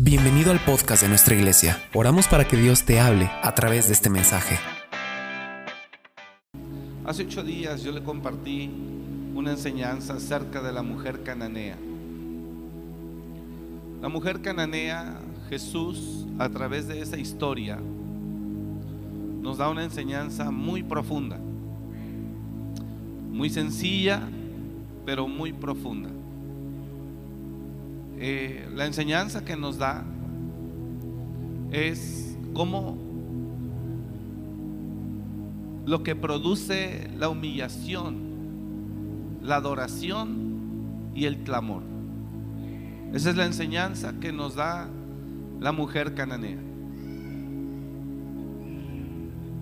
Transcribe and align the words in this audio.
Bienvenido 0.00 0.52
al 0.52 0.60
podcast 0.60 1.02
de 1.02 1.08
nuestra 1.08 1.34
iglesia. 1.34 1.82
Oramos 1.92 2.28
para 2.28 2.46
que 2.46 2.56
Dios 2.56 2.84
te 2.84 3.00
hable 3.00 3.28
a 3.42 3.52
través 3.56 3.88
de 3.88 3.94
este 3.94 4.08
mensaje. 4.08 4.56
Hace 7.04 7.24
ocho 7.24 7.42
días 7.42 7.82
yo 7.82 7.90
le 7.90 8.04
compartí 8.04 8.70
una 9.34 9.50
enseñanza 9.50 10.12
acerca 10.12 10.62
de 10.62 10.72
la 10.72 10.82
mujer 10.84 11.24
cananea. 11.24 11.76
La 14.00 14.08
mujer 14.08 14.40
cananea, 14.40 15.18
Jesús, 15.48 16.28
a 16.38 16.48
través 16.48 16.86
de 16.86 17.02
esa 17.02 17.18
historia, 17.18 17.80
nos 19.42 19.58
da 19.58 19.68
una 19.68 19.82
enseñanza 19.82 20.52
muy 20.52 20.84
profunda, 20.84 21.40
muy 23.32 23.50
sencilla, 23.50 24.22
pero 25.04 25.26
muy 25.26 25.52
profunda. 25.52 26.10
Eh, 28.20 28.68
la 28.74 28.86
enseñanza 28.86 29.44
que 29.44 29.56
nos 29.56 29.78
da 29.78 30.04
es 31.70 32.36
cómo 32.52 32.98
lo 35.86 36.02
que 36.02 36.16
produce 36.16 37.08
la 37.16 37.28
humillación, 37.28 39.38
la 39.40 39.56
adoración 39.56 41.10
y 41.14 41.26
el 41.26 41.44
clamor. 41.44 41.84
Esa 43.12 43.30
es 43.30 43.36
la 43.36 43.46
enseñanza 43.46 44.18
que 44.18 44.32
nos 44.32 44.56
da 44.56 44.88
la 45.60 45.70
mujer 45.70 46.14
cananea. 46.14 46.58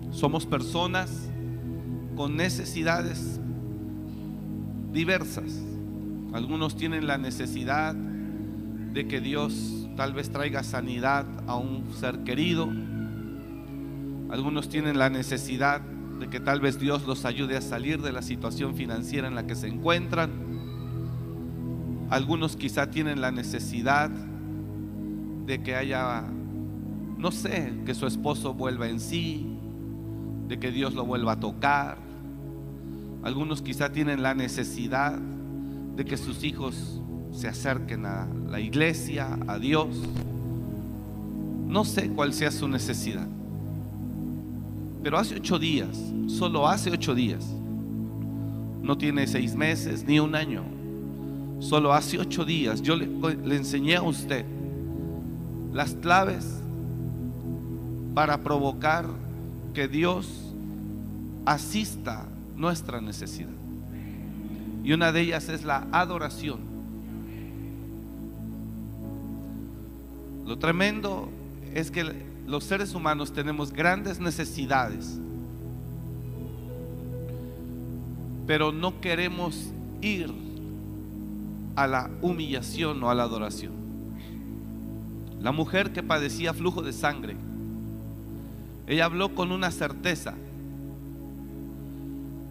Somos 0.09 0.47
personas 0.47 1.29
con 2.15 2.35
necesidades 2.35 3.39
diversas. 4.91 5.61
Algunos 6.33 6.75
tienen 6.75 7.05
la 7.05 7.19
necesidad 7.19 7.95
de 8.97 9.07
que 9.07 9.21
Dios 9.21 9.87
tal 9.95 10.13
vez 10.13 10.31
traiga 10.31 10.63
sanidad 10.63 11.27
a 11.45 11.55
un 11.55 11.93
ser 11.93 12.23
querido. 12.23 12.67
Algunos 14.31 14.69
tienen 14.69 14.97
la 14.97 15.11
necesidad 15.11 15.81
de 15.81 16.27
que 16.29 16.39
tal 16.39 16.61
vez 16.61 16.79
Dios 16.79 17.05
los 17.05 17.23
ayude 17.23 17.57
a 17.57 17.61
salir 17.61 18.01
de 18.01 18.11
la 18.11 18.23
situación 18.23 18.73
financiera 18.73 19.27
en 19.27 19.35
la 19.35 19.45
que 19.45 19.53
se 19.53 19.67
encuentran. 19.67 20.31
Algunos 22.09 22.55
quizá 22.55 22.89
tienen 22.89 23.21
la 23.21 23.29
necesidad 23.29 24.09
de 24.09 25.61
que 25.61 25.75
haya, 25.75 26.23
no 27.19 27.29
sé, 27.29 27.71
que 27.85 27.93
su 27.93 28.07
esposo 28.07 28.55
vuelva 28.55 28.87
en 28.87 28.99
sí, 28.99 29.45
de 30.47 30.57
que 30.57 30.71
Dios 30.71 30.95
lo 30.95 31.05
vuelva 31.05 31.33
a 31.33 31.39
tocar. 31.39 31.99
Algunos 33.21 33.61
quizá 33.61 33.91
tienen 33.91 34.23
la 34.23 34.33
necesidad 34.33 35.19
de 35.19 36.03
que 36.03 36.17
sus 36.17 36.43
hijos 36.43 36.99
se 37.37 37.47
acerquen 37.47 38.03
a 38.07 38.27
la 38.49 38.59
iglesia, 38.59 39.37
a 39.47 39.59
Dios. 39.59 39.95
No 41.67 41.85
sé 41.85 42.09
cuál 42.09 42.33
sea 42.33 42.49
su 42.49 42.67
necesidad. 42.67 43.27
Pero 45.03 45.19
hace 45.19 45.35
ocho 45.35 45.59
días, 45.59 45.95
solo 46.25 46.67
hace 46.67 46.89
ocho 46.89 47.13
días, 47.13 47.45
no 48.81 48.97
tiene 48.97 49.27
seis 49.27 49.53
meses 49.53 50.03
ni 50.03 50.19
un 50.19 50.33
año, 50.33 50.63
solo 51.59 51.93
hace 51.93 52.17
ocho 52.17 52.43
días 52.43 52.81
yo 52.81 52.95
le, 52.95 53.07
le 53.07 53.55
enseñé 53.55 53.97
a 53.97 54.01
usted 54.01 54.45
las 55.73 55.93
claves 55.93 56.61
para 58.15 58.39
provocar 58.39 59.05
que 59.75 59.87
Dios 59.87 60.27
asista 61.45 62.25
nuestra 62.55 62.99
necesidad. 62.99 63.49
Y 64.83 64.93
una 64.93 65.11
de 65.11 65.21
ellas 65.21 65.49
es 65.49 65.63
la 65.63 65.87
adoración. 65.91 66.66
Lo 70.47 70.57
tremendo 70.57 71.29
es 71.73 71.91
que 71.91 72.05
los 72.47 72.63
seres 72.63 72.95
humanos 72.95 73.33
tenemos 73.33 73.73
grandes 73.73 74.21
necesidades, 74.21 75.19
pero 78.47 78.71
no 78.71 79.01
queremos 79.01 79.73
ir 80.01 80.33
a 81.75 81.85
la 81.85 82.09
humillación 82.21 83.03
o 83.03 83.09
a 83.09 83.15
la 83.15 83.23
adoración. 83.23 83.73
La 85.41 85.51
mujer 85.51 85.91
que 85.91 86.01
padecía 86.01 86.53
flujo 86.53 86.81
de 86.81 86.93
sangre, 86.93 87.35
ella 88.87 89.03
habló 89.03 89.35
con 89.35 89.51
una 89.51 89.69
certeza. 89.69 90.33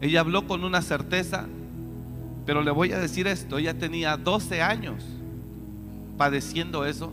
Ella 0.03 0.21
habló 0.21 0.47
con 0.47 0.65
una 0.65 0.83
certeza, 0.83 1.47
pero 2.45 2.61
le 2.61 2.71
voy 2.71 2.93
a 2.93 2.99
decir 2.99 3.27
esto, 3.27 3.57
ella 3.57 3.73
tenía 3.73 4.19
12 4.19 4.61
años 4.61 5.03
padeciendo 6.19 6.85
eso 6.85 7.11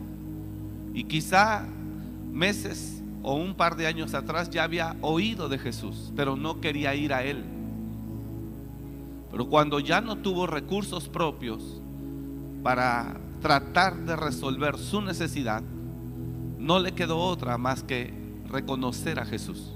y 0.94 1.04
quizá 1.04 1.66
meses 2.32 3.02
o 3.22 3.34
un 3.34 3.54
par 3.54 3.76
de 3.76 3.86
años 3.86 4.14
atrás 4.14 4.48
ya 4.48 4.62
había 4.62 4.96
oído 5.00 5.48
de 5.48 5.58
Jesús, 5.58 6.12
pero 6.14 6.36
no 6.36 6.60
quería 6.60 6.94
ir 6.94 7.12
a 7.12 7.24
Él. 7.24 7.44
Pero 9.30 9.48
cuando 9.48 9.80
ya 9.80 10.00
no 10.00 10.16
tuvo 10.16 10.46
recursos 10.46 11.08
propios 11.08 11.82
para 12.62 13.16
tratar 13.40 13.96
de 14.04 14.14
resolver 14.14 14.78
su 14.78 15.00
necesidad, 15.02 15.62
no 16.58 16.78
le 16.78 16.92
quedó 16.92 17.18
otra 17.18 17.58
más 17.58 17.82
que 17.82 18.14
reconocer 18.48 19.18
a 19.18 19.26
Jesús. 19.26 19.72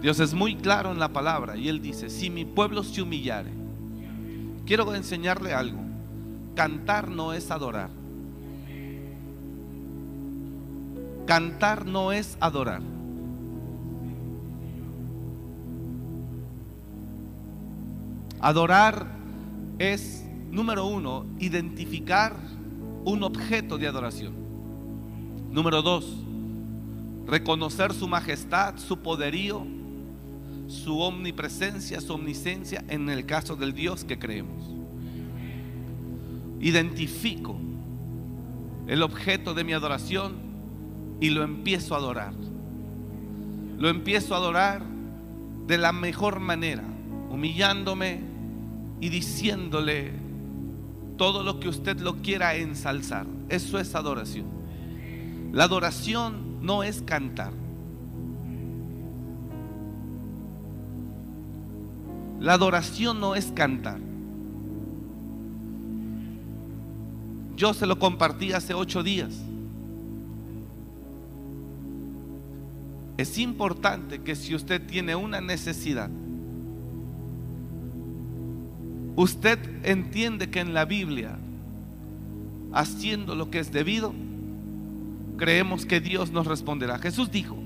Dios 0.00 0.20
es 0.20 0.32
muy 0.32 0.56
claro 0.56 0.92
en 0.92 0.98
la 0.98 1.12
palabra 1.12 1.56
y 1.56 1.68
Él 1.68 1.82
dice, 1.82 2.08
si 2.08 2.30
mi 2.30 2.44
pueblo 2.44 2.82
se 2.82 3.02
humillare, 3.02 3.52
quiero 4.64 4.94
enseñarle 4.94 5.52
algo, 5.52 5.80
cantar 6.54 7.10
no 7.10 7.32
es 7.32 7.50
adorar. 7.50 7.90
Cantar 11.26 11.86
no 11.86 12.12
es 12.12 12.36
adorar. 12.38 12.82
Adorar 18.40 19.08
es, 19.78 20.24
número 20.52 20.86
uno, 20.86 21.26
identificar 21.40 22.36
un 23.04 23.24
objeto 23.24 23.76
de 23.76 23.88
adoración. 23.88 24.34
Número 25.50 25.82
dos, 25.82 26.06
reconocer 27.26 27.92
su 27.92 28.06
majestad, 28.06 28.76
su 28.78 28.98
poderío, 28.98 29.66
su 30.68 31.00
omnipresencia, 31.00 32.00
su 32.00 32.14
omnisciencia 32.14 32.84
en 32.88 33.10
el 33.10 33.26
caso 33.26 33.56
del 33.56 33.72
Dios 33.72 34.04
que 34.04 34.18
creemos. 34.18 34.62
Identifico 36.60 37.56
el 38.86 39.02
objeto 39.02 39.54
de 39.54 39.64
mi 39.64 39.72
adoración 39.72 40.45
y 41.20 41.30
lo 41.30 41.42
empiezo 41.42 41.94
a 41.94 41.98
adorar. 41.98 42.34
Lo 43.78 43.88
empiezo 43.88 44.34
a 44.34 44.38
adorar 44.38 44.82
de 45.66 45.78
la 45.78 45.92
mejor 45.92 46.40
manera, 46.40 46.84
humillándome 47.30 48.20
y 49.00 49.08
diciéndole 49.08 50.12
todo 51.16 51.42
lo 51.42 51.60
que 51.60 51.68
usted 51.68 52.00
lo 52.00 52.16
quiera 52.16 52.54
ensalzar. 52.54 53.26
Eso 53.48 53.78
es 53.78 53.94
adoración. 53.94 54.46
La 55.52 55.64
adoración 55.64 56.60
no 56.62 56.82
es 56.82 57.02
cantar. 57.02 57.52
La 62.40 62.54
adoración 62.54 63.18
no 63.18 63.34
es 63.34 63.46
cantar. 63.52 63.98
Yo 67.56 67.72
se 67.72 67.86
lo 67.86 67.98
compartí 67.98 68.52
hace 68.52 68.74
ocho 68.74 69.02
días. 69.02 69.45
Es 73.16 73.38
importante 73.38 74.20
que 74.20 74.36
si 74.36 74.54
usted 74.54 74.86
tiene 74.86 75.16
una 75.16 75.40
necesidad, 75.40 76.10
usted 79.16 79.58
entiende 79.84 80.50
que 80.50 80.60
en 80.60 80.74
la 80.74 80.84
Biblia, 80.84 81.38
haciendo 82.72 83.34
lo 83.34 83.50
que 83.50 83.58
es 83.58 83.72
debido, 83.72 84.12
creemos 85.38 85.86
que 85.86 86.00
Dios 86.00 86.30
nos 86.30 86.46
responderá. 86.46 86.98
Jesús 86.98 87.30
dijo, 87.30 87.56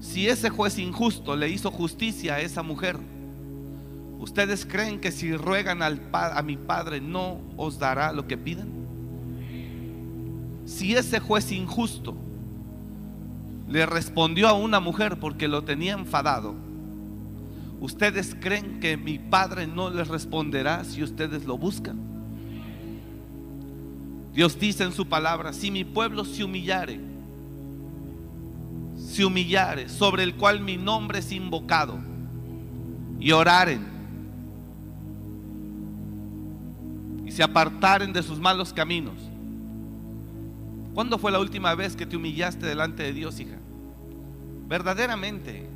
si 0.00 0.26
ese 0.26 0.50
juez 0.50 0.78
injusto 0.78 1.36
le 1.36 1.48
hizo 1.48 1.70
justicia 1.70 2.34
a 2.34 2.40
esa 2.40 2.64
mujer, 2.64 2.98
¿ustedes 4.18 4.66
creen 4.66 5.00
que 5.00 5.12
si 5.12 5.36
ruegan 5.36 5.80
a 5.80 6.42
mi 6.42 6.56
Padre 6.56 7.00
no 7.00 7.40
os 7.56 7.78
dará 7.78 8.12
lo 8.12 8.26
que 8.26 8.36
piden? 8.36 8.68
Si 10.64 10.96
ese 10.96 11.20
juez 11.20 11.52
injusto 11.52 12.16
le 13.72 13.86
respondió 13.86 14.48
a 14.48 14.52
una 14.52 14.80
mujer 14.80 15.18
porque 15.18 15.48
lo 15.48 15.64
tenía 15.64 15.94
enfadado, 15.94 16.54
¿ustedes 17.80 18.36
creen 18.38 18.80
que 18.80 18.98
mi 18.98 19.18
Padre 19.18 19.66
no 19.66 19.88
les 19.88 20.08
responderá 20.08 20.84
si 20.84 21.02
ustedes 21.02 21.46
lo 21.46 21.56
buscan? 21.56 21.98
Dios 24.34 24.58
dice 24.58 24.84
en 24.84 24.92
su 24.92 25.06
palabra, 25.06 25.54
si 25.54 25.70
mi 25.70 25.84
pueblo 25.84 26.26
se 26.26 26.44
humillare, 26.44 27.00
se 28.94 29.24
humillare, 29.24 29.88
sobre 29.88 30.22
el 30.22 30.34
cual 30.34 30.60
mi 30.60 30.76
nombre 30.76 31.20
es 31.20 31.32
invocado, 31.32 31.98
y 33.18 33.32
oraren, 33.32 33.86
y 37.24 37.30
se 37.30 37.42
apartaren 37.42 38.12
de 38.12 38.22
sus 38.22 38.38
malos 38.38 38.70
caminos, 38.70 39.32
¿Cuándo 40.94 41.16
fue 41.16 41.32
la 41.32 41.40
última 41.40 41.74
vez 41.74 41.96
que 41.96 42.04
te 42.04 42.16
humillaste 42.16 42.66
delante 42.66 43.02
de 43.02 43.14
Dios, 43.14 43.40
hija? 43.40 43.61
Verdaderamente, 44.72 45.68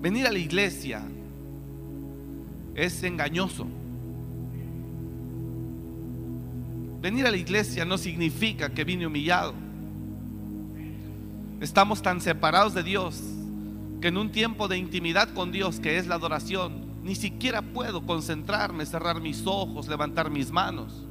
venir 0.00 0.26
a 0.26 0.32
la 0.32 0.38
iglesia 0.40 1.04
es 2.74 3.00
engañoso. 3.04 3.64
Venir 7.00 7.28
a 7.28 7.30
la 7.30 7.36
iglesia 7.36 7.84
no 7.84 7.96
significa 7.96 8.70
que 8.70 8.82
vine 8.82 9.06
humillado. 9.06 9.54
Estamos 11.60 12.02
tan 12.02 12.20
separados 12.20 12.74
de 12.74 12.82
Dios 12.82 13.22
que 14.00 14.08
en 14.08 14.16
un 14.16 14.32
tiempo 14.32 14.66
de 14.66 14.78
intimidad 14.78 15.32
con 15.32 15.52
Dios, 15.52 15.78
que 15.78 15.96
es 15.96 16.08
la 16.08 16.16
adoración, 16.16 17.04
ni 17.04 17.14
siquiera 17.14 17.62
puedo 17.62 18.04
concentrarme, 18.04 18.84
cerrar 18.84 19.20
mis 19.20 19.46
ojos, 19.46 19.86
levantar 19.86 20.28
mis 20.28 20.50
manos. 20.50 21.06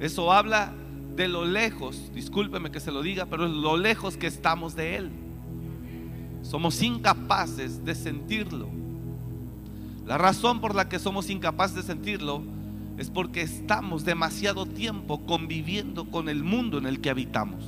Eso 0.00 0.30
habla 0.34 0.70
de 1.16 1.28
lo 1.28 1.46
lejos, 1.46 2.12
discúlpeme 2.12 2.70
que 2.70 2.80
se 2.80 2.92
lo 2.92 3.00
diga, 3.00 3.24
pero 3.24 3.46
es 3.46 3.52
lo 3.52 3.78
lejos 3.78 4.18
que 4.18 4.26
estamos 4.26 4.76
de 4.76 4.96
Él. 4.96 5.23
Somos 6.44 6.82
incapaces 6.82 7.84
de 7.84 7.94
sentirlo. 7.94 8.68
La 10.06 10.18
razón 10.18 10.60
por 10.60 10.74
la 10.74 10.90
que 10.90 10.98
somos 10.98 11.30
incapaces 11.30 11.74
de 11.74 11.82
sentirlo 11.82 12.42
es 12.98 13.08
porque 13.08 13.40
estamos 13.40 14.04
demasiado 14.04 14.66
tiempo 14.66 15.24
conviviendo 15.24 16.04
con 16.10 16.28
el 16.28 16.44
mundo 16.44 16.76
en 16.76 16.86
el 16.86 17.00
que 17.00 17.08
habitamos. 17.08 17.64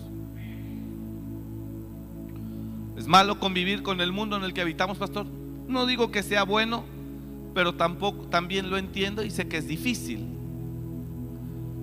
¿Es 2.99 3.09
malo 3.09 3.41
convivir 3.41 3.83
con 3.83 4.03
el 4.03 4.13
mundo 4.13 4.37
en 4.37 4.45
el 4.45 4.53
que 4.53 4.61
habitamos, 4.61 4.99
pastor? 4.99 5.27
No 5.67 5.87
digo 5.87 6.11
que 6.11 6.23
sea 6.23 6.45
bueno, 6.45 6.85
pero 7.55 7.75
tampoco 7.75 8.27
también 8.29 8.69
lo 8.69 8.77
entiendo 8.77 9.25
y 9.25 9.31
sé 9.31 9.49
que 9.49 9.57
es 9.57 9.67
difícil. 9.67 10.27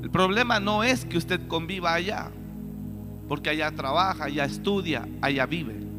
El 0.04 0.12
problema 0.12 0.60
no 0.60 0.84
es 0.84 1.06
que 1.06 1.18
usted 1.18 1.48
conviva 1.48 1.96
allá, 1.96 2.32
porque 3.28 3.50
allá 3.50 3.72
trabaja, 3.72 4.26
allá 4.26 4.46
estudia, 4.46 5.08
allá 5.22 5.48
vive. 5.48 5.93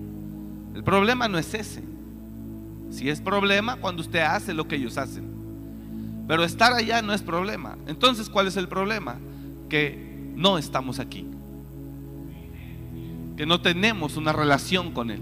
El 0.74 0.82
problema 0.82 1.28
no 1.28 1.38
es 1.38 1.54
ese. 1.54 1.82
Si 2.90 3.08
es 3.08 3.20
problema 3.20 3.76
cuando 3.76 4.02
usted 4.02 4.20
hace 4.20 4.52
lo 4.54 4.68
que 4.68 4.76
ellos 4.76 4.98
hacen. 4.98 5.24
Pero 6.26 6.44
estar 6.44 6.72
allá 6.72 7.02
no 7.02 7.12
es 7.12 7.22
problema. 7.22 7.76
Entonces, 7.86 8.28
¿cuál 8.28 8.46
es 8.46 8.56
el 8.56 8.68
problema? 8.68 9.16
Que 9.68 10.32
no 10.34 10.58
estamos 10.58 10.98
aquí. 10.98 11.26
Que 13.36 13.46
no 13.46 13.60
tenemos 13.60 14.16
una 14.16 14.32
relación 14.32 14.92
con 14.92 15.10
Él. 15.10 15.20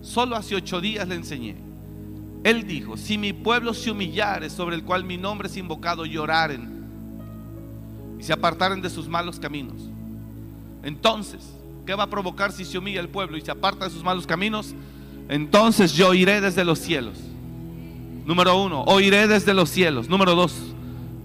Solo 0.00 0.36
hace 0.36 0.56
ocho 0.56 0.80
días 0.80 1.06
le 1.08 1.14
enseñé. 1.14 1.56
Él 2.44 2.66
dijo, 2.66 2.96
si 2.96 3.18
mi 3.18 3.32
pueblo 3.32 3.72
se 3.72 3.90
humillare 3.90 4.50
sobre 4.50 4.74
el 4.74 4.82
cual 4.82 5.04
mi 5.04 5.16
nombre 5.16 5.46
es 5.48 5.56
invocado, 5.56 6.04
lloraren 6.04 6.82
y 8.18 8.22
se 8.24 8.32
apartaren 8.32 8.82
de 8.82 8.90
sus 8.90 9.08
malos 9.08 9.38
caminos. 9.38 9.88
Entonces, 10.82 11.54
¿qué 11.86 11.94
va 11.94 12.04
a 12.04 12.10
provocar 12.10 12.52
si 12.52 12.64
se 12.64 12.78
humilla 12.78 13.00
el 13.00 13.08
pueblo 13.08 13.36
y 13.36 13.40
se 13.40 13.50
aparta 13.50 13.86
de 13.86 13.90
sus 13.90 14.02
malos 14.02 14.26
caminos? 14.26 14.74
Entonces 15.28 15.92
yo 15.92 16.14
iré 16.14 16.40
desde 16.40 16.64
los 16.64 16.78
cielos 16.78 17.18
Número 18.24 18.62
uno, 18.62 18.82
oiré 18.84 19.26
desde 19.26 19.52
los 19.52 19.68
cielos. 19.68 20.08
Número 20.08 20.34
dos, 20.34 20.54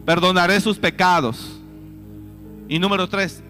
perdonaré 0.06 0.60
sus 0.60 0.78
pecados. 0.78 1.62
Y 2.68 2.80
número 2.80 3.08
tres, 3.08 3.44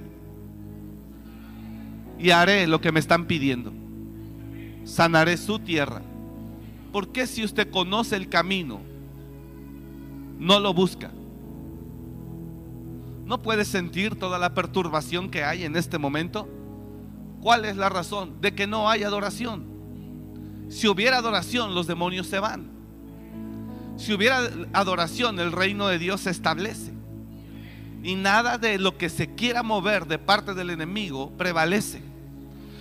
y 2.20 2.30
haré 2.30 2.68
lo 2.68 2.82
que 2.82 2.92
me 2.92 3.00
están 3.00 3.26
pidiendo. 3.26 3.72
Sanaré 4.84 5.38
su 5.38 5.60
tierra. 5.60 6.02
¿Por 6.92 7.10
qué 7.10 7.26
si 7.26 7.44
usted 7.44 7.72
conoce 7.72 8.16
el 8.16 8.30
camino, 8.30 8.82
no 10.38 10.60
lo 10.60 10.74
busca? 10.74 11.12
¿No 13.26 13.42
puede 13.42 13.66
sentir 13.66 14.16
toda 14.16 14.38
la 14.38 14.54
perturbación 14.54 15.30
que 15.30 15.44
hay 15.44 15.64
en 15.64 15.76
este 15.76 15.98
momento? 15.98 16.48
¿Cuál 17.48 17.64
es 17.64 17.78
la 17.78 17.88
razón 17.88 18.42
de 18.42 18.54
que 18.54 18.68
no 18.68 18.90
hay 18.90 19.04
adoración? 19.04 19.64
Si 20.68 20.86
hubiera 20.90 21.20
adoración, 21.20 21.74
los 21.74 21.88
demonios 21.88 22.28
se 22.28 22.40
van. 22.40 22.70
Si 23.96 24.12
hubiera 24.12 24.50
adoración, 24.74 25.40
el 25.40 25.54
reino 25.54 25.88
de 25.88 25.98
Dios 25.98 26.20
se 26.20 26.30
establece. 26.30 26.92
Y 28.04 28.16
nada 28.16 28.58
de 28.58 28.78
lo 28.78 28.98
que 28.98 29.08
se 29.08 29.34
quiera 29.36 29.64
mover 29.64 30.08
de 30.08 30.20
parte 30.20 30.56
del 30.56 30.72
enemigo 30.72 31.32
prevalece. 31.38 32.02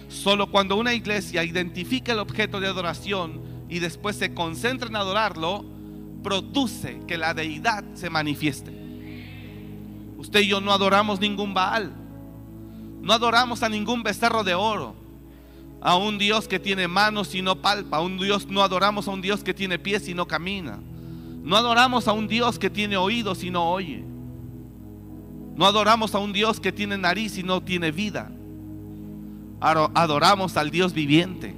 Solo 0.09 0.51
cuando 0.51 0.75
una 0.75 0.95
iglesia 0.95 1.45
identifica 1.45 2.11
el 2.11 2.19
objeto 2.19 2.59
de 2.59 2.67
adoración 2.67 3.43
y 3.69 3.79
después 3.79 4.17
se 4.17 4.35
concentra 4.35 4.89
en 4.89 4.97
adorarlo, 4.97 5.65
produce 6.25 7.03
que 7.07 7.19
la 7.19 7.35
deidad 7.35 7.85
se 7.95 8.11
manifieste. 8.11 8.73
Usted 10.19 10.41
y 10.41 10.49
yo 10.49 10.61
no 10.61 10.73
adoramos 10.73 11.21
ningún 11.21 11.55
Baal. 11.55 12.06
No 13.07 13.13
adoramos 13.13 13.63
a 13.63 13.69
ningún 13.69 14.03
becerro 14.03 14.43
de 14.43 14.57
oro. 14.57 14.97
A 15.81 15.95
un 15.95 16.19
Dios 16.19 16.49
que 16.49 16.59
tiene 16.59 16.89
manos 16.89 17.37
y 17.37 17.41
no 17.41 17.63
palpa. 17.63 18.01
Un 18.01 18.19
Dios 18.19 18.49
no 18.49 18.65
adoramos 18.65 19.07
a 19.07 19.13
un 19.13 19.23
Dios 19.23 19.45
que 19.45 19.55
tiene 19.55 19.79
pies 19.79 20.09
y 20.09 20.15
no 20.15 20.27
camina. 20.27 20.81
No 21.45 21.57
adoramos 21.57 22.09
a 22.09 22.13
un 22.13 22.27
Dios 22.27 22.59
que 22.59 22.69
tiene 22.69 22.97
oídos 22.97 23.45
y 23.45 23.51
no 23.53 23.71
oye. 23.71 24.03
No 25.55 25.67
adoramos 25.67 26.17
a 26.17 26.19
un 26.19 26.33
Dios 26.33 26.59
que 26.59 26.73
tiene 26.73 26.99
nariz 26.99 27.39
y 27.39 27.45
no 27.45 27.63
tiene 27.63 27.93
vida. 27.93 28.33
Adoramos 29.61 30.57
al 30.57 30.73
Dios 30.73 30.93
viviente. 30.93 31.55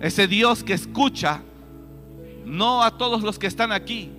Ese 0.00 0.28
Dios 0.28 0.62
que 0.62 0.74
escucha, 0.74 1.42
no 2.46 2.84
a 2.84 2.96
todos 2.96 3.24
los 3.24 3.36
que 3.36 3.48
están 3.48 3.72
aquí, 3.72 4.12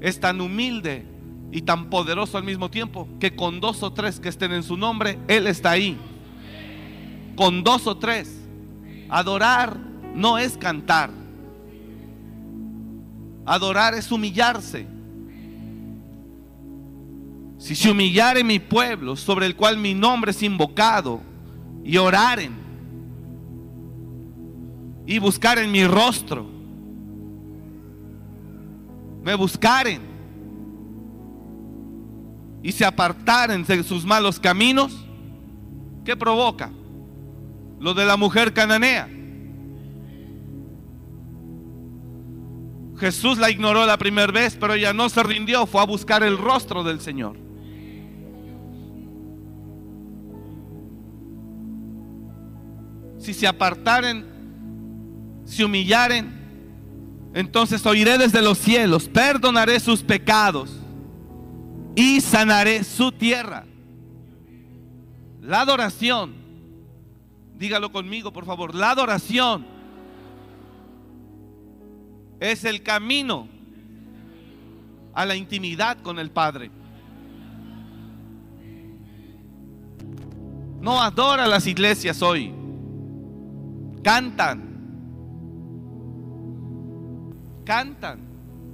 es 0.00 0.20
tan 0.20 0.40
humilde 0.40 1.17
y 1.50 1.62
tan 1.62 1.88
poderoso 1.88 2.36
al 2.36 2.44
mismo 2.44 2.70
tiempo 2.70 3.08
que 3.18 3.34
con 3.34 3.60
dos 3.60 3.82
o 3.82 3.92
tres 3.92 4.20
que 4.20 4.28
estén 4.28 4.52
en 4.52 4.62
su 4.62 4.76
nombre, 4.76 5.18
Él 5.28 5.46
está 5.46 5.70
ahí. 5.70 5.96
Con 7.36 7.64
dos 7.64 7.86
o 7.86 7.96
tres. 7.96 8.34
Adorar 9.08 9.78
no 10.14 10.38
es 10.38 10.56
cantar. 10.56 11.10
Adorar 13.46 13.94
es 13.94 14.12
humillarse. 14.12 14.86
Si 17.58 17.74
se 17.74 17.90
humillare 17.90 18.44
mi 18.44 18.58
pueblo, 18.58 19.16
sobre 19.16 19.46
el 19.46 19.56
cual 19.56 19.78
mi 19.78 19.94
nombre 19.94 20.30
es 20.30 20.42
invocado, 20.42 21.20
y 21.84 21.96
oraren, 21.96 22.52
y 25.06 25.18
buscaren 25.18 25.72
mi 25.72 25.84
rostro, 25.86 26.46
me 29.24 29.34
buscaren, 29.34 30.07
y 32.62 32.72
se 32.72 32.84
apartaren 32.84 33.64
de 33.64 33.82
sus 33.82 34.04
malos 34.04 34.40
caminos, 34.40 35.06
¿qué 36.04 36.16
provoca? 36.16 36.70
Lo 37.78 37.94
de 37.94 38.04
la 38.04 38.16
mujer 38.16 38.52
cananea. 38.52 39.08
Jesús 42.98 43.38
la 43.38 43.50
ignoró 43.50 43.86
la 43.86 43.96
primera 43.96 44.32
vez, 44.32 44.56
pero 44.58 44.74
ella 44.74 44.92
no 44.92 45.08
se 45.08 45.22
rindió, 45.22 45.66
fue 45.66 45.80
a 45.80 45.86
buscar 45.86 46.24
el 46.24 46.36
rostro 46.36 46.82
del 46.82 47.00
Señor. 47.00 47.36
Si 53.18 53.32
se 53.34 53.46
apartaren, 53.46 54.26
se 55.44 55.64
humillaren, 55.64 57.30
entonces 57.34 57.86
oiré 57.86 58.18
desde 58.18 58.42
los 58.42 58.58
cielos, 58.58 59.08
perdonaré 59.08 59.78
sus 59.78 60.02
pecados 60.02 60.72
y 61.98 62.20
sanaré 62.20 62.84
su 62.84 63.10
tierra. 63.10 63.66
La 65.40 65.62
adoración, 65.62 66.32
dígalo 67.56 67.90
conmigo 67.90 68.32
por 68.32 68.44
favor, 68.44 68.72
la 68.72 68.92
adoración 68.92 69.66
es 72.38 72.64
el 72.64 72.84
camino 72.84 73.48
a 75.12 75.26
la 75.26 75.34
intimidad 75.34 76.00
con 76.00 76.20
el 76.20 76.30
Padre. 76.30 76.70
No 80.80 81.02
adora 81.02 81.48
las 81.48 81.66
iglesias 81.66 82.22
hoy. 82.22 82.54
Cantan. 84.04 84.62
Cantan. 87.64 88.20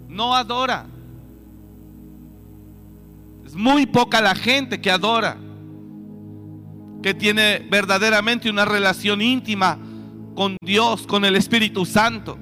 No 0.08 0.34
adora. 0.34 0.93
Muy 3.54 3.86
poca 3.86 4.20
la 4.20 4.34
gente 4.34 4.80
que 4.80 4.90
adora. 4.90 5.36
Que 7.02 7.14
tiene 7.14 7.58
verdaderamente 7.70 8.48
una 8.48 8.64
relación 8.64 9.20
íntima 9.20 9.78
con 10.34 10.56
Dios, 10.62 11.06
con 11.06 11.24
el 11.24 11.36
Espíritu 11.36 11.84
Santo. 11.84 12.38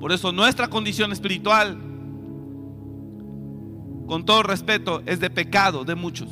Por 0.00 0.12
eso 0.12 0.32
nuestra 0.32 0.68
condición 0.68 1.12
espiritual, 1.12 1.76
con 4.06 4.24
todo 4.24 4.42
respeto, 4.42 5.02
es 5.06 5.18
de 5.18 5.28
pecado 5.28 5.84
de 5.84 5.94
muchos. 5.94 6.28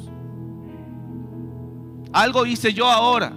Algo 2.12 2.46
hice 2.46 2.72
yo 2.72 2.90
ahora. 2.90 3.32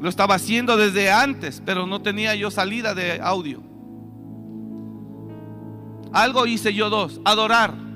Lo 0.00 0.08
estaba 0.08 0.34
haciendo 0.34 0.76
desde 0.76 1.10
antes, 1.10 1.62
pero 1.64 1.86
no 1.86 2.02
tenía 2.02 2.34
yo 2.34 2.50
salida 2.50 2.94
de 2.94 3.20
audio. 3.20 3.62
Algo 6.12 6.46
hice 6.46 6.74
yo 6.74 6.90
dos, 6.90 7.20
adorar. 7.24 7.89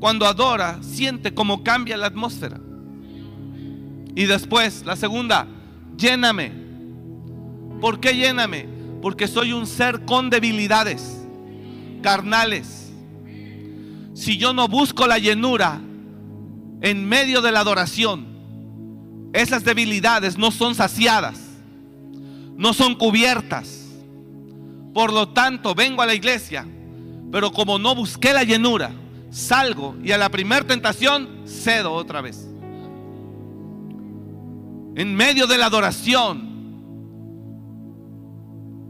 Cuando 0.00 0.26
adora, 0.26 0.78
siente 0.82 1.34
cómo 1.34 1.62
cambia 1.64 1.96
la 1.96 2.06
atmósfera. 2.06 2.60
Y 4.14 4.26
después, 4.26 4.84
la 4.84 4.96
segunda, 4.96 5.46
lléname. 5.96 6.52
¿Por 7.80 8.00
qué 8.00 8.14
lléname? 8.14 8.68
Porque 9.02 9.28
soy 9.28 9.52
un 9.52 9.66
ser 9.66 10.04
con 10.04 10.30
debilidades 10.30 11.24
carnales. 12.02 12.92
Si 14.14 14.36
yo 14.36 14.52
no 14.52 14.68
busco 14.68 15.06
la 15.06 15.18
llenura 15.18 15.80
en 16.80 17.08
medio 17.08 17.40
de 17.40 17.52
la 17.52 17.60
adoración, 17.60 18.26
esas 19.32 19.64
debilidades 19.64 20.38
no 20.38 20.50
son 20.50 20.74
saciadas, 20.74 21.38
no 22.56 22.72
son 22.72 22.94
cubiertas. 22.94 23.86
Por 24.94 25.12
lo 25.12 25.28
tanto, 25.28 25.74
vengo 25.74 26.02
a 26.02 26.06
la 26.06 26.14
iglesia, 26.14 26.66
pero 27.30 27.52
como 27.52 27.78
no 27.78 27.94
busqué 27.94 28.32
la 28.32 28.42
llenura, 28.42 28.90
salgo 29.30 29.96
y 30.02 30.12
a 30.12 30.18
la 30.18 30.28
primera 30.28 30.66
tentación 30.66 31.42
cedo 31.46 31.92
otra 31.92 32.20
vez. 32.20 32.48
En 34.96 35.14
medio 35.14 35.46
de 35.46 35.58
la 35.58 35.66
adoración 35.66 36.48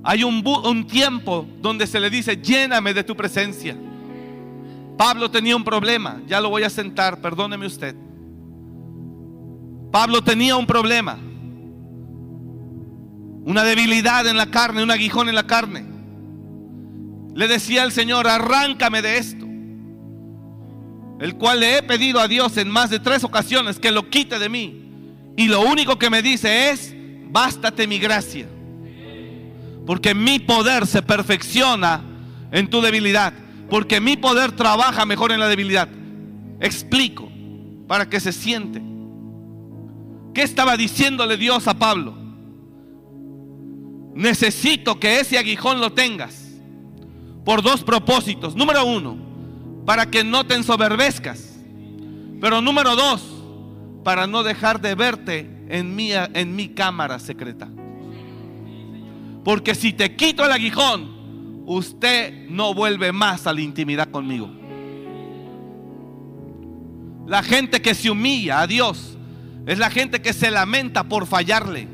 hay 0.04 0.24
un, 0.24 0.42
un, 0.64 0.86
tiempo 0.86 1.46
donde 1.60 1.86
se 1.86 2.00
le 2.00 2.08
dice, 2.08 2.36
lléname 2.36 2.94
de 2.94 3.04
tu 3.04 3.14
presencia. 3.14 3.76
Pablo 4.96 5.30
tenía 5.30 5.54
un 5.54 5.64
problema, 5.64 6.22
ya 6.26 6.40
lo 6.40 6.50
voy 6.50 6.62
a 6.62 6.70
sentar, 6.70 7.20
perdóneme 7.20 7.66
usted. 7.66 7.94
Pablo 9.90 10.22
tenía 10.22 10.56
un 10.56 10.66
problema, 10.66 11.18
una 13.44 13.64
debilidad 13.64 14.26
en 14.26 14.36
la 14.36 14.50
carne, 14.50 14.82
un 14.82 14.90
aguijón 14.90 15.28
en 15.28 15.34
la 15.34 15.46
carne. 15.46 15.84
Le 17.34 17.48
decía 17.48 17.82
al 17.82 17.92
Señor, 17.92 18.26
arráncame 18.26 19.02
de 19.02 19.18
esto, 19.18 19.47
el 21.20 21.36
cual 21.36 21.60
le 21.60 21.78
he 21.78 21.82
pedido 21.82 22.20
a 22.20 22.28
Dios 22.28 22.56
en 22.56 22.70
más 22.70 22.90
de 22.90 23.00
tres 23.00 23.24
ocasiones 23.24 23.78
que 23.78 23.90
lo 23.90 24.08
quite 24.08 24.38
de 24.38 24.48
mí. 24.48 24.84
Y 25.36 25.48
lo 25.48 25.60
único 25.60 25.98
que 25.98 26.10
me 26.10 26.22
dice 26.22 26.70
es, 26.70 26.94
bástate 27.30 27.86
mi 27.86 27.98
gracia. 27.98 28.48
Porque 29.86 30.14
mi 30.14 30.38
poder 30.38 30.86
se 30.86 31.02
perfecciona 31.02 32.02
en 32.52 32.68
tu 32.68 32.80
debilidad. 32.80 33.32
Porque 33.70 34.00
mi 34.00 34.16
poder 34.16 34.52
trabaja 34.52 35.04
mejor 35.04 35.32
en 35.32 35.40
la 35.40 35.48
debilidad. 35.48 35.88
Explico 36.60 37.28
para 37.86 38.08
que 38.08 38.20
se 38.20 38.32
siente. 38.32 38.82
¿Qué 40.34 40.42
estaba 40.42 40.76
diciéndole 40.76 41.36
Dios 41.36 41.66
a 41.66 41.74
Pablo? 41.74 42.16
Necesito 44.14 44.98
que 44.98 45.20
ese 45.20 45.38
aguijón 45.38 45.80
lo 45.80 45.92
tengas. 45.92 46.54
Por 47.44 47.62
dos 47.62 47.82
propósitos. 47.82 48.54
Número 48.54 48.84
uno, 48.84 49.27
para 49.88 50.04
que 50.04 50.22
no 50.22 50.44
te 50.44 50.54
ensoberbezcas. 50.54 51.60
Pero 52.42 52.60
número 52.60 52.94
dos, 52.94 53.24
para 54.04 54.26
no 54.26 54.42
dejar 54.42 54.82
de 54.82 54.94
verte 54.94 55.48
en 55.70 55.96
mi, 55.96 56.10
en 56.12 56.54
mi 56.54 56.68
cámara 56.68 57.18
secreta. 57.18 57.70
Porque 59.42 59.74
si 59.74 59.94
te 59.94 60.14
quito 60.14 60.44
el 60.44 60.52
aguijón, 60.52 61.62
usted 61.64 62.50
no 62.50 62.74
vuelve 62.74 63.12
más 63.12 63.46
a 63.46 63.54
la 63.54 63.62
intimidad 63.62 64.10
conmigo. 64.10 64.50
La 67.26 67.42
gente 67.42 67.80
que 67.80 67.94
se 67.94 68.10
humilla 68.10 68.60
a 68.60 68.66
Dios 68.66 69.16
es 69.64 69.78
la 69.78 69.88
gente 69.88 70.20
que 70.20 70.34
se 70.34 70.50
lamenta 70.50 71.04
por 71.04 71.26
fallarle. 71.26 71.88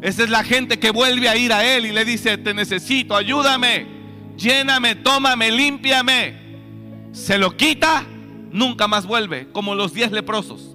Esa 0.00 0.24
es 0.24 0.30
la 0.30 0.44
gente 0.44 0.78
que 0.78 0.90
vuelve 0.90 1.28
a 1.28 1.36
ir 1.36 1.52
a 1.52 1.62
Él 1.76 1.84
y 1.84 1.92
le 1.92 2.06
dice, 2.06 2.38
te 2.38 2.54
necesito, 2.54 3.14
ayúdame, 3.14 3.86
lléname, 4.38 4.94
tómame, 4.94 5.50
límpiame. 5.50 6.41
Se 7.12 7.38
lo 7.38 7.56
quita, 7.56 8.04
nunca 8.50 8.88
más 8.88 9.06
vuelve, 9.06 9.50
como 9.52 9.74
los 9.74 9.92
diez 9.94 10.10
leprosos 10.12 10.72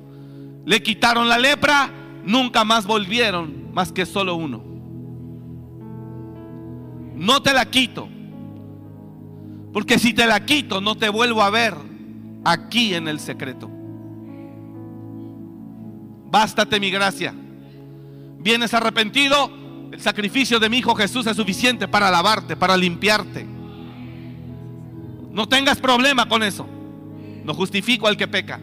le 0.67 0.83
quitaron 0.83 1.29
la 1.29 1.37
lepra, 1.37 1.89
nunca 2.25 2.65
más 2.65 2.85
volvieron, 2.85 3.73
más 3.73 3.93
que 3.93 4.05
solo 4.05 4.35
uno. 4.35 4.61
No 7.15 7.41
te 7.41 7.53
la 7.53 7.63
quito, 7.71 8.09
porque 9.71 9.97
si 9.97 10.13
te 10.13 10.27
la 10.27 10.43
quito, 10.43 10.81
no 10.81 10.95
te 10.95 11.07
vuelvo 11.07 11.41
a 11.41 11.49
ver 11.49 11.73
aquí 12.43 12.93
en 12.93 13.07
el 13.07 13.21
secreto. 13.21 13.69
Bástate 16.29 16.81
mi 16.81 16.91
gracia. 16.91 17.33
Vienes 18.39 18.73
arrepentido, 18.73 19.49
el 19.93 20.01
sacrificio 20.01 20.59
de 20.59 20.67
mi 20.67 20.79
Hijo 20.79 20.95
Jesús 20.95 21.27
es 21.27 21.37
suficiente 21.37 21.87
para 21.87 22.11
lavarte, 22.11 22.57
para 22.57 22.75
limpiarte. 22.75 23.56
No 25.37 25.47
tengas 25.47 25.79
problema 25.79 26.27
con 26.27 26.41
eso. 26.41 26.67
No 27.43 27.53
justifico 27.53 28.07
al 28.07 28.17
que 28.17 28.27
peca. 28.27 28.59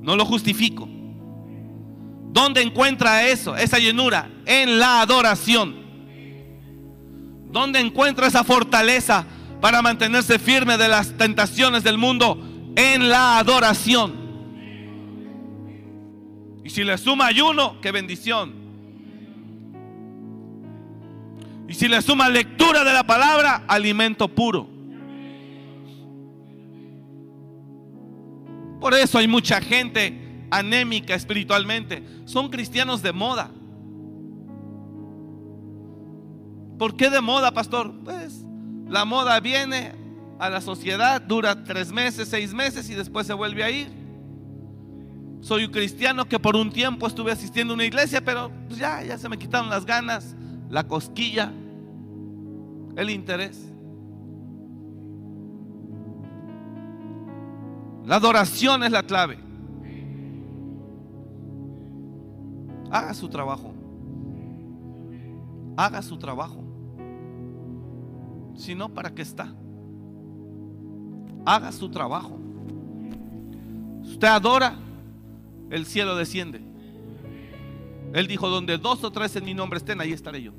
No 0.00 0.16
lo 0.16 0.24
justifico. 0.24 0.88
¿Dónde 2.32 2.60
encuentra 2.62 3.28
eso, 3.28 3.56
esa 3.56 3.78
llenura? 3.78 4.28
En 4.46 4.80
la 4.80 5.00
adoración. 5.00 5.76
¿Dónde 7.52 7.78
encuentra 7.78 8.26
esa 8.26 8.42
fortaleza 8.42 9.26
para 9.60 9.80
mantenerse 9.80 10.40
firme 10.40 10.76
de 10.76 10.88
las 10.88 11.16
tentaciones 11.16 11.84
del 11.84 11.96
mundo? 11.96 12.36
En 12.74 13.08
la 13.08 13.38
adoración. 13.38 14.12
Y 16.64 16.70
si 16.70 16.82
le 16.82 16.98
suma 16.98 17.26
ayuno, 17.26 17.80
qué 17.80 17.92
bendición. 17.92 18.63
Y 21.68 21.74
si 21.74 21.88
le 21.88 22.02
suma 22.02 22.28
lectura 22.28 22.84
de 22.84 22.92
la 22.92 23.04
palabra, 23.04 23.64
alimento 23.66 24.28
puro. 24.28 24.68
Por 28.80 28.92
eso 28.92 29.18
hay 29.18 29.26
mucha 29.26 29.60
gente 29.60 30.46
anémica 30.50 31.14
espiritualmente. 31.14 32.02
Son 32.26 32.50
cristianos 32.50 33.02
de 33.02 33.12
moda. 33.12 33.50
¿Por 36.78 36.96
qué 36.96 37.08
de 37.08 37.20
moda, 37.20 37.52
pastor? 37.52 37.94
Pues 38.04 38.44
la 38.88 39.04
moda 39.04 39.40
viene 39.40 39.92
a 40.38 40.50
la 40.50 40.60
sociedad, 40.60 41.22
dura 41.22 41.64
tres 41.64 41.92
meses, 41.92 42.28
seis 42.28 42.52
meses 42.52 42.90
y 42.90 42.94
después 42.94 43.26
se 43.26 43.32
vuelve 43.32 43.64
a 43.64 43.70
ir. 43.70 43.88
Soy 45.40 45.64
un 45.64 45.72
cristiano 45.72 46.26
que 46.26 46.38
por 46.38 46.56
un 46.56 46.70
tiempo 46.70 47.06
estuve 47.06 47.32
asistiendo 47.32 47.72
a 47.72 47.76
una 47.76 47.84
iglesia, 47.84 48.22
pero 48.24 48.50
pues 48.66 48.78
ya, 48.78 49.02
ya 49.02 49.18
se 49.18 49.28
me 49.28 49.38
quitaron 49.38 49.70
las 49.70 49.84
ganas, 49.84 50.34
la 50.70 50.86
cosquilla, 50.86 51.52
el 52.96 53.10
interés. 53.10 53.70
La 58.06 58.16
adoración 58.16 58.82
es 58.82 58.92
la 58.92 59.02
clave. 59.02 59.38
Haga 62.90 63.14
su 63.14 63.28
trabajo. 63.28 63.72
Haga 65.76 66.02
su 66.02 66.18
trabajo. 66.18 66.62
Si 68.54 68.74
no, 68.74 68.88
¿para 68.90 69.14
qué 69.14 69.22
está? 69.22 69.52
Haga 71.44 71.72
su 71.72 71.90
trabajo. 71.90 72.38
Usted 74.02 74.28
adora, 74.28 74.76
el 75.70 75.86
cielo 75.86 76.14
desciende. 76.14 76.73
Él 78.14 78.28
dijo, 78.28 78.48
donde 78.48 78.78
dos 78.78 79.02
o 79.02 79.10
tres 79.10 79.34
en 79.34 79.44
mi 79.44 79.54
nombre 79.54 79.76
estén, 79.76 80.00
ahí 80.00 80.12
estaré 80.12 80.40
yo. 80.40 80.52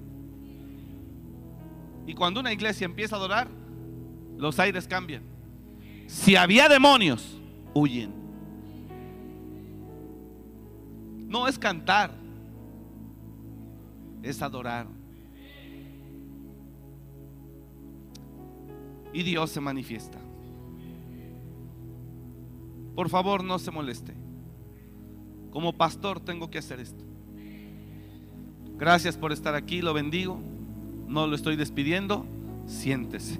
Y 2.05 2.13
cuando 2.13 2.41
una 2.41 2.51
iglesia 2.51 2.83
empieza 2.83 3.15
a 3.15 3.19
adorar, 3.19 3.47
los 4.37 4.59
aires 4.59 4.85
cambian. 4.89 5.23
Si 6.05 6.35
había 6.35 6.67
demonios, 6.67 7.39
huyen. 7.73 8.13
No 11.29 11.47
es 11.47 11.57
cantar, 11.57 12.11
es 14.21 14.41
adorar. 14.41 14.87
Y 19.13 19.23
Dios 19.23 19.49
se 19.49 19.61
manifiesta. 19.61 20.19
Por 22.95 23.07
favor, 23.07 23.45
no 23.45 23.57
se 23.59 23.71
moleste. 23.71 24.13
Como 25.51 25.71
pastor 25.71 26.19
tengo 26.19 26.49
que 26.49 26.57
hacer 26.57 26.81
esto. 26.81 27.14
Gracias 28.77 29.15
por 29.17 29.31
estar 29.31 29.55
aquí, 29.55 29.81
lo 29.81 29.93
bendigo. 29.93 30.39
No 31.07 31.27
lo 31.27 31.35
estoy 31.35 31.55
despidiendo. 31.55 32.25
Siéntese. 32.67 33.39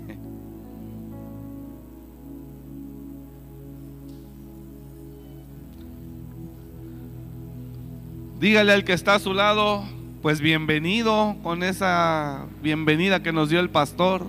Dígale 8.39 8.73
al 8.73 8.83
que 8.83 8.93
está 8.93 9.15
a 9.15 9.19
su 9.19 9.33
lado, 9.33 9.83
pues 10.21 10.39
bienvenido 10.41 11.35
con 11.41 11.63
esa 11.63 12.45
bienvenida 12.61 13.23
que 13.23 13.31
nos 13.31 13.49
dio 13.49 13.59
el 13.59 13.69
pastor. 13.69 14.27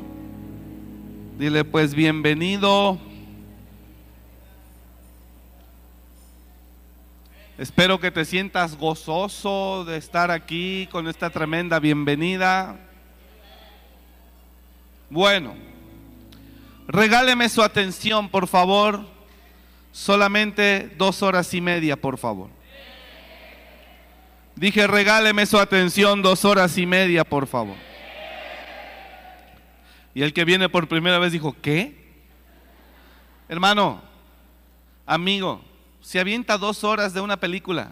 Dile, 1.38 1.64
pues 1.64 1.94
bienvenido. 1.94 2.98
Espero 7.58 7.98
que 8.00 8.10
te 8.10 8.25
sientas 8.25 8.76
gozoso 8.76 9.84
de 9.84 9.96
estar 9.96 10.30
aquí 10.30 10.88
con 10.90 11.08
esta 11.08 11.30
tremenda 11.30 11.78
bienvenida. 11.78 12.78
Bueno, 15.08 15.54
Regáleme 16.88 17.48
su 17.48 17.62
atención, 17.62 18.28
por 18.28 18.46
favor. 18.46 19.04
Solamente 19.92 20.94
dos 20.98 21.22
horas 21.22 21.52
y 21.54 21.60
media, 21.60 21.96
por 21.96 22.18
favor. 22.18 22.50
Dije, 24.54 24.86
regáleme 24.86 25.46
su 25.46 25.58
atención 25.58 26.22
dos 26.22 26.44
horas 26.44 26.78
y 26.78 26.86
media, 26.86 27.25
por 27.25 27.46
favor. 27.46 27.76
Y 30.14 30.22
el 30.22 30.32
que 30.32 30.44
viene 30.44 30.68
por 30.68 30.88
primera 30.88 31.18
vez 31.18 31.32
dijo, 31.32 31.54
¿qué? 31.60 31.94
Hermano, 33.48 34.00
amigo, 35.04 35.62
se 36.06 36.20
avienta 36.20 36.56
dos 36.56 36.84
horas 36.84 37.14
de 37.14 37.20
una 37.20 37.36
película. 37.36 37.90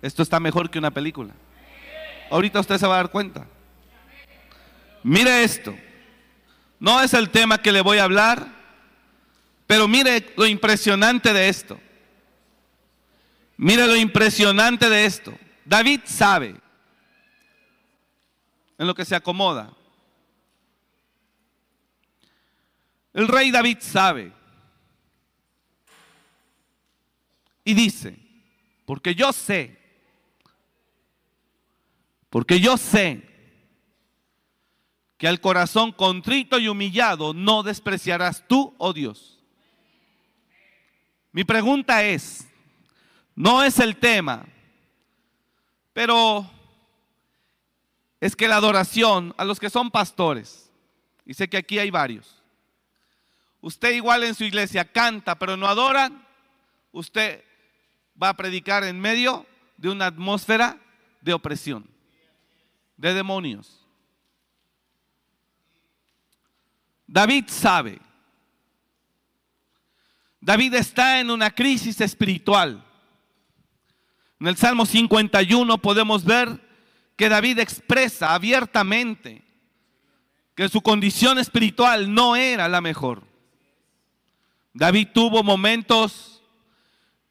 Esto 0.00 0.22
está 0.22 0.40
mejor 0.40 0.70
que 0.70 0.78
una 0.78 0.90
película. 0.90 1.34
Ahorita 2.30 2.60
usted 2.60 2.78
se 2.78 2.86
va 2.86 2.94
a 2.94 2.96
dar 2.96 3.10
cuenta. 3.10 3.46
Mire 5.02 5.44
esto. 5.44 5.76
No 6.80 7.02
es 7.02 7.12
el 7.12 7.28
tema 7.28 7.58
que 7.58 7.72
le 7.72 7.82
voy 7.82 7.98
a 7.98 8.04
hablar, 8.04 8.48
pero 9.66 9.86
mire 9.86 10.32
lo 10.38 10.46
impresionante 10.46 11.34
de 11.34 11.50
esto. 11.50 11.78
Mire 13.58 13.86
lo 13.86 13.96
impresionante 13.96 14.88
de 14.88 15.04
esto. 15.04 15.38
David 15.66 16.00
sabe 16.06 16.56
en 18.78 18.86
lo 18.86 18.94
que 18.94 19.04
se 19.04 19.14
acomoda. 19.14 19.70
El 23.12 23.28
rey 23.28 23.50
David 23.50 23.76
sabe. 23.80 24.32
Y 27.64 27.74
dice, 27.74 28.18
porque 28.84 29.14
yo 29.14 29.32
sé, 29.32 29.78
porque 32.28 32.60
yo 32.60 32.76
sé 32.76 33.22
que 35.16 35.28
al 35.28 35.40
corazón 35.40 35.92
contrito 35.92 36.58
y 36.58 36.68
humillado 36.68 37.32
no 37.32 37.62
despreciarás 37.62 38.46
tú, 38.46 38.74
oh 38.76 38.92
Dios. 38.92 39.40
Mi 41.32 41.44
pregunta 41.44 42.04
es, 42.04 42.46
no 43.34 43.64
es 43.64 43.78
el 43.78 43.96
tema, 43.96 44.46
pero 45.92 46.50
es 48.20 48.36
que 48.36 48.48
la 48.48 48.56
adoración 48.56 49.34
a 49.38 49.44
los 49.44 49.58
que 49.58 49.70
son 49.70 49.90
pastores, 49.90 50.70
y 51.24 51.34
sé 51.34 51.48
que 51.48 51.56
aquí 51.56 51.78
hay 51.78 51.90
varios, 51.90 52.42
usted 53.60 53.92
igual 53.92 54.24
en 54.24 54.34
su 54.34 54.44
iglesia 54.44 54.84
canta, 54.84 55.38
pero 55.38 55.56
no 55.56 55.66
adora, 55.66 56.12
usted 56.92 57.42
va 58.20 58.30
a 58.30 58.36
predicar 58.36 58.84
en 58.84 59.00
medio 59.00 59.46
de 59.76 59.90
una 59.90 60.06
atmósfera 60.06 60.78
de 61.20 61.32
opresión, 61.32 61.86
de 62.96 63.14
demonios. 63.14 63.84
David 67.06 67.44
sabe. 67.48 68.00
David 70.40 70.74
está 70.74 71.20
en 71.20 71.30
una 71.30 71.50
crisis 71.50 72.00
espiritual. 72.00 72.84
En 74.40 74.48
el 74.48 74.56
Salmo 74.56 74.84
51 74.84 75.78
podemos 75.78 76.24
ver 76.24 76.60
que 77.16 77.28
David 77.28 77.60
expresa 77.60 78.34
abiertamente 78.34 79.42
que 80.54 80.68
su 80.68 80.82
condición 80.82 81.38
espiritual 81.38 82.12
no 82.12 82.36
era 82.36 82.68
la 82.68 82.80
mejor. 82.80 83.22
David 84.72 85.08
tuvo 85.14 85.42
momentos 85.42 86.33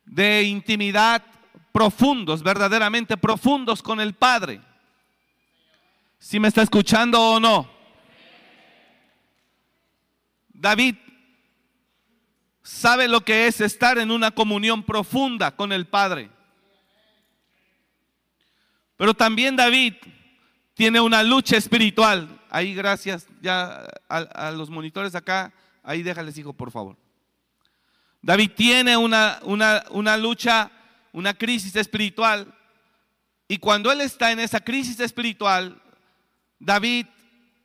de 0.06 0.44
intimidad 0.44 1.24
profundos, 1.72 2.44
verdaderamente 2.44 3.18
profundos 3.18 3.82
con 3.82 4.00
el 4.00 4.14
Padre. 4.14 4.62
Si 6.20 6.40
me 6.40 6.48
está 6.48 6.62
escuchando 6.62 7.20
o 7.20 7.40
no. 7.40 7.70
David 10.54 10.96
sabe 12.62 13.08
lo 13.08 13.22
que 13.22 13.48
es 13.48 13.60
estar 13.60 13.98
en 13.98 14.10
una 14.10 14.32
comunión 14.32 14.84
profunda 14.84 15.56
con 15.56 15.72
el 15.74 15.86
Padre. 15.86 16.30
Pero 18.96 19.14
también 19.14 19.56
David 19.56 19.96
tiene 20.74 21.02
una 21.02 21.24
lucha 21.24 21.58
espiritual. 21.58 22.42
Ahí 22.50 22.74
gracias 22.74 23.28
ya 23.42 23.86
a, 24.08 24.52
los 24.52 24.70
monitores 24.70 25.16
acá. 25.16 25.52
Ahí 25.84 26.04
déjales, 26.04 26.38
hijo, 26.38 26.54
por 26.54 26.72
favor. 26.72 26.96
David 28.24 28.52
tiene 28.56 28.96
una, 28.96 29.40
una, 29.44 29.84
una 29.90 30.16
lucha, 30.16 30.72
una 31.12 31.34
crisis 31.34 31.76
espiritual. 31.76 32.52
Y 33.50 33.58
cuando 33.58 33.92
él 33.92 34.00
está 34.00 34.32
en 34.32 34.40
esa 34.40 34.62
crisis 34.62 34.98
espiritual, 35.02 35.80
David 36.58 37.06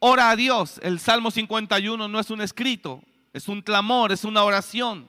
ora 0.01 0.31
a 0.31 0.37
Dios. 0.37 0.81
El 0.83 0.99
Salmo 0.99 1.31
51 1.31 2.09
no 2.09 2.19
es 2.19 2.31
un 2.31 2.41
escrito, 2.41 3.01
es 3.33 3.47
un 3.47 3.63
clamor, 3.63 4.11
es 4.11 4.25
una 4.25 4.43
oración. 4.43 5.09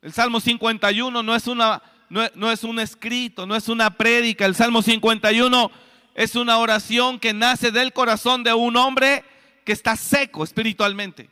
El 0.00 0.12
Salmo 0.12 0.38
51 0.38 1.20
no 1.24 1.34
es, 1.34 1.48
una, 1.48 1.82
no, 2.08 2.52
es 2.52 2.62
un 2.62 2.78
escrito, 2.78 3.46
no 3.46 3.56
es 3.56 3.68
una 3.68 3.90
prédica. 3.90 4.46
El 4.46 4.54
Salmo 4.54 4.80
51 4.80 5.72
es 6.14 6.36
una 6.36 6.58
oración 6.58 7.18
que 7.18 7.34
nace 7.34 7.72
del 7.72 7.92
corazón 7.92 8.44
de 8.44 8.54
un 8.54 8.76
hombre 8.76 9.24
que 9.64 9.72
está 9.72 9.96
seco 9.96 10.44
espiritualmente. 10.44 11.28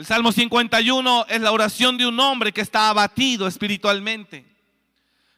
El 0.00 0.06
Salmo 0.06 0.32
51 0.32 1.26
es 1.28 1.42
la 1.42 1.52
oración 1.52 1.98
de 1.98 2.06
un 2.06 2.18
hombre 2.20 2.52
que 2.52 2.62
está 2.62 2.88
abatido 2.88 3.46
espiritualmente. 3.46 4.46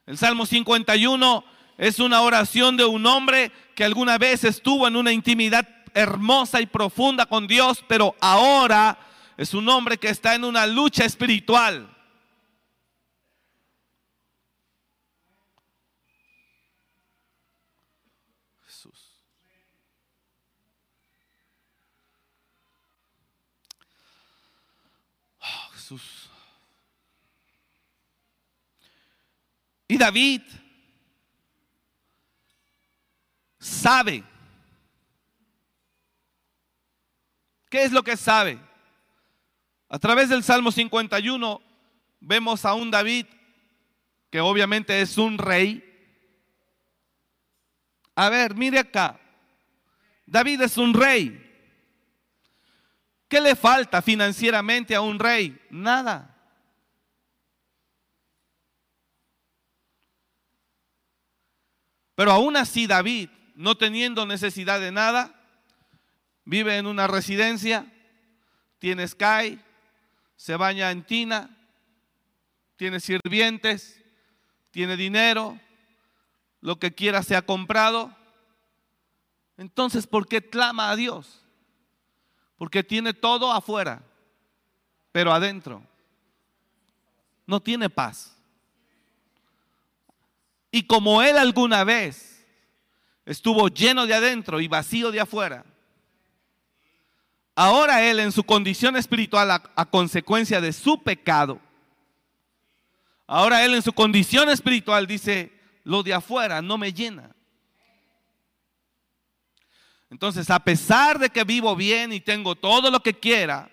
El 0.07 0.17
Salmo 0.17 0.47
51 0.47 1.45
es 1.79 1.99
una 1.99 2.21
oración 2.21 2.77
de 2.77 2.85
un 2.85 3.05
hombre 3.07 3.51
que 3.75 3.83
alguna 3.83 4.19
vez 4.19 4.45
estuvo 4.45 4.87
en 4.87 4.95
una 4.95 5.13
intimidad 5.13 5.69
hermosa 5.95 6.61
y 6.61 6.67
profunda 6.67 7.27
con 7.27 7.49
Dios, 7.49 7.83
pero 7.89 8.15
ahora 8.21 9.01
es 9.37 9.53
un 9.53 9.69
hombre 9.69 9.99
que 9.99 10.11
está 10.11 10.37
en 10.37 10.45
una 10.45 10.65
lucha 10.69 11.05
espiritual. 11.05 11.93
Jesús. 18.65 19.13
Oh, 25.43 25.71
Jesús. 25.73 26.23
Y 29.93 29.99
David 29.99 30.41
sabe. 33.59 34.25
¿Qué 37.69 37.83
es 37.83 37.93
lo 37.93 38.03
que 38.03 38.17
sabe? 38.17 38.59
A 39.91 39.99
través 39.99 40.31
del 40.31 40.43
Salmo 40.43 40.73
51 40.73 41.61
vemos 42.21 42.65
a 42.65 42.73
un 42.73 42.91
David 42.91 43.27
que 44.31 44.41
obviamente 44.41 44.99
es 45.03 45.19
un 45.19 45.37
rey. 45.37 45.85
A 48.15 48.31
ver, 48.31 48.55
mire 48.55 48.79
acá. 48.79 49.21
David 50.25 50.63
es 50.63 50.79
un 50.79 50.95
rey. 50.95 51.39
¿Qué 53.29 53.43
le 53.43 53.55
falta 53.55 54.01
financieramente 54.01 54.95
a 54.95 55.03
un 55.03 55.19
rey? 55.19 55.61
Nada. 55.69 56.32
Pero 62.15 62.33
aún 62.33 62.57
así 62.57 62.87
David 62.87 63.31
no 63.55 63.77
teniendo 63.77 64.27
necesidad 64.27 64.81
de 64.81 64.93
nada, 64.93 65.35
vive 66.45 66.77
en 66.77 66.87
una 66.87 67.07
residencia, 67.07 67.87
tiene 68.79 69.07
Sky, 69.07 69.61
se 70.37 70.57
baña 70.57 70.91
en 70.91 71.05
tina, 71.05 71.51
tiene 72.77 72.99
sirvientes, 72.99 74.03
tiene 74.71 74.97
dinero, 74.97 75.59
lo 76.61 76.79
que 76.79 76.95
quiera 76.95 77.23
se 77.23 77.37
ha 77.37 77.43
comprado. 77.43 78.15
Entonces, 79.57 80.07
¿por 80.07 80.27
qué 80.27 80.49
clama 80.49 80.91
a 80.91 80.97
Dios? 80.97 81.47
Porque 82.57 82.83
tiene 82.83 83.13
todo 83.13 83.53
afuera, 83.53 84.03
pero 85.13 85.33
adentro 85.33 85.87
no 87.47 87.61
tiene 87.61 87.91
paz. 87.91 88.37
Y 90.73 90.85
como 90.85 91.23
él 91.23 91.37
alguna 91.37 91.85
vez 91.85 92.45
estuvo 93.27 93.69
lleno 93.69 94.07
de 94.07 94.15
adentro 94.15 94.59
y 94.61 94.69
vacío 94.69 95.13
de 95.13 95.21
afuera. 95.21 95.65
Ahora 97.55 98.03
él 98.03 98.19
en 98.19 98.33
su 98.33 98.43
condición 98.43 98.97
espiritual 98.97 99.51
a, 99.51 99.85
consecuencia 99.91 100.63
de 100.63 100.73
su 100.73 101.03
pecado, 101.03 101.61
ahora 103.27 103.63
él 103.65 103.75
en 103.75 103.83
su 103.83 103.93
condición 103.93 104.49
espiritual 104.49 105.07
dice, 105.07 105.53
lo 105.85 106.03
de 106.03 106.15
afuera 106.15 106.63
no 106.63 106.79
me 106.79 106.93
llena. 106.93 107.37
Entonces, 110.09 110.49
a 110.51 110.59
pesar 110.59 111.19
de 111.19 111.31
que 111.31 111.45
vivo 111.45 111.77
bien 111.77 112.13
y 112.13 112.21
tengo 112.21 112.55
todo 112.55 112.91
lo 112.91 113.01
que 113.01 113.15
quiera, 113.15 113.71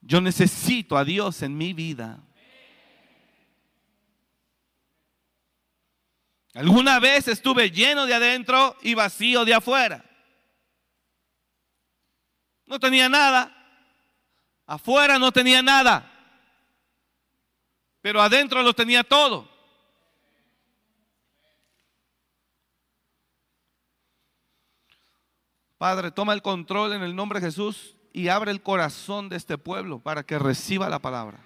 yo 0.00 0.20
necesito 0.20 0.96
a 0.96 1.04
Dios 1.04 1.42
en 1.42 1.56
mi 1.56 1.72
vida. 1.74 2.22
Alguna 6.56 6.98
vez 6.98 7.28
estuve 7.28 7.70
lleno 7.70 8.06
de 8.06 8.14
adentro 8.14 8.78
y 8.80 8.94
vacío 8.94 9.44
de 9.44 9.52
afuera. 9.52 10.02
no 12.64 12.80
tenía 12.80 13.10
nada. 13.10 13.52
Afuera 14.66 15.18
no 15.18 15.30
tenía 15.32 15.60
nada. 15.60 16.10
Pero 18.00 18.22
adentro 18.22 18.62
lo 18.62 18.72
tenía 18.72 19.04
todo. 19.04 19.46
Padre, 25.76 26.10
toma 26.10 26.32
el 26.32 26.40
control 26.40 26.94
en 26.94 27.02
el 27.02 27.14
nombre 27.14 27.38
de 27.38 27.48
Jesús 27.48 27.96
y 28.14 28.28
abre 28.28 28.50
el 28.50 28.62
corazón 28.62 29.28
de 29.28 29.36
este 29.36 29.58
pueblo 29.58 29.98
para 29.98 30.22
que 30.22 30.38
reciba 30.38 30.88
la 30.88 31.00
palabra. 31.00 31.45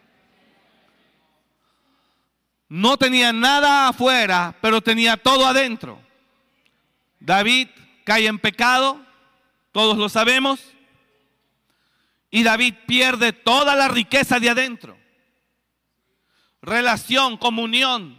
No 2.71 2.97
tenía 2.97 3.33
nada 3.33 3.89
afuera, 3.89 4.57
pero 4.61 4.81
tenía 4.81 5.17
todo 5.17 5.45
adentro. 5.45 6.01
David 7.19 7.69
cae 8.05 8.29
en 8.29 8.39
pecado, 8.39 9.05
todos 9.73 9.99
lo 9.99 10.09
sabemos, 10.09 10.61
y 12.31 12.45
David 12.45 12.75
pierde 12.87 13.33
toda 13.33 13.75
la 13.75 13.89
riqueza 13.89 14.39
de 14.39 14.51
adentro. 14.51 14.97
Relación, 16.63 17.37
comunión, 17.39 18.17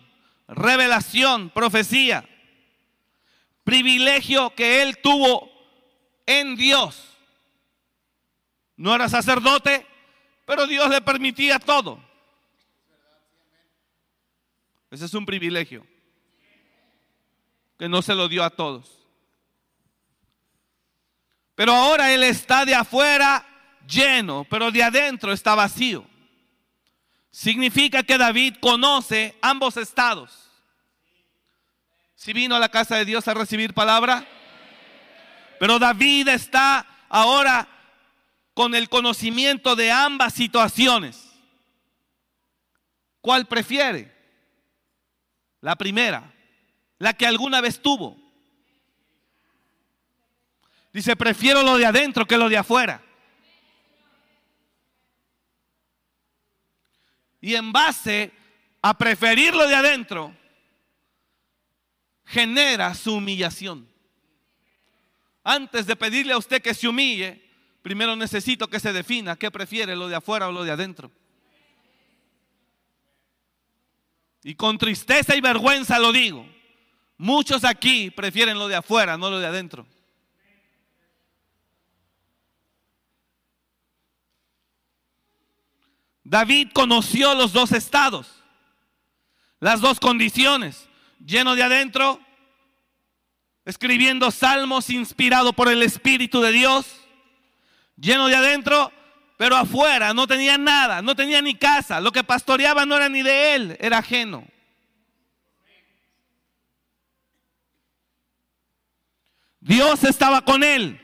revelación, 0.49 1.49
profecía, 1.49 2.27
privilegio 3.63 4.53
que 4.53 4.81
él 4.81 4.97
tuvo 4.97 5.49
en 6.25 6.57
Dios. 6.57 7.07
No 8.75 8.93
era 8.93 9.07
sacerdote, 9.07 9.87
pero 10.45 10.67
Dios 10.67 10.89
le 10.89 10.99
permitía 10.99 11.57
todo. 11.57 12.10
Ese 14.91 15.05
es 15.05 15.13
un 15.13 15.25
privilegio 15.25 15.87
que 17.79 17.87
no 17.87 18.01
se 18.01 18.13
lo 18.13 18.27
dio 18.27 18.43
a 18.43 18.49
todos. 18.49 18.99
Pero 21.55 21.73
ahora 21.73 22.13
él 22.13 22.23
está 22.23 22.65
de 22.65 22.75
afuera 22.75 23.45
lleno, 23.87 24.45
pero 24.49 24.69
de 24.69 24.83
adentro 24.83 25.31
está 25.31 25.55
vacío. 25.55 26.05
Significa 27.31 28.03
que 28.03 28.17
David 28.17 28.57
conoce 28.59 29.37
ambos 29.41 29.77
estados. 29.77 30.49
Si 32.15 32.33
vino 32.33 32.55
a 32.55 32.59
la 32.59 32.69
casa 32.69 32.97
de 32.97 33.05
Dios 33.05 33.27
a 33.27 33.33
recibir 33.33 33.73
palabra, 33.73 34.27
pero 35.59 35.79
David 35.79 36.27
está 36.27 36.85
ahora 37.07 37.67
con 38.53 38.75
el 38.75 38.89
conocimiento 38.89 39.75
de 39.75 39.91
ambas 39.91 40.33
situaciones. 40.33 41.31
¿Cuál 43.21 43.47
prefiere? 43.47 44.10
La 45.61 45.75
primera, 45.75 46.33
la 46.97 47.13
que 47.13 47.25
alguna 47.25 47.61
vez 47.61 47.81
tuvo. 47.81 48.17
Dice, 50.91 51.15
prefiero 51.15 51.63
lo 51.63 51.77
de 51.77 51.85
adentro 51.85 52.25
que 52.25 52.37
lo 52.37 52.49
de 52.49 52.57
afuera. 52.57 53.01
Y 57.39 57.55
en 57.55 57.71
base 57.71 58.31
a 58.81 58.97
preferir 58.97 59.55
lo 59.55 59.67
de 59.67 59.75
adentro, 59.75 60.35
genera 62.25 62.93
su 62.93 63.15
humillación. 63.15 63.87
Antes 65.43 65.87
de 65.87 65.95
pedirle 65.95 66.33
a 66.33 66.37
usted 66.37 66.61
que 66.61 66.73
se 66.73 66.87
humille, 66.87 67.41
primero 67.81 68.15
necesito 68.15 68.67
que 68.67 68.79
se 68.79 68.93
defina 68.93 69.35
qué 69.35 69.49
prefiere, 69.49 69.95
lo 69.95 70.07
de 70.07 70.15
afuera 70.15 70.47
o 70.47 70.51
lo 70.51 70.63
de 70.63 70.71
adentro. 70.71 71.11
Y 74.43 74.55
con 74.55 74.77
tristeza 74.77 75.35
y 75.35 75.41
vergüenza 75.41 75.99
lo 75.99 76.11
digo. 76.11 76.45
Muchos 77.17 77.63
aquí 77.63 78.09
prefieren 78.09 78.57
lo 78.57 78.67
de 78.67 78.75
afuera, 78.75 79.17
no 79.17 79.29
lo 79.29 79.39
de 79.39 79.47
adentro. 79.47 79.85
David 86.23 86.69
conoció 86.73 87.35
los 87.35 87.51
dos 87.51 87.71
estados, 87.71 88.43
las 89.59 89.81
dos 89.81 89.99
condiciones, 89.99 90.87
lleno 91.19 91.55
de 91.55 91.63
adentro 91.63 92.21
escribiendo 93.65 94.31
salmos 94.31 94.89
inspirado 94.89 95.53
por 95.53 95.69
el 95.69 95.83
Espíritu 95.83 96.41
de 96.41 96.51
Dios, 96.51 96.85
lleno 97.95 98.27
de 98.27 98.35
adentro, 98.35 98.91
pero 99.41 99.57
afuera 99.57 100.13
no 100.13 100.27
tenía 100.27 100.55
nada, 100.55 101.01
no 101.01 101.15
tenía 101.15 101.41
ni 101.41 101.55
casa. 101.55 101.99
Lo 101.99 102.11
que 102.11 102.23
pastoreaba 102.23 102.85
no 102.85 102.95
era 102.95 103.09
ni 103.09 103.23
de 103.23 103.55
él, 103.55 103.77
era 103.81 103.97
ajeno. 103.97 104.45
Dios 109.59 110.03
estaba 110.03 110.45
con 110.45 110.63
él. 110.63 111.01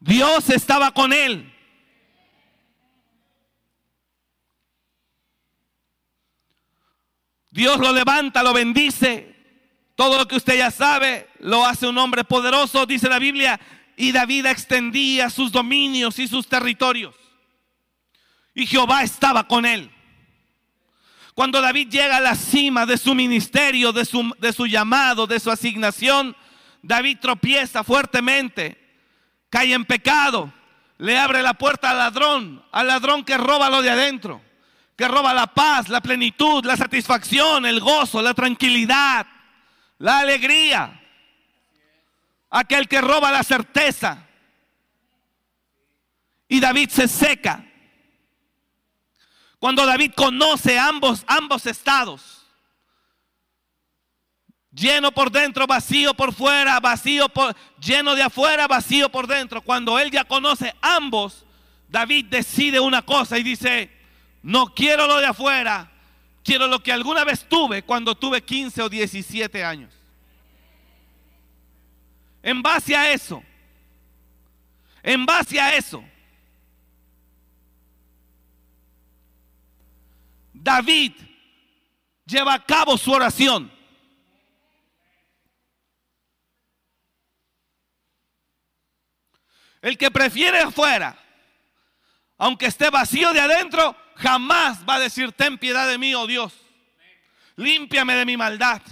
Dios 0.00 0.50
estaba 0.50 0.92
con 0.92 1.14
él. 1.14 1.50
Dios 7.48 7.78
lo 7.78 7.90
levanta, 7.94 8.42
lo 8.42 8.52
bendice. 8.52 9.31
Todo 9.94 10.18
lo 10.18 10.26
que 10.26 10.36
usted 10.36 10.56
ya 10.56 10.70
sabe 10.70 11.28
lo 11.40 11.66
hace 11.66 11.86
un 11.86 11.98
hombre 11.98 12.24
poderoso, 12.24 12.86
dice 12.86 13.08
la 13.08 13.18
Biblia. 13.18 13.60
Y 13.96 14.12
David 14.12 14.46
extendía 14.46 15.30
sus 15.30 15.52
dominios 15.52 16.18
y 16.18 16.26
sus 16.26 16.46
territorios. 16.48 17.14
Y 18.54 18.66
Jehová 18.66 19.02
estaba 19.02 19.46
con 19.46 19.66
él. 19.66 19.90
Cuando 21.34 21.60
David 21.60 21.88
llega 21.88 22.18
a 22.18 22.20
la 22.20 22.34
cima 22.34 22.84
de 22.84 22.98
su 22.98 23.14
ministerio, 23.14 23.92
de 23.92 24.04
su, 24.04 24.66
llamado, 24.66 25.26
de 25.26 25.40
su 25.40 25.50
asignación, 25.50 26.36
David 26.82 27.18
tropieza 27.20 27.84
fuertemente, 27.84 28.78
cae 29.48 29.72
en 29.72 29.84
pecado, 29.84 30.52
le 30.98 31.18
abre 31.18 31.42
la 31.42 31.54
puerta 31.54 31.90
al 31.90 31.98
ladrón, 31.98 32.62
al 32.70 32.86
ladrón 32.86 33.24
que 33.24 33.38
roba 33.38 33.70
lo 33.70 33.80
de 33.80 33.90
adentro 33.90 34.42
que 34.96 35.08
roba 35.08 35.34
la 35.34 35.48
paz, 35.48 35.88
la 35.88 36.00
plenitud, 36.00 36.64
la 36.64 36.76
satisfacción, 36.76 37.66
el 37.66 37.80
gozo, 37.80 38.22
la 38.22 38.34
tranquilidad, 38.34 39.26
la 40.02 40.18
alegría. 40.18 41.00
Aquel 42.50 42.88
que 42.88 43.00
roba 43.00 43.30
la 43.30 43.44
certeza. 43.44 44.26
Y 46.48 46.58
David 46.58 46.90
se 46.90 47.06
seca. 47.06 47.64
Cuando 49.60 49.86
David 49.86 50.12
conoce 50.16 50.76
ambos, 50.76 51.24
ambos 51.28 51.66
estados. 51.66 52.44
Lleno 54.72 55.12
por 55.12 55.30
dentro, 55.30 55.68
vacío 55.68 56.14
por 56.14 56.34
fuera, 56.34 56.80
vacío 56.80 57.28
por 57.28 57.54
lleno 57.78 58.16
de 58.16 58.24
afuera, 58.24 58.66
vacío 58.66 59.08
por 59.08 59.28
dentro. 59.28 59.62
Cuando 59.62 60.00
él 60.00 60.10
ya 60.10 60.24
conoce 60.24 60.74
ambos, 60.80 61.46
David 61.88 62.26
decide 62.26 62.80
una 62.80 63.02
cosa 63.02 63.38
y 63.38 63.44
dice, 63.44 63.88
no 64.42 64.74
quiero 64.74 65.06
lo 65.06 65.18
de 65.18 65.26
afuera, 65.26 65.91
quiero 66.42 66.66
lo 66.66 66.82
que 66.82 66.92
alguna 66.92 67.24
vez 67.24 67.48
tuve 67.48 67.82
cuando 67.82 68.14
tuve 68.14 68.42
15 68.42 68.82
o 68.82 68.88
17 68.88 69.64
años. 69.64 69.94
En 72.42 72.60
base 72.62 72.96
a 72.96 73.12
eso, 73.12 73.42
en 75.02 75.24
base 75.24 75.60
a 75.60 75.76
eso, 75.76 76.04
David 80.52 81.12
lleva 82.24 82.54
a 82.54 82.64
cabo 82.64 82.96
su 82.96 83.12
oración. 83.12 83.70
El 89.80 89.98
que 89.98 90.10
prefiere 90.12 90.60
afuera, 90.60 91.18
aunque 92.38 92.66
esté 92.66 92.88
vacío 92.90 93.32
de 93.32 93.40
adentro, 93.40 93.96
jamás 94.16 94.84
va 94.88 94.96
a 94.96 95.00
decir, 95.00 95.32
ten 95.32 95.58
piedad 95.58 95.88
de 95.88 95.98
mí, 95.98 96.14
oh 96.14 96.26
Dios. 96.26 96.52
Límpiame 97.56 98.14
de 98.14 98.24
mi 98.24 98.36
maldad. 98.36 98.82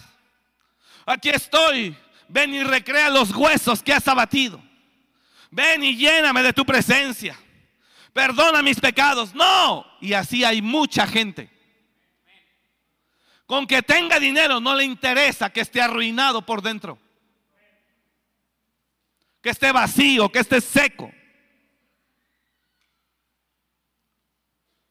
Aquí 1.06 1.30
estoy. 1.30 1.96
Ven 2.28 2.54
y 2.54 2.62
recrea 2.62 3.08
los 3.10 3.34
huesos 3.34 3.82
que 3.82 3.92
has 3.92 4.06
abatido. 4.06 4.62
Ven 5.50 5.82
y 5.82 5.96
lléname 5.96 6.42
de 6.42 6.52
tu 6.52 6.64
presencia. 6.64 7.36
Perdona 8.12 8.62
mis 8.62 8.78
pecados. 8.78 9.34
No. 9.34 9.84
Y 10.00 10.12
así 10.12 10.44
hay 10.44 10.62
mucha 10.62 11.06
gente. 11.06 11.50
Con 13.46 13.66
que 13.66 13.82
tenga 13.82 14.20
dinero 14.20 14.60
no 14.60 14.76
le 14.76 14.84
interesa 14.84 15.50
que 15.50 15.60
esté 15.60 15.82
arruinado 15.82 16.42
por 16.42 16.62
dentro. 16.62 16.98
Que 19.42 19.50
esté 19.50 19.72
vacío, 19.72 20.30
que 20.30 20.38
esté 20.38 20.60
seco. 20.60 21.10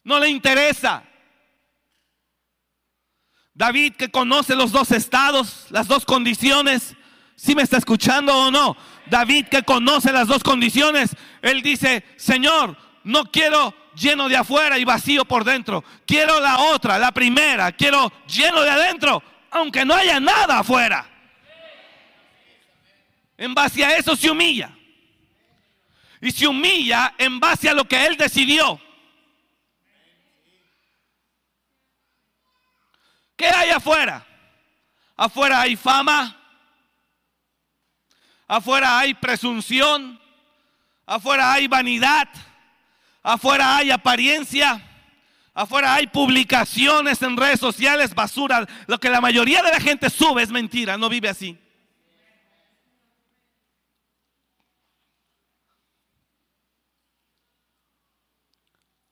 No 0.10 0.20
le 0.20 0.28
interesa. 0.28 1.04
David 3.54 3.94
que 3.94 4.10
conoce 4.10 4.56
los 4.56 4.72
dos 4.72 4.90
estados, 4.90 5.68
las 5.70 5.88
dos 5.88 6.04
condiciones, 6.04 6.96
si 7.36 7.54
me 7.54 7.62
está 7.62 7.78
escuchando 7.78 8.36
o 8.36 8.50
no. 8.50 8.76
David 9.06 9.50
que 9.50 9.62
conoce 9.62 10.12
las 10.12 10.28
dos 10.28 10.44
condiciones, 10.44 11.16
él 11.44 11.62
dice, 11.62 12.04
Señor, 12.18 12.76
no 13.04 13.26
quiero 13.26 13.72
lleno 13.94 14.28
de 14.28 14.38
afuera 14.38 14.80
y 14.80 14.84
vacío 14.84 15.26
por 15.26 15.44
dentro. 15.44 15.84
Quiero 16.08 16.40
la 16.40 16.58
otra, 16.58 16.98
la 16.98 17.12
primera. 17.12 17.72
Quiero 17.72 18.12
lleno 18.26 18.64
de 18.64 18.72
adentro, 18.72 19.22
aunque 19.52 19.86
no 19.86 19.94
haya 19.94 20.20
nada 20.20 20.58
afuera. 20.58 21.08
en 23.38 23.54
base 23.54 23.86
a 23.86 23.96
eso 23.96 24.16
se 24.16 24.32
humilla. 24.32 24.76
Y 26.20 26.32
se 26.32 26.48
humilla 26.48 27.14
en 27.20 27.40
base 27.40 27.70
a 27.70 27.76
lo 27.76 27.88
que 27.88 28.08
Él 28.08 28.18
decidió. 28.18 28.82
¿Qué 33.40 33.48
hay 33.48 33.70
afuera? 33.70 34.28
Afuera 35.16 35.62
hay 35.62 35.78
fama. 35.78 36.36
Afuera 38.46 39.00
hay 39.00 39.14
presunción. 39.14 40.20
Afuera 41.06 41.54
hay 41.54 41.70
vanidad. 41.70 42.28
Afuera 43.24 43.78
hay 43.78 43.92
apariencia. 43.92 44.86
Afuera 45.54 45.94
hay 45.94 46.08
publicaciones 46.08 47.22
en 47.22 47.38
redes 47.38 47.62
sociales, 47.62 48.14
basura. 48.14 48.68
Lo 48.88 49.00
que 49.00 49.10
la 49.10 49.22
mayoría 49.22 49.64
de 49.64 49.72
la 49.72 49.80
gente 49.80 50.10
sube 50.10 50.44
es 50.44 50.50
mentira, 50.50 50.98
no 50.98 51.08
vive 51.08 51.30
así. 51.30 51.58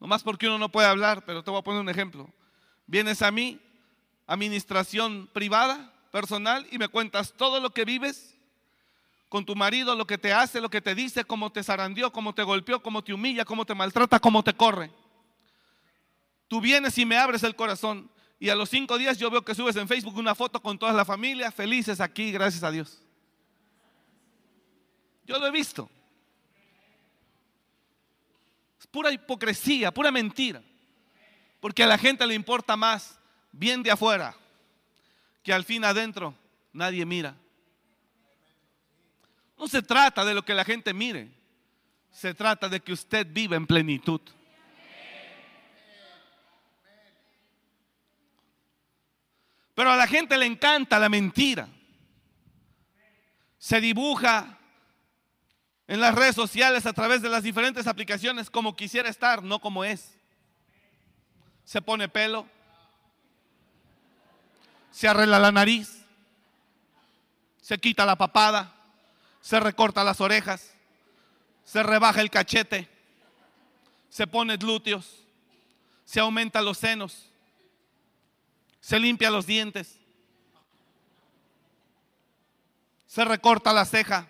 Nomás 0.02 0.22
porque 0.22 0.48
uno 0.48 0.58
no 0.58 0.70
puede 0.70 0.88
hablar, 0.88 1.24
pero 1.24 1.46
te 1.46 1.50
voy 1.50 1.62
a 1.62 1.64
poner 1.64 1.80
un 1.80 1.88
ejemplo. 1.88 2.30
Vienes 2.86 3.22
a 3.22 3.32
mí, 3.32 3.62
administración 4.28 5.30
privada, 5.34 5.94
personal, 6.12 6.68
y 6.70 6.78
me 6.78 6.90
cuentas 6.90 7.34
todo 7.36 7.60
lo 7.60 7.72
que 7.72 7.86
vives 7.86 8.36
con 9.30 9.46
tu 9.46 9.56
marido, 9.56 9.96
lo 9.96 10.08
que 10.08 10.18
te 10.18 10.34
hace, 10.34 10.62
lo 10.62 10.70
que 10.70 10.82
te 10.82 10.96
dice, 10.96 11.26
cómo 11.26 11.52
te 11.52 11.64
zarandeó, 11.64 12.12
cómo 12.12 12.34
te 12.34 12.44
golpeó, 12.44 12.82
cómo 12.82 13.04
te 13.04 13.14
humilla, 13.14 13.46
cómo 13.46 13.66
te 13.66 13.74
maltrata, 13.74 14.20
cómo 14.20 14.44
te 14.44 14.54
corre. 14.54 14.92
Tú 16.48 16.62
vienes 16.62 16.98
y 16.98 17.06
me 17.06 17.18
abres 17.18 17.44
el 17.44 17.56
corazón. 17.56 18.10
Y 18.40 18.50
a 18.50 18.56
los 18.56 18.70
cinco 18.70 18.98
días 18.98 19.18
yo 19.18 19.30
veo 19.30 19.44
que 19.44 19.56
subes 19.56 19.76
en 19.76 19.88
Facebook 19.88 20.16
una 20.16 20.36
foto 20.36 20.62
con 20.62 20.78
toda 20.78 20.94
la 20.94 21.04
familia, 21.04 21.52
felices 21.52 22.00
aquí, 22.00 22.32
gracias 22.32 22.64
a 22.64 22.72
Dios. 22.72 23.02
Yo 25.26 25.40
lo 25.40 25.48
he 25.48 25.52
visto. 25.52 25.90
Es 28.80 28.88
pura 28.88 29.12
hipocresía, 29.12 29.92
pura 29.92 30.12
mentira. 30.12 30.62
Porque 31.60 31.84
a 31.84 31.88
la 31.88 31.98
gente 31.98 32.26
le 32.26 32.36
importa 32.36 32.78
más 32.78 33.20
bien 33.52 33.84
de 33.84 33.92
afuera 33.92 34.36
que 35.44 35.54
al 35.54 35.64
fin 35.64 35.84
adentro 35.86 36.36
nadie 36.74 37.06
mira. 37.06 37.36
No 39.58 39.68
se 39.68 39.82
trata 39.82 40.24
de 40.24 40.34
lo 40.34 40.44
que 40.44 40.54
la 40.54 40.66
gente 40.66 40.94
mire, 40.94 41.32
se 42.12 42.34
trata 42.34 42.70
de 42.70 42.80
que 42.80 42.94
usted 42.94 43.26
viva 43.30 43.56
en 43.56 43.66
plenitud. 43.66 44.22
Pero 49.74 49.92
a 49.92 49.96
la 49.96 50.08
gente 50.08 50.36
le 50.38 50.48
encanta 50.48 50.98
la 50.98 51.08
mentira. 51.08 51.70
Se 53.60 53.80
dibuja 53.80 54.58
en 55.88 56.02
las 56.02 56.16
redes 56.16 56.36
sociales 56.36 56.86
a 56.86 56.94
través 56.94 57.22
de 57.22 57.30
las 57.30 57.44
diferentes 57.44 57.86
aplicaciones 57.86 58.50
como 58.50 58.76
quisiera 58.76 59.08
estar, 59.08 59.44
no 59.44 59.60
como 59.60 59.86
es. 59.86 60.18
Se 61.64 61.82
pone 61.82 62.10
pelo, 62.10 62.50
se 64.98 65.08
arregla 65.08 65.38
la 65.38 65.52
nariz, 65.52 66.04
se 67.62 67.78
quita 67.78 68.04
la 68.04 68.16
papada, 68.16 68.74
se 69.42 69.60
recorta 69.60 70.04
las 70.04 70.20
orejas, 70.22 70.74
se 71.64 71.84
rebaja 71.84 72.20
el 72.20 72.32
cachete, 72.32 72.90
se 74.10 74.26
pone 74.26 74.58
glúteos, 74.58 75.24
se 76.04 76.20
aumenta 76.20 76.64
los 76.64 76.80
senos, 76.80 77.30
se 78.80 78.98
limpia 78.98 79.30
los 79.30 79.46
dientes, 79.46 80.00
se 83.06 83.24
recorta 83.24 83.72
la 83.72 83.86
ceja 83.86 84.28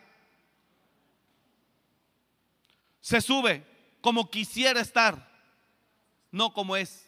se 3.00 3.22
sube 3.22 3.66
como 4.02 4.30
quisiera 4.30 4.82
estar, 4.82 5.32
no 6.30 6.52
como 6.52 6.76
es. 6.76 7.07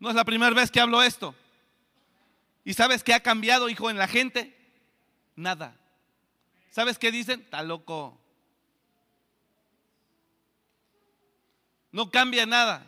No 0.00 0.08
es 0.08 0.16
la 0.16 0.24
primera 0.24 0.54
vez 0.54 0.70
que 0.70 0.80
hablo 0.80 1.02
esto. 1.02 1.34
¿Y 2.64 2.74
sabes 2.74 3.04
qué 3.04 3.14
ha 3.14 3.20
cambiado, 3.20 3.68
hijo, 3.68 3.90
en 3.90 3.98
la 3.98 4.08
gente? 4.08 4.56
Nada. 5.36 5.76
¿Sabes 6.70 6.98
qué 6.98 7.12
dicen? 7.12 7.40
Está 7.40 7.62
loco. 7.62 8.18
No 11.92 12.10
cambia 12.10 12.46
nada. 12.46 12.86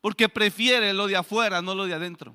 Porque 0.00 0.28
prefiere 0.28 0.92
lo 0.92 1.06
de 1.06 1.16
afuera, 1.16 1.62
no 1.62 1.74
lo 1.74 1.86
de 1.86 1.94
adentro. 1.94 2.34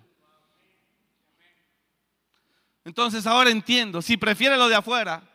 Entonces 2.85 3.27
ahora 3.27 3.49
entiendo, 3.49 4.01
si 4.01 4.17
prefiere 4.17 4.57
lo 4.57 4.69
de 4.69 4.75
afuera, 4.75 5.28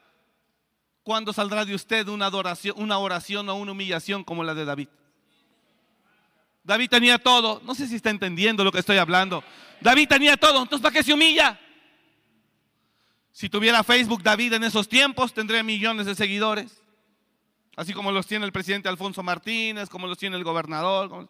¿cuándo 1.05 1.33
saldrá 1.33 1.65
de 1.65 1.75
usted 1.75 2.09
una, 2.09 2.27
adoración, 2.27 2.75
una 2.79 2.99
oración 2.99 3.49
o 3.49 3.55
una 3.55 3.73
humillación 3.73 4.25
como 4.25 4.43
la 4.43 4.55
de 4.55 4.65
David? 4.65 4.89
David 6.65 6.89
tenía 6.89 7.19
todo, 7.19 7.61
no 7.65 7.75
sé 7.75 7.87
si 7.87 7.95
está 7.95 8.11
entendiendo 8.11 8.65
lo 8.65 8.73
que 8.73 8.79
estoy 8.79 8.97
hablando. 8.97 9.45
David 9.83 10.09
tenía 10.09 10.37
todo, 10.37 10.63
entonces 10.63 10.83
¿para 10.83 10.95
qué 10.95 11.03
se 11.03 11.13
humilla? 11.13 11.61
Si 13.31 13.51
tuviera 13.51 13.85
Facebook 13.85 14.23
David 14.23 14.55
en 14.55 14.65
esos 14.65 14.89
tiempos, 14.89 15.35
tendría 15.35 15.63
millones 15.63 16.07
de 16.07 16.15
seguidores, 16.15 16.83
así 17.77 17.93
como 17.93 18.11
los 18.11 18.27
tiene 18.27 18.47
el 18.47 18.53
presidente 18.53 18.89
Alfonso 18.89 19.23
Martínez, 19.23 19.91
como 19.91 20.07
los 20.07 20.17
tiene 20.17 20.37
el 20.37 20.45
gobernador. 20.45 21.29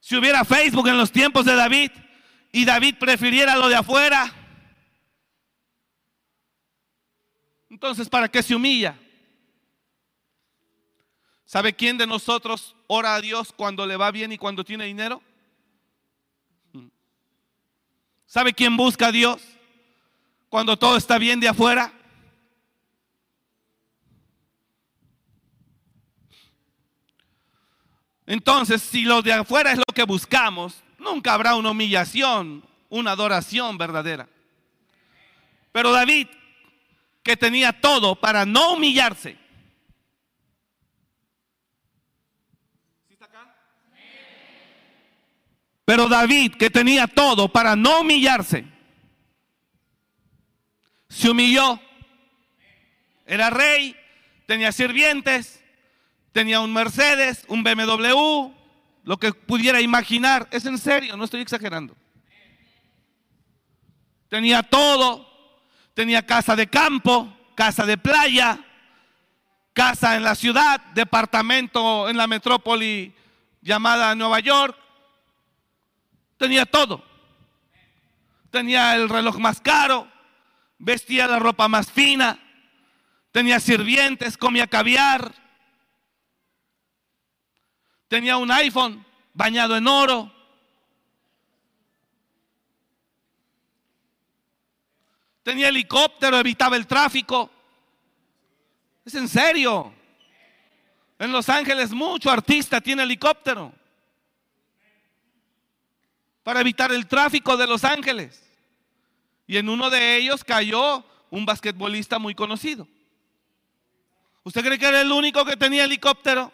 Si 0.00 0.16
hubiera 0.16 0.44
Facebook 0.44 0.88
en 0.88 0.98
los 0.98 1.10
tiempos 1.10 1.46
de 1.46 1.54
David 1.54 1.90
y 2.52 2.64
David 2.66 2.96
prefiriera 2.98 3.56
lo 3.56 3.68
de 3.68 3.76
afuera, 3.76 4.39
entonces 7.80 8.10
¿para 8.10 8.28
qué 8.28 8.42
se 8.42 8.54
humilla? 8.54 8.94
¿Sabe 11.46 11.72
quién 11.72 11.96
de 11.96 12.06
nosotros 12.06 12.76
ora 12.86 13.14
a 13.14 13.22
Dios 13.22 13.54
cuando 13.56 13.86
le 13.86 13.96
va 13.96 14.10
bien 14.10 14.30
y 14.32 14.36
cuando 14.36 14.62
tiene 14.62 14.84
dinero? 14.84 15.22
¿Sabe 18.26 18.52
quién 18.52 18.76
busca 18.76 19.06
a 19.06 19.12
Dios 19.12 19.40
cuando 20.50 20.76
todo 20.76 20.98
está 20.98 21.16
bien 21.16 21.40
de 21.40 21.48
afuera? 21.48 21.90
Entonces, 28.26 28.82
si 28.82 29.04
lo 29.04 29.22
de 29.22 29.32
afuera 29.32 29.72
es 29.72 29.78
lo 29.78 29.94
que 29.94 30.04
buscamos, 30.04 30.82
nunca 30.98 31.32
habrá 31.32 31.54
una 31.54 31.70
humillación, 31.70 32.62
una 32.90 33.12
adoración 33.12 33.78
verdadera. 33.78 34.28
Pero 35.72 35.92
David, 35.92 36.28
que 37.22 37.36
tenía 37.36 37.80
todo 37.80 38.16
para 38.16 38.44
no 38.46 38.74
humillarse, 38.74 39.38
Pero 45.84 46.08
David, 46.08 46.54
que 46.54 46.70
tenía 46.70 47.08
todo 47.08 47.48
para 47.48 47.74
no 47.74 48.02
humillarse, 48.02 48.64
se 51.08 51.28
humilló. 51.28 51.80
Era 53.26 53.50
rey, 53.50 53.96
tenía 54.46 54.70
sirvientes, 54.70 55.60
Tenía 56.32 56.60
un 56.60 56.72
Mercedes, 56.72 57.44
un 57.48 57.64
BMW, 57.64 58.52
lo 59.02 59.16
que 59.18 59.32
pudiera 59.32 59.80
imaginar. 59.80 60.48
Es 60.52 60.64
en 60.64 60.78
serio, 60.78 61.16
no 61.16 61.24
estoy 61.24 61.40
exagerando. 61.40 61.96
Tenía 64.28 64.62
todo. 64.62 65.28
Tenía 65.94 66.24
casa 66.24 66.56
de 66.56 66.68
campo, 66.68 67.36
casa 67.54 67.84
de 67.84 67.98
playa, 67.98 68.58
casa 69.72 70.16
en 70.16 70.24
la 70.24 70.34
ciudad, 70.34 70.80
departamento 70.94 72.08
en 72.08 72.16
la 72.16 72.26
metrópoli 72.26 73.14
llamada 73.60 74.14
Nueva 74.14 74.40
York. 74.40 74.76
Tenía 76.36 76.66
todo. 76.66 77.04
Tenía 78.50 78.96
el 78.96 79.08
reloj 79.08 79.38
más 79.38 79.60
caro, 79.60 80.08
vestía 80.78 81.28
la 81.28 81.38
ropa 81.38 81.68
más 81.68 81.90
fina, 81.90 82.38
tenía 83.30 83.60
sirvientes, 83.60 84.36
comía 84.36 84.66
caviar, 84.66 85.32
Tenía 88.10 88.38
un 88.38 88.50
iPhone 88.50 89.06
bañado 89.34 89.76
en 89.76 89.86
oro. 89.86 90.32
tenía 95.42 95.68
helicóptero, 95.68 96.38
evitaba 96.38 96.76
el 96.76 96.86
tráfico. 96.86 97.50
Es 99.04 99.14
en 99.14 99.28
serio. 99.28 99.92
En 101.18 101.32
Los 101.32 101.48
Ángeles 101.48 101.90
mucho 101.92 102.30
artista 102.30 102.80
tiene 102.80 103.02
helicóptero 103.02 103.72
para 106.42 106.60
evitar 106.60 106.90
el 106.92 107.06
tráfico 107.06 107.56
de 107.56 107.66
Los 107.66 107.84
Ángeles. 107.84 108.42
Y 109.46 109.56
en 109.56 109.68
uno 109.68 109.90
de 109.90 110.16
ellos 110.16 110.44
cayó 110.44 111.04
un 111.30 111.44
basquetbolista 111.44 112.18
muy 112.18 112.34
conocido. 112.34 112.88
¿Usted 114.42 114.64
cree 114.64 114.78
que 114.78 114.86
era 114.86 115.00
el 115.00 115.12
único 115.12 115.44
que 115.44 115.56
tenía 115.56 115.84
helicóptero? 115.84 116.52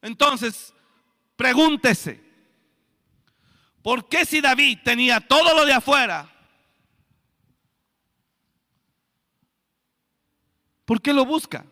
Entonces, 0.00 0.72
pregúntese, 1.36 2.25
¿por 3.86 4.08
qué 4.08 4.24
si 4.24 4.40
David 4.40 4.80
tenía 4.82 5.20
todo 5.20 5.54
lo 5.54 5.64
de 5.64 5.72
afuera? 5.72 6.28
¿Por 10.84 11.00
qué 11.00 11.12
lo 11.12 11.24
busca? 11.24 11.64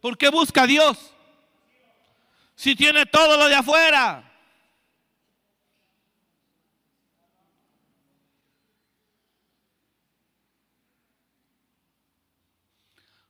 ¿Por 0.00 0.18
qué 0.18 0.30
busca 0.30 0.64
a 0.64 0.66
Dios? 0.66 1.14
Si 2.56 2.74
tiene 2.74 3.06
todo 3.06 3.36
lo 3.36 3.46
de 3.46 3.54
afuera. 3.54 4.32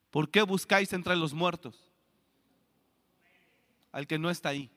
¿Por 0.09 0.31
qué 0.31 0.41
buscáis 0.41 0.95
entre 0.95 1.15
los 1.15 1.35
muertos 1.35 1.86
al 3.97 4.07
que 4.07 4.19
no 4.19 4.29
está 4.29 4.51
ahí? 4.51 4.69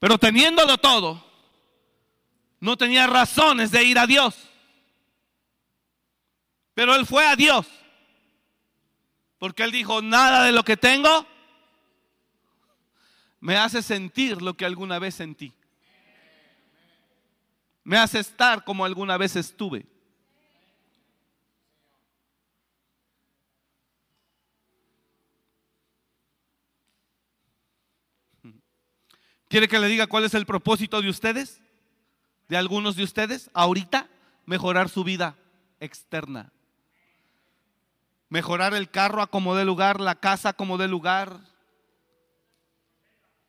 Pero 0.00 0.18
teniéndolo 0.18 0.78
todo, 0.78 1.24
no 2.58 2.76
tenía 2.76 3.06
razones 3.06 3.70
de 3.70 3.84
ir 3.84 4.00
a 4.00 4.08
Dios. 4.08 4.34
Pero 6.74 6.96
él 6.96 7.06
fue 7.06 7.24
a 7.24 7.36
Dios. 7.36 7.68
Porque 9.38 9.62
él 9.62 9.70
dijo, 9.70 10.02
nada 10.02 10.42
de 10.42 10.50
lo 10.50 10.64
que 10.64 10.76
tengo 10.76 11.24
me 13.38 13.56
hace 13.56 13.80
sentir 13.80 14.42
lo 14.42 14.54
que 14.54 14.64
alguna 14.64 14.98
vez 14.98 15.14
sentí. 15.14 15.52
Me 17.84 17.98
hace 17.98 18.20
estar 18.20 18.64
como 18.64 18.84
alguna 18.84 19.16
vez 19.16 19.36
estuve. 19.36 19.86
¿Quiere 29.52 29.68
que 29.68 29.78
le 29.78 29.88
diga 29.88 30.06
cuál 30.06 30.24
es 30.24 30.32
el 30.32 30.46
propósito 30.46 31.02
de 31.02 31.10
ustedes? 31.10 31.60
De 32.48 32.56
algunos 32.56 32.96
de 32.96 33.04
ustedes, 33.04 33.50
ahorita, 33.52 34.08
mejorar 34.46 34.88
su 34.88 35.04
vida 35.04 35.36
externa. 35.78 36.50
Mejorar 38.30 38.72
el 38.72 38.90
carro 38.90 39.20
a 39.20 39.26
como 39.26 39.54
de 39.54 39.66
lugar, 39.66 40.00
la 40.00 40.14
casa 40.14 40.48
a 40.48 40.52
como 40.54 40.78
de 40.78 40.88
lugar. 40.88 41.38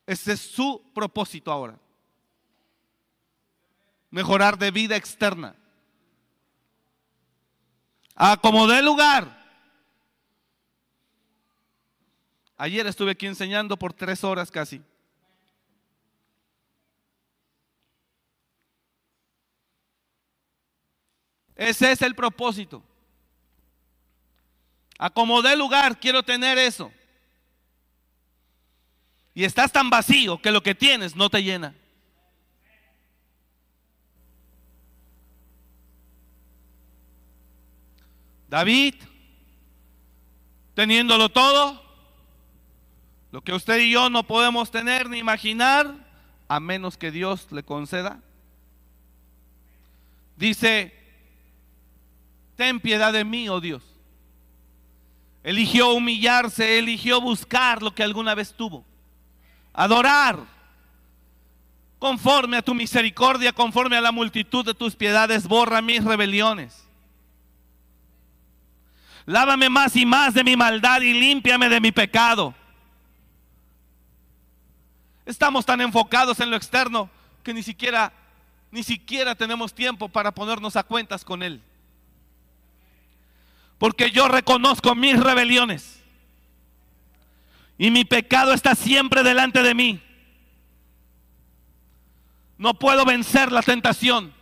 Ese 0.06 0.34
es 0.34 0.42
su 0.42 0.84
propósito 0.94 1.54
ahora. 1.54 1.80
Mejorar 4.14 4.60
de 4.60 4.70
vida 4.70 4.96
externa. 4.96 5.56
A 8.14 8.38
como 8.38 8.68
de 8.68 8.84
lugar. 8.84 9.42
Ayer 12.56 12.86
estuve 12.86 13.14
aquí 13.14 13.26
enseñando 13.26 13.76
por 13.76 13.92
tres 13.92 14.24
horas 14.24 14.52
casi. 14.52 14.84
Ese 21.56 21.92
es 21.92 22.04
el 22.04 22.14
propósito. 22.14 22.84
Acomodé 25.00 25.56
lugar, 25.56 26.00
quiero 26.00 26.22
tener 26.22 26.60
eso. 26.60 26.92
Y 29.34 29.44
estás 29.44 29.72
tan 29.72 29.90
vacío 29.90 30.40
que 30.40 30.52
lo 30.52 30.62
que 30.62 30.76
tienes 30.76 31.16
no 31.16 31.32
te 31.32 31.42
llena. 31.42 31.74
David, 38.54 38.94
teniéndolo 40.76 41.30
todo, 41.30 41.84
lo 43.32 43.42
que 43.42 43.52
usted 43.52 43.80
y 43.80 43.90
yo 43.90 44.12
no 44.12 44.28
podemos 44.28 44.70
tener 44.70 45.10
ni 45.10 45.18
imaginar, 45.18 45.92
a 46.48 46.60
menos 46.60 46.96
que 46.96 47.10
Dios 47.10 47.48
le 47.50 47.64
conceda, 47.64 48.22
dice, 50.38 50.94
ten 52.56 52.80
piedad 52.80 53.12
de 53.12 53.26
mí, 53.26 53.50
oh 53.50 53.60
Dios. 53.60 53.82
Eligió 55.42 55.92
humillarse, 55.92 56.78
eligió 56.78 57.20
buscar 57.22 57.82
lo 57.82 57.96
que 57.96 58.04
alguna 58.04 58.36
vez 58.36 58.54
tuvo. 58.54 58.86
Adorar 59.74 60.38
conforme 61.98 62.58
a 62.58 62.62
tu 62.62 62.76
misericordia, 62.76 63.52
conforme 63.52 63.98
a 63.98 64.02
la 64.02 64.12
multitud 64.12 64.64
de 64.64 64.76
tus 64.76 64.96
piedades, 64.96 65.48
borra 65.48 65.82
mis 65.82 66.04
rebeliones. 66.04 66.83
Lávame 69.26 69.70
más 69.70 69.96
y 69.96 70.06
más 70.06 70.34
de 70.34 70.44
mi 70.44 70.56
maldad 70.56 71.02
y 71.02 71.14
límpiame 71.14 71.70
de 71.70 71.80
mi 71.80 71.92
pecado. 71.92 72.54
Estamos 75.26 75.66
tan 75.66 75.80
enfocados 75.82 76.40
en 76.40 76.50
lo 76.50 76.58
externo 76.58 77.10
que 77.44 77.54
ni 77.54 77.64
siquiera 77.64 78.12
ni 78.74 78.82
siquiera 78.82 79.36
tenemos 79.36 79.72
tiempo 79.72 80.10
para 80.10 80.32
ponernos 80.32 80.76
a 80.76 80.82
cuentas 80.82 81.24
con 81.24 81.44
él. 81.44 81.62
Porque 83.78 84.10
yo 84.10 84.28
reconozco 84.28 84.96
mis 84.96 85.20
rebeliones. 85.20 86.02
Y 87.78 87.92
mi 87.92 88.04
pecado 88.04 88.52
está 88.52 88.74
siempre 88.74 89.22
delante 89.22 89.62
de 89.62 89.76
mí. 89.76 90.02
No 92.58 92.74
puedo 92.74 93.06
vencer 93.06 93.52
la 93.52 93.62
tentación. 93.62 94.34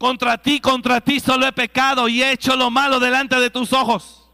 Contra 0.00 0.38
ti, 0.38 0.60
contra 0.60 1.02
ti 1.02 1.20
solo 1.20 1.46
he 1.46 1.52
pecado 1.52 2.08
y 2.08 2.22
he 2.22 2.32
hecho 2.32 2.56
lo 2.56 2.70
malo 2.70 2.98
delante 2.98 3.38
de 3.38 3.50
tus 3.50 3.70
ojos. 3.74 4.26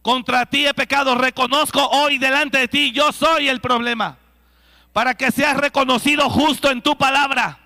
Contra 0.00 0.46
ti 0.46 0.66
he 0.66 0.72
pecado. 0.72 1.14
Reconozco 1.14 1.86
hoy 1.86 2.16
delante 2.16 2.60
de 2.60 2.68
ti, 2.68 2.92
yo 2.92 3.12
soy 3.12 3.50
el 3.50 3.60
problema. 3.60 4.16
Para 4.94 5.14
que 5.14 5.30
seas 5.30 5.58
reconocido 5.58 6.30
justo 6.30 6.70
en 6.70 6.80
tu 6.80 6.96
palabra 6.96 7.58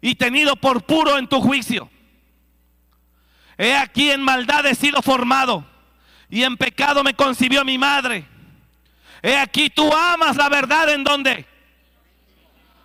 y 0.00 0.14
tenido 0.14 0.56
por 0.56 0.86
puro 0.86 1.18
en 1.18 1.28
tu 1.28 1.42
juicio. 1.42 1.90
He 3.58 3.76
aquí 3.76 4.10
en 4.10 4.22
maldad 4.22 4.64
he 4.64 4.74
sido 4.74 5.02
formado 5.02 5.66
y 6.30 6.42
en 6.42 6.56
pecado 6.56 7.04
me 7.04 7.12
concibió 7.12 7.66
mi 7.66 7.76
madre. 7.76 8.26
He 9.22 9.36
aquí 9.36 9.68
tú 9.68 9.92
amas 9.92 10.38
la 10.38 10.48
verdad 10.48 10.88
en 10.88 11.04
donde. 11.04 11.51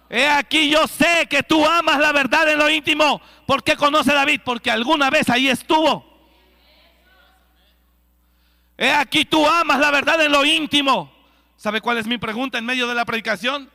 He 0.10 0.28
aquí 0.28 0.70
yo 0.70 0.88
sé 0.88 1.28
que 1.30 1.44
tú 1.44 1.66
amas 1.66 2.00
la 2.00 2.12
verdad 2.12 2.50
en 2.52 2.60
lo 2.60 2.70
íntimo. 2.70 3.22
¿Por 3.46 3.64
qué 3.64 3.76
conoce 3.76 4.14
David? 4.14 4.42
Porque 4.46 4.72
alguna 4.72 5.10
vez 5.10 5.30
ahí 5.30 5.50
estuvo. 5.50 6.06
He 8.78 8.92
aquí 8.92 9.26
tú 9.26 9.46
amas 9.46 9.80
la 9.80 9.92
verdad 9.92 10.24
en 10.24 10.32
lo 10.32 10.46
íntimo. 10.46 11.12
¿Sabe 11.58 11.82
cuál 11.82 11.98
es 11.98 12.08
mi 12.08 12.18
pregunta 12.18 12.58
en 12.58 12.66
medio 12.66 12.88
de 12.88 12.96
la 12.96 13.04
predicación? 13.04 13.70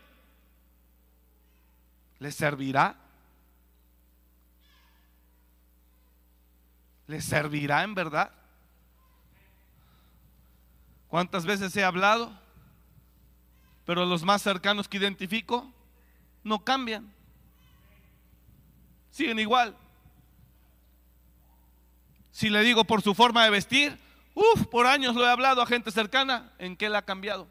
¿Le 2.18 2.30
servirá? 2.30 2.96
¿Le 7.08 7.20
servirá 7.20 7.82
en 7.82 7.94
verdad? 7.94 8.30
¿Cuántas 11.08 11.44
veces 11.44 11.76
he 11.76 11.84
hablado? 11.84 12.32
Pero 13.84 14.06
los 14.06 14.22
más 14.22 14.40
cercanos 14.40 14.88
que 14.88 14.96
identifico 14.96 15.70
no 16.42 16.64
cambian. 16.64 17.12
Siguen 19.10 19.38
igual. 19.38 19.76
Si 22.30 22.48
le 22.48 22.62
digo 22.62 22.84
por 22.84 23.02
su 23.02 23.14
forma 23.14 23.44
de 23.44 23.50
vestir, 23.50 23.98
uff, 24.34 24.66
por 24.66 24.86
años 24.86 25.14
lo 25.14 25.24
he 25.24 25.30
hablado 25.30 25.60
a 25.60 25.66
gente 25.66 25.90
cercana, 25.90 26.52
¿en 26.58 26.76
qué 26.76 26.88
la 26.88 26.98
ha 26.98 27.02
cambiado? 27.02 27.46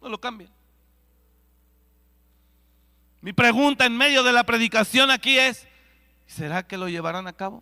No 0.00 0.08
lo 0.08 0.20
cambian. 0.20 0.50
Mi 3.20 3.34
pregunta 3.34 3.84
en 3.84 3.96
medio 3.96 4.22
de 4.22 4.32
la 4.32 4.44
predicación 4.44 5.10
aquí 5.10 5.38
es, 5.38 5.68
¿Será 6.30 6.64
que 6.64 6.78
lo 6.78 6.88
llevarán 6.88 7.26
a 7.26 7.32
cabo? 7.32 7.60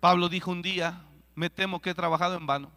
Pablo 0.00 0.30
dijo 0.30 0.50
un 0.50 0.62
día, 0.62 1.04
me 1.34 1.50
temo 1.50 1.82
que 1.82 1.90
he 1.90 1.94
trabajado 1.94 2.36
en 2.36 2.46
vano. 2.46 2.72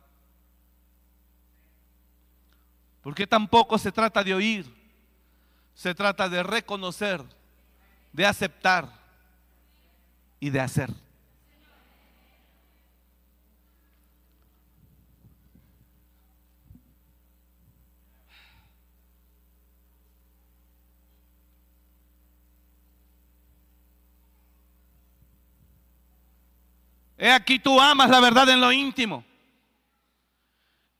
Porque 3.07 3.25
tampoco 3.25 3.77
se 3.77 3.89
trata 3.89 4.21
de 4.21 4.33
oír, 4.33 4.65
se 5.73 5.95
trata 5.95 6.27
de 6.27 6.43
reconocer, 6.43 7.23
de 8.11 8.25
aceptar 8.25 8.91
y 10.41 10.49
de 10.49 10.59
hacer. 10.59 10.89
He 27.17 27.31
aquí 27.31 27.57
tú 27.57 27.79
amas 27.79 28.09
la 28.09 28.19
verdad 28.19 28.49
en 28.49 28.59
lo 28.59 28.73
íntimo. 28.73 29.23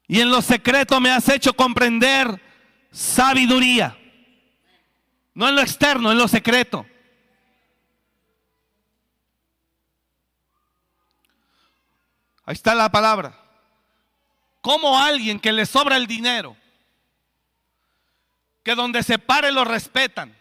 Y 0.08 0.22
en 0.22 0.30
lo 0.30 0.42
secreto 0.42 1.00
me 1.02 1.12
has 1.12 1.28
hecho 1.30 1.54
comprender 1.54 2.42
sabiduría. 2.92 3.98
No 5.34 5.50
en 5.50 5.56
lo 5.56 5.62
externo, 5.62 6.12
en 6.12 6.18
lo 6.18 6.28
secreto. 6.28 6.86
Ahí 12.46 12.54
está 12.54 12.74
la 12.74 12.90
palabra. 12.90 13.38
Como 14.62 14.98
alguien 14.98 15.40
que 15.40 15.52
le 15.52 15.66
sobra 15.66 15.98
el 15.98 16.08
dinero, 16.08 16.56
que 18.64 18.74
donde 18.74 19.04
se 19.04 19.20
pare 19.20 19.52
lo 19.52 19.66
respetan. 19.66 20.36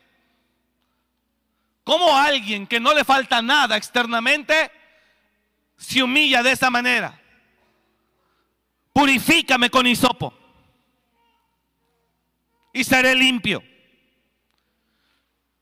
Como 1.83 2.17
alguien 2.17 2.67
que 2.67 2.81
no 2.81 2.95
le 2.95 3.05
falta 3.05 3.43
nada 3.43 3.77
externamente, 3.77 4.71
se 5.77 6.03
humilla 6.03 6.43
de 6.43 6.53
esa 6.53 6.71
manera. 6.71 7.21
Purifícame 8.97 9.69
con 9.69 9.87
hisopo 9.87 10.33
y 12.73 12.83
seré 12.83 13.15
limpio. 13.15 13.63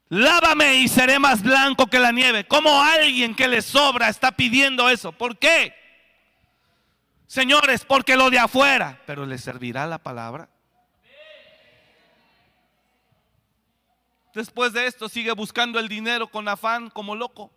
Lávame 0.08 0.76
y 0.76 0.86
seré 0.86 1.18
más 1.18 1.42
blanco 1.42 1.88
que 1.88 1.98
la 1.98 2.12
nieve. 2.12 2.46
Como 2.46 2.80
alguien 2.80 3.34
que 3.34 3.48
le 3.48 3.60
sobra 3.60 4.08
está 4.08 4.30
pidiendo 4.30 4.88
eso. 4.88 5.10
¿Por 5.10 5.36
qué? 5.36 5.74
Señores, 7.26 7.84
porque 7.84 8.14
lo 8.14 8.30
de 8.30 8.38
afuera, 8.38 9.02
pero 9.04 9.26
le 9.26 9.36
servirá 9.38 9.84
la 9.88 9.98
palabra. 9.98 10.48
Después 14.32 14.72
de 14.72 14.86
esto 14.86 15.08
sigue 15.08 15.32
buscando 15.32 15.80
el 15.80 15.88
dinero 15.88 16.28
con 16.28 16.46
afán 16.46 16.88
como 16.88 17.16
loco. 17.16 17.50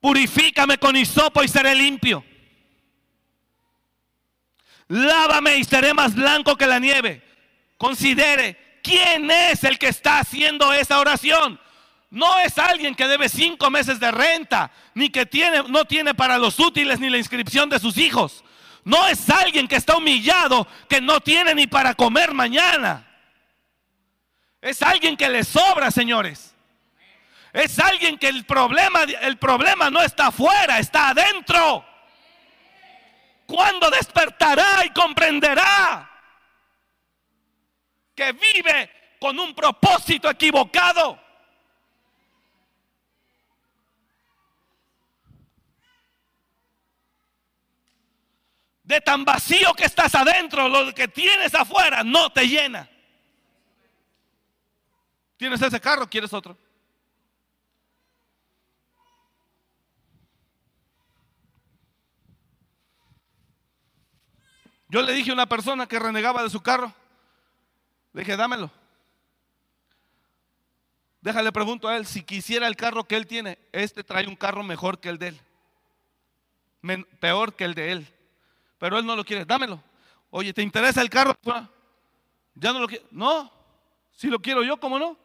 Purifícame 0.00 0.78
con 0.78 0.96
hisopo 0.96 1.42
y 1.42 1.48
seré 1.48 1.74
limpio. 1.74 2.24
Lávame 4.88 5.56
y 5.56 5.64
seré 5.64 5.94
más 5.94 6.14
blanco 6.14 6.56
que 6.56 6.66
la 6.66 6.78
nieve. 6.78 7.22
Considere 7.76 8.80
quién 8.82 9.30
es 9.30 9.62
el 9.64 9.78
que 9.78 9.88
está 9.88 10.18
haciendo 10.18 10.72
esa 10.72 10.98
oración. 10.98 11.60
No 12.10 12.38
es 12.40 12.58
alguien 12.58 12.96
que 12.96 13.06
debe 13.06 13.28
cinco 13.28 13.70
meses 13.70 14.00
de 14.00 14.10
renta, 14.10 14.72
ni 14.94 15.10
que 15.10 15.26
tiene, 15.26 15.62
no 15.68 15.84
tiene 15.84 16.12
para 16.12 16.38
los 16.38 16.58
útiles 16.58 16.98
ni 16.98 17.08
la 17.08 17.18
inscripción 17.18 17.68
de 17.68 17.78
sus 17.78 17.96
hijos. 17.98 18.42
No 18.84 19.06
es 19.06 19.30
alguien 19.30 19.68
que 19.68 19.76
está 19.76 19.96
humillado, 19.96 20.66
que 20.88 21.00
no 21.00 21.20
tiene 21.20 21.54
ni 21.54 21.66
para 21.66 21.94
comer 21.94 22.34
mañana. 22.34 23.06
Es 24.60 24.82
alguien 24.82 25.16
que 25.16 25.28
le 25.28 25.44
sobra, 25.44 25.90
señores. 25.90 26.54
Es 27.52 27.78
alguien 27.78 28.16
que 28.16 28.28
el 28.28 28.44
problema, 28.44 29.02
el 29.02 29.36
problema 29.38 29.90
no 29.90 30.00
está 30.00 30.28
afuera, 30.28 30.78
está 30.78 31.08
adentro. 31.08 31.84
¿Cuándo 33.46 33.90
despertará 33.90 34.84
y 34.84 34.90
comprenderá 34.90 36.08
que 38.14 38.32
vive 38.32 38.90
con 39.18 39.38
un 39.40 39.52
propósito 39.54 40.30
equivocado? 40.30 41.20
De 48.84 49.00
tan 49.00 49.24
vacío 49.24 49.74
que 49.74 49.84
estás 49.84 50.14
adentro, 50.14 50.68
lo 50.68 50.94
que 50.94 51.08
tienes 51.08 51.52
afuera 51.54 52.04
no 52.04 52.30
te 52.32 52.46
llena. 52.46 52.88
¿Tienes 55.36 55.60
ese 55.62 55.80
carro? 55.80 56.08
¿Quieres 56.08 56.32
otro? 56.32 56.56
Yo 64.90 65.02
le 65.02 65.12
dije 65.12 65.30
a 65.30 65.34
una 65.34 65.46
persona 65.46 65.86
que 65.86 66.00
renegaba 66.00 66.42
de 66.42 66.50
su 66.50 66.60
carro, 66.60 66.92
le 68.12 68.22
dije, 68.22 68.36
dámelo. 68.36 68.70
Déjale, 71.20 71.52
pregunto 71.52 71.86
a 71.86 71.96
él, 71.96 72.06
si 72.06 72.24
quisiera 72.24 72.66
el 72.66 72.74
carro 72.74 73.04
que 73.04 73.14
él 73.14 73.26
tiene, 73.26 73.58
este 73.70 74.02
trae 74.02 74.26
un 74.26 74.34
carro 74.34 74.64
mejor 74.64 74.98
que 74.98 75.08
el 75.08 75.18
de 75.18 75.28
él. 75.28 75.40
peor 77.20 77.54
que 77.54 77.64
el 77.64 77.74
de 77.74 77.92
él. 77.92 78.08
Pero 78.78 78.98
él 78.98 79.06
no 79.06 79.14
lo 79.14 79.24
quiere, 79.24 79.44
dámelo. 79.44 79.80
Oye, 80.30 80.52
¿te 80.52 80.62
interesa 80.62 81.02
el 81.02 81.10
carro? 81.10 81.36
Ya 82.54 82.72
no 82.72 82.80
lo 82.80 82.88
quiero. 82.88 83.04
No, 83.12 83.52
si 84.12 84.26
lo 84.26 84.40
quiero 84.40 84.64
yo, 84.64 84.78
¿cómo 84.80 84.98
no? 84.98 85.16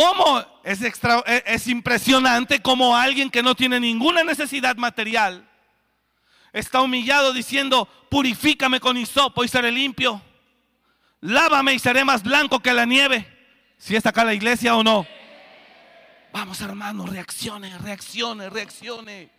¿Cómo 0.00 0.42
es, 0.64 0.80
e, 0.80 1.42
es 1.44 1.66
impresionante 1.66 2.62
como 2.62 2.96
alguien 2.96 3.28
que 3.28 3.42
no 3.42 3.54
tiene 3.54 3.78
ninguna 3.78 4.24
necesidad 4.24 4.76
material 4.76 5.46
está 6.54 6.80
humillado 6.80 7.34
diciendo, 7.34 7.86
purifícame 8.08 8.80
con 8.80 8.96
hisopo 8.96 9.44
y 9.44 9.48
seré 9.48 9.70
limpio. 9.70 10.22
Lávame 11.20 11.74
y 11.74 11.78
seré 11.78 12.02
más 12.02 12.22
blanco 12.22 12.60
que 12.60 12.72
la 12.72 12.86
nieve. 12.86 13.26
Si 13.76 13.94
está 13.94 14.08
acá 14.08 14.24
la 14.24 14.32
iglesia 14.32 14.74
o 14.74 14.82
no. 14.82 15.06
Vamos 16.32 16.62
hermanos, 16.62 17.10
reaccione, 17.10 17.76
reaccione, 17.76 18.48
reaccione. 18.48 19.30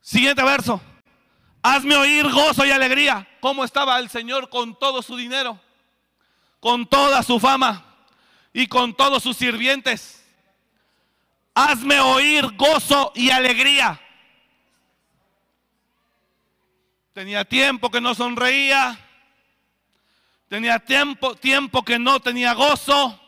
Siguiente 0.00 0.42
verso. 0.42 0.80
Hazme 1.62 1.94
oír 1.96 2.28
gozo 2.30 2.64
y 2.64 2.70
alegría. 2.70 3.28
¿Cómo 3.40 3.64
estaba 3.64 3.98
el 3.98 4.10
Señor 4.10 4.48
con 4.48 4.76
todo 4.76 5.00
su 5.00 5.16
dinero? 5.16 5.60
Con 6.58 6.86
toda 6.86 7.22
su 7.22 7.38
fama 7.38 7.84
y 8.52 8.66
con 8.66 8.94
todos 8.94 9.22
sus 9.22 9.36
sirvientes. 9.36 10.24
Hazme 11.54 12.00
oír 12.00 12.56
gozo 12.56 13.12
y 13.14 13.30
alegría. 13.30 14.00
Tenía 17.12 17.44
tiempo 17.44 17.90
que 17.90 18.00
no 18.00 18.14
sonreía. 18.14 18.98
Tenía 20.48 20.78
tiempo, 20.80 21.36
tiempo 21.36 21.84
que 21.84 21.98
no 21.98 22.20
tenía 22.20 22.54
gozo. 22.54 23.18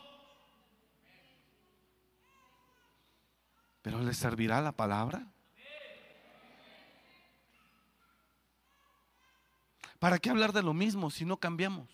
Pero 3.81 4.01
le 4.01 4.13
servirá 4.13 4.61
la 4.61 4.71
palabra. 4.71 5.25
¿Para 10.05 10.19
qué 10.19 10.29
hablar 10.29 10.53
de 10.53 10.61
lo 10.61 10.71
mismo 10.71 11.09
si 11.09 11.25
no 11.25 11.37
cambiamos? 11.37 11.89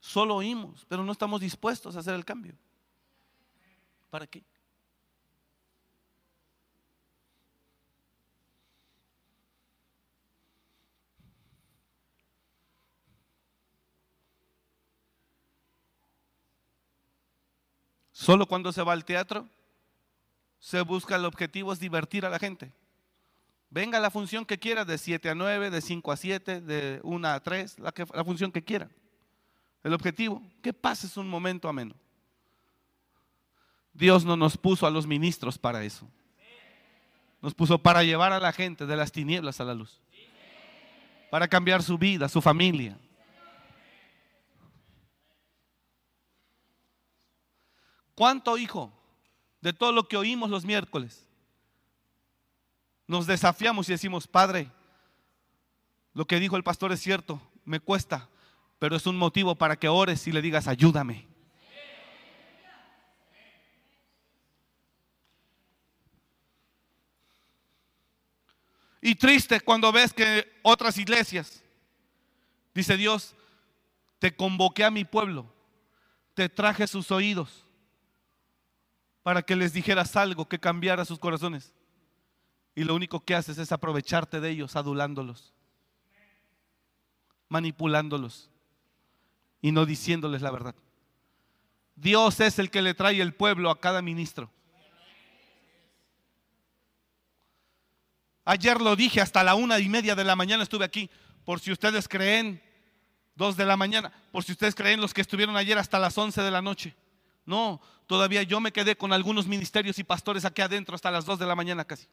Solo 0.00 0.34
oímos, 0.34 0.84
pero 0.88 1.04
no 1.04 1.12
estamos 1.12 1.40
dispuestos 1.40 1.94
a 1.94 2.00
hacer 2.00 2.14
el 2.14 2.24
cambio. 2.24 2.56
¿Para 4.10 4.26
qué? 4.26 4.42
Solo 18.10 18.46
cuando 18.48 18.72
se 18.72 18.82
va 18.82 18.92
al 18.92 19.04
teatro 19.04 19.48
se 20.58 20.80
busca 20.80 21.14
el 21.14 21.24
objetivo 21.24 21.72
es 21.72 21.78
divertir 21.78 22.26
a 22.26 22.28
la 22.28 22.40
gente. 22.40 22.72
Venga 23.70 24.00
la 24.00 24.10
función 24.10 24.44
que 24.44 24.58
quiera, 24.58 24.84
de 24.84 24.96
7 24.96 25.30
a 25.30 25.34
9, 25.34 25.70
de 25.70 25.80
5 25.80 26.12
a 26.12 26.16
7, 26.16 26.60
de 26.60 27.00
1 27.02 27.28
a 27.28 27.40
3, 27.40 27.78
la, 27.80 27.92
la 28.14 28.24
función 28.24 28.52
que 28.52 28.62
quiera. 28.62 28.88
El 29.82 29.92
objetivo, 29.92 30.42
que 30.62 30.72
pases 30.72 31.16
un 31.16 31.28
momento 31.28 31.68
ameno. 31.68 31.94
Dios 33.92 34.24
no 34.24 34.36
nos 34.36 34.56
puso 34.56 34.86
a 34.86 34.90
los 34.90 35.06
ministros 35.06 35.58
para 35.58 35.82
eso. 35.84 36.08
Nos 37.40 37.54
puso 37.54 37.78
para 37.78 38.02
llevar 38.02 38.32
a 38.32 38.40
la 38.40 38.52
gente 38.52 38.86
de 38.86 38.96
las 38.96 39.12
tinieblas 39.12 39.60
a 39.60 39.64
la 39.64 39.74
luz. 39.74 40.00
Para 41.30 41.48
cambiar 41.48 41.82
su 41.82 41.98
vida, 41.98 42.28
su 42.28 42.40
familia. 42.40 42.98
¿Cuánto, 48.14 48.56
hijo, 48.56 48.92
de 49.60 49.72
todo 49.72 49.92
lo 49.92 50.08
que 50.08 50.16
oímos 50.16 50.48
los 50.48 50.64
miércoles, 50.64 51.25
nos 53.06 53.26
desafiamos 53.26 53.88
y 53.88 53.92
decimos, 53.92 54.26
Padre, 54.26 54.70
lo 56.12 56.26
que 56.26 56.40
dijo 56.40 56.56
el 56.56 56.64
pastor 56.64 56.92
es 56.92 57.00
cierto, 57.00 57.40
me 57.64 57.80
cuesta, 57.80 58.28
pero 58.78 58.96
es 58.96 59.06
un 59.06 59.16
motivo 59.16 59.54
para 59.54 59.76
que 59.76 59.88
ores 59.88 60.26
y 60.26 60.32
le 60.32 60.42
digas, 60.42 60.66
ayúdame. 60.66 61.26
Y 69.00 69.14
triste 69.14 69.60
cuando 69.60 69.92
ves 69.92 70.12
que 70.12 70.58
otras 70.62 70.98
iglesias, 70.98 71.62
dice 72.74 72.96
Dios, 72.96 73.36
te 74.18 74.34
convoqué 74.34 74.82
a 74.82 74.90
mi 74.90 75.04
pueblo, 75.04 75.46
te 76.34 76.48
traje 76.48 76.88
sus 76.88 77.12
oídos 77.12 77.64
para 79.22 79.42
que 79.42 79.54
les 79.54 79.72
dijeras 79.72 80.16
algo 80.16 80.48
que 80.48 80.58
cambiara 80.58 81.04
sus 81.04 81.20
corazones 81.20 81.75
Y 82.76 82.84
lo 82.84 82.94
único 82.94 83.24
que 83.24 83.34
haces 83.34 83.56
es 83.56 83.72
aprovecharte 83.72 84.38
de 84.38 84.50
ellos, 84.50 84.76
adulándolos, 84.76 85.54
manipulándolos 87.48 88.50
y 89.62 89.72
no 89.72 89.86
diciéndoles 89.86 90.42
la 90.42 90.50
verdad. 90.50 90.74
Dios 91.94 92.38
es 92.40 92.58
el 92.58 92.70
que 92.70 92.82
le 92.82 92.92
trae 92.92 93.22
el 93.22 93.34
pueblo 93.34 93.70
a 93.70 93.80
cada 93.80 94.02
ministro. 94.02 94.50
Ayer 98.44 98.80
lo 98.80 98.94
dije, 98.94 99.22
hasta 99.22 99.42
la 99.42 99.54
una 99.54 99.78
y 99.78 99.88
media 99.88 100.14
de 100.14 100.22
la 100.22 100.36
mañana 100.36 100.62
estuve 100.62 100.84
aquí, 100.84 101.10
por 101.46 101.60
si 101.60 101.72
ustedes 101.72 102.06
creen, 102.06 102.62
dos 103.34 103.56
de 103.56 103.64
la 103.64 103.78
mañana, 103.78 104.12
por 104.30 104.44
si 104.44 104.52
ustedes 104.52 104.74
creen 104.74 105.00
los 105.00 105.14
que 105.14 105.22
estuvieron 105.22 105.56
ayer 105.56 105.78
hasta 105.78 105.98
las 105.98 106.16
once 106.18 106.42
de 106.42 106.50
la 106.50 106.60
noche. 106.60 106.94
No, 107.46 107.80
todavía 108.06 108.42
yo 108.42 108.60
me 108.60 108.70
quedé 108.70 108.96
con 108.96 109.14
algunos 109.14 109.46
ministerios 109.46 109.98
y 109.98 110.04
pastores 110.04 110.44
aquí 110.44 110.60
adentro 110.60 110.94
hasta 110.94 111.10
las 111.10 111.24
dos 111.24 111.38
de 111.38 111.46
la 111.46 111.54
mañana 111.54 111.86
casi. 111.86 112.06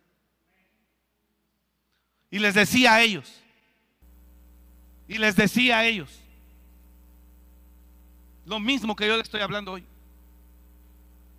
Y 2.34 2.39
les 2.39 2.55
decía 2.55 2.95
a 2.95 3.01
ellos, 3.03 3.31
y 5.07 5.19
les 5.19 5.36
decía 5.36 5.77
a 5.77 5.86
ellos, 5.86 6.09
lo 8.47 8.59
mismo 8.59 8.95
que 8.95 9.05
yo 9.05 9.15
le 9.15 9.21
estoy 9.21 9.41
hablando 9.41 9.73
hoy. 9.73 9.84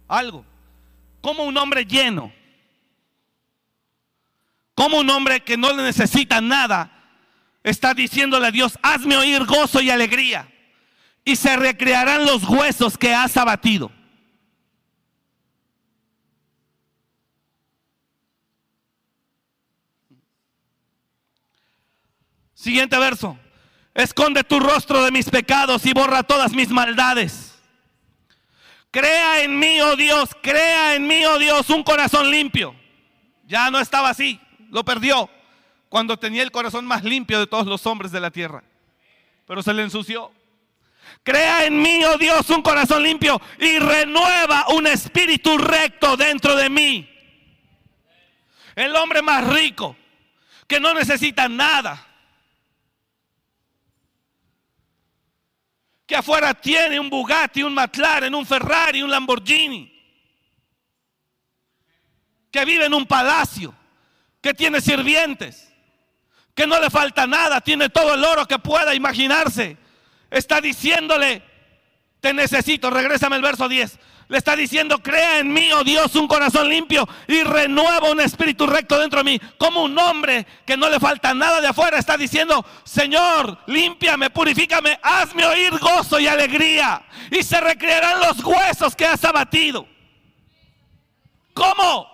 Algo, 0.07 0.47
como 1.21 1.43
un 1.43 1.57
hombre 1.57 1.85
lleno, 1.85 2.33
como 4.77 5.01
un 5.01 5.11
hombre 5.11 5.41
que 5.41 5.57
no 5.57 5.73
le 5.73 5.83
necesita 5.83 6.41
nada, 6.41 6.93
está 7.65 7.93
diciéndole 7.93 8.47
a 8.47 8.53
Dios, 8.53 8.79
hazme 8.81 9.17
oír 9.17 9.45
gozo 9.47 9.81
y 9.81 9.91
alegría, 9.91 10.49
y 11.25 11.35
se 11.35 11.57
recrearán 11.57 12.25
los 12.25 12.45
huesos 12.45 12.97
que 12.97 13.13
has 13.13 13.37
abatido. 13.37 13.91
Siguiente 22.65 22.99
verso. 22.99 23.39
Esconde 23.93 24.43
tu 24.43 24.59
rostro 24.59 25.05
de 25.05 25.11
mis 25.11 25.29
pecados 25.29 25.85
y 25.85 25.93
borra 25.93 26.23
todas 26.23 26.55
mis 26.55 26.71
maldades. 26.71 27.63
Crea 28.91 29.43
en 29.43 29.59
mí, 29.59 29.83
oh 29.83 29.97
Dios, 29.97 30.31
crea 30.43 30.95
en 30.95 31.07
mí, 31.07 31.27
oh 31.27 31.39
Dios, 31.39 31.69
un 31.69 31.83
corazón 31.83 32.31
limpio. 32.31 32.75
Ya 33.47 33.71
no 33.71 33.79
estaba 33.79 34.09
así, 34.09 34.41
lo 34.71 34.83
perdió 34.83 35.29
cuando 35.91 36.17
tenía 36.17 36.43
el 36.43 36.51
corazón 36.51 36.87
más 36.87 37.05
limpio 37.05 37.39
de 37.39 37.47
todos 37.47 37.67
los 37.67 37.87
hombres 37.87 38.11
de 38.11 38.21
la 38.21 38.31
tierra. 38.31 38.65
Pero 39.47 39.63
se 39.63 39.75
le 39.75 39.83
ensució. 39.83 40.33
Crea 41.23 41.67
en 41.67 41.83
mí, 41.83 42.03
oh 42.07 42.17
Dios, 42.17 42.49
un 42.49 42.63
corazón 42.63 43.03
limpio 43.03 43.43
y 43.61 43.79
renueva 43.79 44.69
un 44.71 44.87
espíritu 44.87 45.59
recto 45.59 46.17
dentro 46.17 46.57
de 46.57 46.71
mí. 46.71 47.11
El 48.75 48.97
hombre 48.97 49.21
más 49.21 49.47
rico, 49.49 49.95
que 50.67 50.81
no 50.81 50.95
necesita 50.95 51.47
nada 51.47 52.14
que 56.07 56.17
afuera 56.17 56.55
tiene 56.55 57.01
un 57.01 57.09
Bugatti, 57.09 57.63
un 57.63 57.75
McLaren, 57.75 58.35
un 58.35 58.47
Ferrari, 58.47 59.03
un 59.03 59.11
Lamborghini, 59.11 59.91
que 62.51 62.65
vive 62.65 62.87
en 62.87 62.95
un 62.95 63.07
palacio, 63.07 63.75
que 64.41 64.55
tiene 64.55 64.81
sirvientes, 64.81 65.73
que 66.55 66.67
no 66.67 66.79
le 66.79 66.91
falta 66.91 67.27
nada, 67.27 67.61
tiene 67.61 67.89
todo 67.89 68.15
el 68.15 68.25
oro 68.25 68.47
que 68.47 68.59
pueda 68.59 68.95
imaginarse, 68.95 69.77
está 70.31 70.61
diciéndole, 70.61 71.43
te 72.21 72.33
necesito, 72.33 72.91
regrésame 72.91 73.37
el 73.37 73.43
verso 73.43 73.69
10, 73.69 73.99
le 74.29 74.39
está 74.39 74.57
diciendo, 74.57 75.03
crea 75.03 75.39
en 75.39 75.53
mí, 75.53 75.71
oh 75.73 75.85
Dios, 75.85 76.15
un 76.17 76.27
corazón 76.27 76.69
limpio 76.69 77.07
y 77.29 77.43
renueva 77.43 78.11
un 78.11 78.21
espíritu 78.21 78.67
recto 78.67 78.99
dentro 78.99 79.23
de 79.23 79.25
mí. 79.25 79.41
Como 79.59 79.83
un 79.85 79.99
hombre 79.99 80.47
que 80.65 80.77
no 80.77 80.89
le 80.89 80.99
falta 80.99 81.35
nada 81.35 81.61
de 81.61 81.69
afuera 81.69 81.99
está 81.99 82.17
diciendo, 82.17 82.65
Señor, 82.85 83.59
límpiame, 83.67 84.31
purifícame, 84.31 84.99
hazme 85.03 85.45
oír 85.45 85.79
gozo 85.79 86.19
y 86.19 86.27
alegría. 86.27 87.05
Y 87.31 87.43
se 87.43 87.61
recrearán 87.61 88.21
los 88.21 88.43
huesos 88.43 88.97
que 88.97 89.07
has 89.07 89.23
abatido. 89.25 89.87
¿Cómo? 91.53 92.09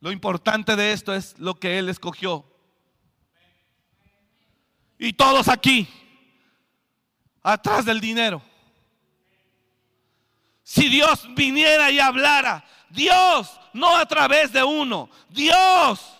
Lo 0.00 0.10
importante 0.10 0.76
de 0.76 0.92
esto 0.92 1.14
es 1.14 1.38
lo 1.38 1.54
que 1.54 1.78
Él 1.78 1.88
escogió. 1.88 2.44
Y 4.98 5.12
todos 5.12 5.48
aquí, 5.48 5.86
atrás 7.42 7.84
del 7.84 8.00
dinero 8.00 8.42
si 10.68 10.88
Dios 10.88 11.32
viniera 11.36 11.92
y 11.92 12.00
hablara, 12.00 12.64
Dios, 12.90 13.60
no 13.72 13.96
a 13.96 14.04
través 14.04 14.52
de 14.52 14.64
uno, 14.64 15.08
Dios, 15.28 16.18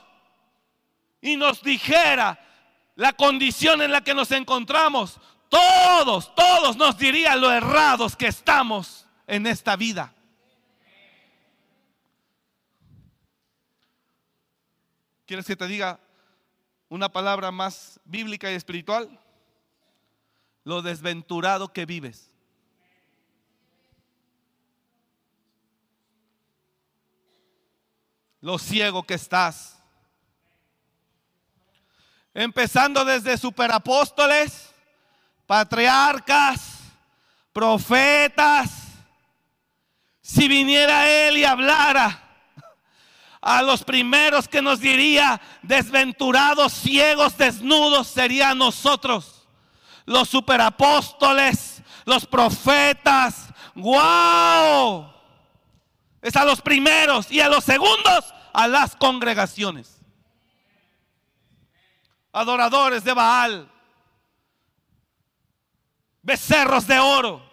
y 1.21 1.37
nos 1.37 1.61
dijera 1.65 2.39
la 2.95 3.13
condición 3.13 3.83
en 3.83 3.91
la 3.91 4.05
que 4.05 4.15
nos 4.15 4.31
encontramos, 4.31 5.19
todos, 5.49 6.33
todos 6.37 6.77
nos 6.77 6.97
dirían 6.97 7.41
lo 7.41 7.51
errados 7.51 8.15
que 8.15 8.29
estamos 8.29 9.09
en 9.27 9.49
esta 9.49 9.75
vida. 9.75 10.15
¿Quieres 15.27 15.45
que 15.45 15.57
te 15.57 15.67
diga 15.67 15.99
una 16.89 17.09
palabra 17.09 17.51
más 17.51 17.99
bíblica 18.05 18.53
y 18.53 18.55
espiritual? 18.55 19.19
Lo 20.63 20.83
desventurado 20.83 21.73
que 21.73 21.85
vives. 21.85 22.31
Lo 28.41 28.59
ciego 28.59 29.03
que 29.03 29.15
estás. 29.15 29.79
Empezando 32.35 33.05
desde 33.05 33.39
superapóstoles, 33.39 34.75
patriarcas, 35.47 36.81
profetas. 37.53 38.71
Si 40.21 40.49
viniera 40.49 41.09
Él 41.09 41.39
y 41.39 41.45
hablara 41.45 42.23
a 43.41 43.63
los 43.63 43.85
primeros 43.85 44.49
que 44.49 44.61
nos 44.61 44.81
diría, 44.81 45.41
desventurados, 45.63 46.73
ciegos, 46.73 47.39
desnudos, 47.39 48.09
serían 48.09 48.59
nosotros. 48.59 49.47
Los 50.05 50.29
superapóstoles, 50.29 51.83
los 52.05 52.27
profetas. 52.27 53.49
¡Wow! 53.75 55.16
Es 56.27 56.35
a 56.35 56.45
los 56.45 56.61
primeros 56.61 57.31
y 57.31 57.41
a 57.41 57.49
los 57.49 57.63
segundos 57.63 58.35
a 58.53 58.67
las 58.67 58.97
congregaciones. 58.97 60.01
Adoradores 62.33 63.05
de 63.05 63.13
Baal, 63.13 63.71
becerros 66.23 66.85
de 66.89 66.99
oro. 66.99 67.49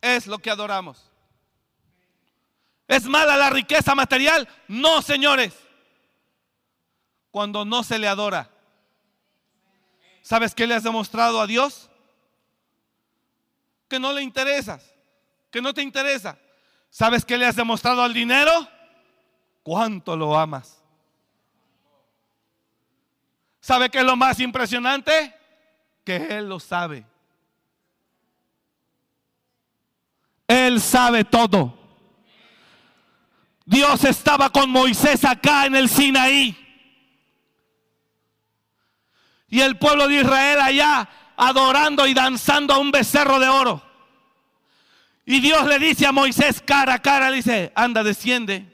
Es 0.00 0.26
lo 0.26 0.40
que 0.40 0.50
adoramos. 0.50 1.08
¿Es 2.88 3.04
mala 3.04 3.36
la 3.36 3.50
riqueza 3.50 3.94
material? 3.94 4.48
No, 4.66 5.00
señores. 5.00 5.54
Cuando 7.30 7.64
no 7.64 7.84
se 7.84 8.00
le 8.00 8.08
adora. 8.08 8.50
¿Sabes 10.22 10.56
qué 10.56 10.66
le 10.66 10.74
has 10.74 10.82
demostrado 10.82 11.40
a 11.40 11.46
Dios? 11.46 11.88
Que 13.88 14.00
no 14.00 14.12
le 14.12 14.20
interesas, 14.20 14.93
que 15.54 15.62
no 15.62 15.72
te 15.72 15.82
interesa. 15.82 16.36
¿Sabes 16.90 17.24
qué 17.24 17.38
le 17.38 17.46
has 17.46 17.54
demostrado 17.54 18.02
al 18.02 18.12
dinero? 18.12 18.50
¿Cuánto 19.62 20.16
lo 20.16 20.36
amas? 20.36 20.82
¿Sabe 23.60 23.88
qué 23.88 23.98
es 23.98 24.04
lo 24.04 24.16
más 24.16 24.40
impresionante? 24.40 25.32
Que 26.04 26.16
Él 26.38 26.48
lo 26.48 26.58
sabe. 26.58 27.06
Él 30.48 30.80
sabe 30.80 31.22
todo. 31.22 31.78
Dios 33.64 34.02
estaba 34.02 34.50
con 34.50 34.68
Moisés 34.70 35.24
acá 35.24 35.66
en 35.66 35.76
el 35.76 35.88
Sinaí. 35.88 36.58
Y 39.46 39.60
el 39.60 39.78
pueblo 39.78 40.08
de 40.08 40.16
Israel 40.16 40.60
allá 40.60 41.08
adorando 41.36 42.08
y 42.08 42.12
danzando 42.12 42.74
a 42.74 42.78
un 42.78 42.90
becerro 42.90 43.38
de 43.38 43.48
oro. 43.48 43.93
Y 45.26 45.40
Dios 45.40 45.66
le 45.66 45.78
dice 45.78 46.06
a 46.06 46.12
Moisés 46.12 46.60
cara 46.60 46.94
a 46.94 47.02
cara, 47.02 47.30
dice, 47.30 47.72
anda, 47.74 48.02
desciende. 48.02 48.66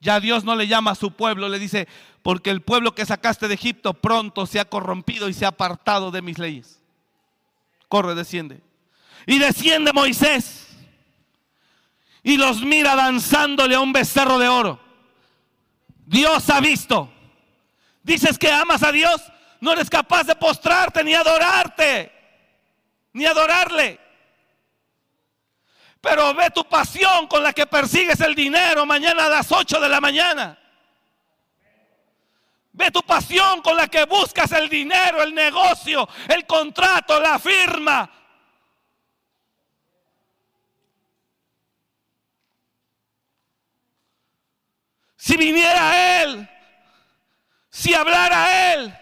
Ya 0.00 0.20
Dios 0.20 0.44
no 0.44 0.54
le 0.56 0.66
llama 0.66 0.92
a 0.92 0.96
su 0.96 1.12
pueblo, 1.12 1.48
le 1.48 1.58
dice, 1.58 1.88
porque 2.22 2.50
el 2.50 2.62
pueblo 2.62 2.94
que 2.94 3.06
sacaste 3.06 3.48
de 3.48 3.54
Egipto 3.54 3.94
pronto 3.94 4.46
se 4.46 4.60
ha 4.60 4.64
corrompido 4.64 5.28
y 5.28 5.34
se 5.34 5.44
ha 5.44 5.48
apartado 5.48 6.10
de 6.10 6.22
mis 6.22 6.38
leyes. 6.38 6.80
Corre, 7.88 8.14
desciende. 8.14 8.60
Y 9.26 9.38
desciende 9.38 9.92
Moisés 9.92 10.68
y 12.22 12.36
los 12.36 12.62
mira 12.62 12.94
danzándole 12.94 13.74
a 13.74 13.80
un 13.80 13.92
becerro 13.92 14.38
de 14.38 14.48
oro. 14.48 14.80
Dios 16.04 16.48
ha 16.50 16.60
visto. 16.60 17.12
Dices 18.02 18.38
que 18.38 18.50
amas 18.50 18.82
a 18.82 18.92
Dios, 18.92 19.22
no 19.60 19.72
eres 19.72 19.88
capaz 19.90 20.24
de 20.24 20.34
postrarte 20.34 21.04
ni 21.04 21.14
adorarte, 21.14 22.12
ni 23.12 23.26
adorarle. 23.26 23.98
Pero 26.08 26.32
ve 26.32 26.50
tu 26.50 26.64
pasión 26.64 27.26
con 27.26 27.42
la 27.42 27.52
que 27.52 27.66
persigues 27.66 28.18
el 28.20 28.34
dinero 28.34 28.86
mañana 28.86 29.26
a 29.26 29.28
las 29.28 29.52
8 29.52 29.78
de 29.78 29.88
la 29.90 30.00
mañana. 30.00 30.58
Ve 32.72 32.90
tu 32.90 33.02
pasión 33.02 33.60
con 33.60 33.76
la 33.76 33.88
que 33.88 34.06
buscas 34.06 34.50
el 34.52 34.70
dinero, 34.70 35.22
el 35.22 35.34
negocio, 35.34 36.08
el 36.28 36.46
contrato, 36.46 37.20
la 37.20 37.38
firma. 37.38 38.10
Si 45.14 45.36
viniera 45.36 46.22
Él, 46.22 46.48
si 47.68 47.92
hablara 47.92 48.72
Él, 48.72 48.98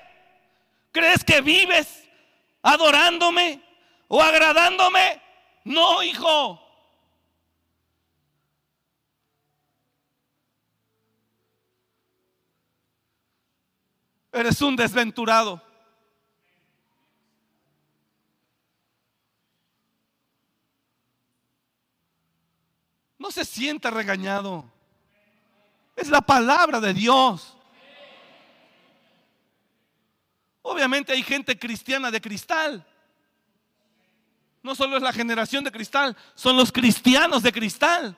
¿crees 0.91 1.23
que 1.23 1.41
vives 1.41 2.03
adorándome 2.63 3.61
o 4.09 4.21
agradándome? 4.21 5.23
No, 5.63 6.03
hijo. 6.03 6.66
Eres 14.37 14.61
un 14.61 14.76
desventurado. 14.76 15.62
No 23.18 23.30
se 23.30 23.47
sienta 23.47 23.89
regañado. 23.89 24.70
Es 25.97 26.09
la 26.09 26.20
palabra 26.20 26.80
de 26.80 26.93
Dios. 26.93 27.57
Obviamente 30.61 31.14
hay 31.14 31.22
gente 31.22 31.59
cristiana 31.59 32.11
de 32.11 32.20
cristal. 32.20 32.87
No 34.62 34.74
solo 34.74 34.99
es 34.99 35.03
la 35.03 35.14
generación 35.14 35.64
de 35.64 35.72
cristal, 35.72 36.14
son 36.34 36.59
los 36.59 36.70
cristianos 36.70 37.43
de 37.43 37.53
cristal. 37.53 38.14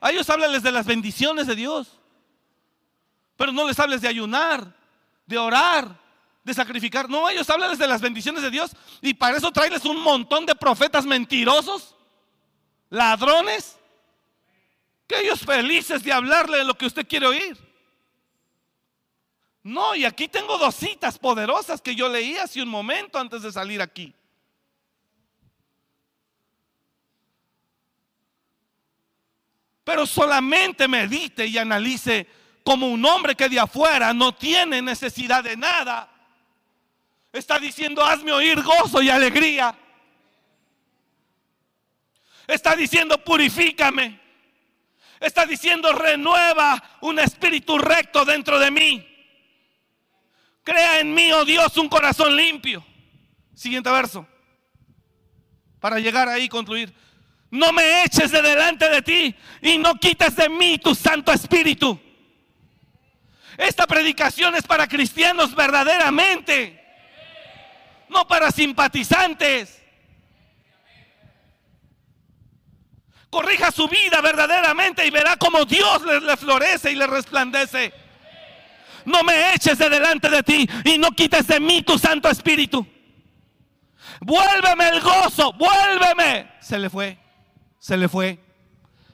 A 0.00 0.10
ellos 0.10 0.28
háblales 0.28 0.64
de 0.64 0.72
las 0.72 0.86
bendiciones 0.86 1.46
de 1.46 1.54
Dios. 1.54 2.00
Pero 3.36 3.52
no 3.52 3.64
les 3.64 3.78
hables 3.78 4.00
de 4.00 4.08
ayunar, 4.08 4.76
de 5.28 5.38
orar, 5.38 6.00
de 6.42 6.54
sacrificar. 6.54 7.08
No, 7.08 7.28
ellos 7.28 7.48
hablan 7.50 7.76
de 7.76 7.86
las 7.86 8.00
bendiciones 8.00 8.42
de 8.42 8.50
Dios 8.50 8.72
y 9.02 9.14
para 9.14 9.36
eso 9.36 9.52
traerles 9.52 9.84
un 9.84 10.02
montón 10.02 10.46
de 10.46 10.54
profetas 10.54 11.04
mentirosos, 11.04 11.94
ladrones, 12.88 13.78
que 15.06 15.20
ellos 15.20 15.40
felices 15.40 16.02
de 16.02 16.12
hablarle 16.12 16.58
de 16.58 16.64
lo 16.64 16.76
que 16.76 16.86
usted 16.86 17.06
quiere 17.06 17.26
oír. 17.26 17.56
No, 19.62 19.94
y 19.94 20.06
aquí 20.06 20.28
tengo 20.28 20.56
dos 20.56 20.74
citas 20.74 21.18
poderosas 21.18 21.82
que 21.82 21.94
yo 21.94 22.08
leí 22.08 22.36
hace 22.36 22.62
un 22.62 22.68
momento 22.68 23.18
antes 23.18 23.42
de 23.42 23.52
salir 23.52 23.82
aquí. 23.82 24.14
Pero 29.84 30.06
solamente 30.06 30.88
medite 30.88 31.46
y 31.46 31.58
analice 31.58 32.26
como 32.68 32.88
un 32.88 33.02
hombre 33.06 33.34
que 33.34 33.48
de 33.48 33.58
afuera 33.58 34.12
no 34.12 34.34
tiene 34.34 34.82
necesidad 34.82 35.42
de 35.42 35.56
nada, 35.56 36.06
está 37.32 37.58
diciendo, 37.58 38.04
hazme 38.04 38.30
oír 38.30 38.62
gozo 38.62 39.00
y 39.00 39.08
alegría. 39.08 39.74
Está 42.46 42.76
diciendo, 42.76 43.24
purifícame. 43.24 44.20
Está 45.18 45.46
diciendo, 45.46 45.94
renueva 45.94 46.82
un 47.00 47.18
espíritu 47.18 47.78
recto 47.78 48.26
dentro 48.26 48.58
de 48.58 48.70
mí. 48.70 49.16
Crea 50.62 51.00
en 51.00 51.14
mí, 51.14 51.32
oh 51.32 51.46
Dios, 51.46 51.74
un 51.78 51.88
corazón 51.88 52.36
limpio. 52.36 52.84
Siguiente 53.54 53.90
verso. 53.90 54.28
Para 55.80 56.00
llegar 56.00 56.28
ahí 56.28 56.42
y 56.42 56.48
concluir. 56.50 56.92
No 57.50 57.72
me 57.72 58.04
eches 58.04 58.30
de 58.30 58.42
delante 58.42 58.90
de 58.90 59.00
ti 59.00 59.34
y 59.62 59.78
no 59.78 59.94
quites 59.94 60.36
de 60.36 60.50
mí 60.50 60.76
tu 60.76 60.94
Santo 60.94 61.32
Espíritu. 61.32 61.98
Esta 63.58 63.88
predicación 63.88 64.54
es 64.54 64.62
para 64.62 64.86
cristianos 64.86 65.52
verdaderamente, 65.52 66.80
no 68.08 68.26
para 68.28 68.52
simpatizantes. 68.52 69.82
Corrija 73.28 73.72
su 73.72 73.88
vida 73.88 74.20
verdaderamente 74.20 75.04
y 75.04 75.10
verá 75.10 75.36
como 75.36 75.64
Dios 75.64 76.02
le, 76.06 76.36
florece 76.36 76.92
y 76.92 76.94
le 76.94 77.08
resplandece. 77.08 77.92
No 79.04 79.24
me 79.24 79.52
eches 79.52 79.76
de 79.76 79.90
delante 79.90 80.30
de 80.30 80.42
ti 80.44 80.70
y 80.84 80.96
no 80.96 81.10
quites 81.10 81.48
de 81.48 81.58
mí 81.58 81.82
tu 81.82 81.98
Santo 81.98 82.28
Espíritu. 82.30 82.86
Vuélveme 84.20 84.88
el 84.88 85.00
gozo, 85.00 85.52
vuélveme. 85.54 86.48
Se 86.60 86.78
le 86.78 86.88
fue, 86.88 87.18
se 87.80 87.96
le 87.96 88.08
fue, 88.08 88.38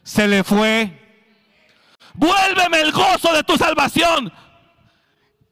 se 0.02 0.28
le 0.28 0.44
fue. 0.44 1.03
Vuélveme 2.14 2.80
el 2.80 2.92
gozo 2.92 3.32
de 3.32 3.42
tu 3.44 3.56
salvación. 3.56 4.32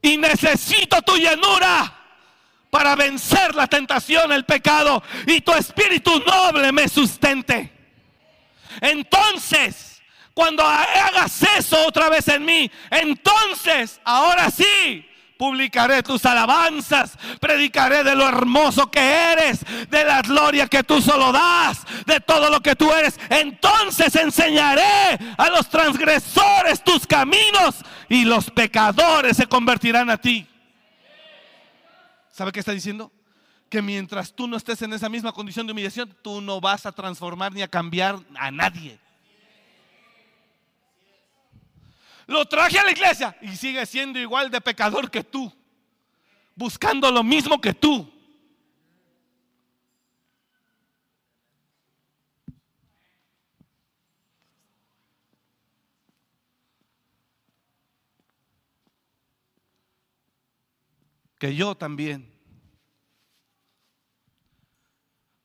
Y 0.01 0.17
necesito 0.17 1.01
tu 1.01 1.15
llenura 1.15 1.93
para 2.69 2.95
vencer 2.95 3.55
la 3.55 3.67
tentación, 3.67 4.31
el 4.31 4.45
pecado. 4.45 5.03
Y 5.27 5.41
tu 5.41 5.53
espíritu 5.53 6.19
noble 6.25 6.71
me 6.71 6.87
sustente. 6.87 7.71
Entonces, 8.81 10.01
cuando 10.33 10.65
hagas 10.65 11.43
eso 11.57 11.85
otra 11.85 12.09
vez 12.09 12.27
en 12.27 12.43
mí, 12.43 12.71
entonces, 12.89 14.01
ahora 14.03 14.49
sí, 14.49 15.05
publicaré 15.43 16.01
tus 16.03 16.25
alabanzas, 16.25 17.17
predicaré 17.41 18.01
de 18.05 18.15
lo 18.15 18.25
hermoso 18.25 18.89
que 18.89 19.01
eres, 19.01 19.59
de 19.89 20.05
la 20.05 20.21
gloria 20.21 20.67
que 20.67 20.85
tú 20.85 21.01
solo 21.01 21.33
das, 21.33 21.85
de 22.05 22.21
todo 22.21 22.49
lo 22.49 22.61
que 22.61 22.77
tú 22.77 22.93
eres. 22.93 23.19
Entonces 23.29 24.15
enseñaré 24.15 25.19
a 25.37 25.49
los 25.49 25.67
transgresores 25.67 26.81
tus 26.81 27.05
caminos 27.05 27.75
y 28.07 28.23
los 28.23 28.49
pecadores 28.51 29.35
se 29.35 29.47
convertirán 29.47 30.09
a 30.09 30.15
ti. 30.15 30.47
¿Sabe 32.31 32.53
qué 32.53 32.61
está 32.61 32.71
diciendo? 32.71 33.11
Que 33.69 33.81
mientras 33.81 34.33
tú 34.33 34.47
no 34.47 34.55
estés 34.55 34.81
en 34.81 34.93
esa 34.93 35.09
misma 35.09 35.33
condición 35.33 35.67
de 35.67 35.73
humillación, 35.73 36.15
tú 36.21 36.39
no 36.39 36.61
vas 36.61 36.85
a 36.85 36.93
transformar 36.93 37.51
ni 37.51 37.63
a 37.63 37.67
cambiar 37.67 38.17
a 38.35 38.49
nadie. 38.49 38.97
Lo 42.33 42.47
traje 42.47 42.79
a 42.79 42.83
la 42.83 42.91
iglesia 42.91 43.37
y 43.43 43.55
sigue 43.55 43.85
siendo 43.85 44.17
igual 44.17 44.49
de 44.49 44.59
pecador 44.59 45.11
que 45.11 45.23
tú. 45.23 45.53
Buscando 46.55 47.11
lo 47.11 47.23
mismo 47.23 47.61
que 47.61 47.75
tú. 47.75 48.11
Que 61.37 61.55
yo 61.55 61.75
también. 61.75 62.33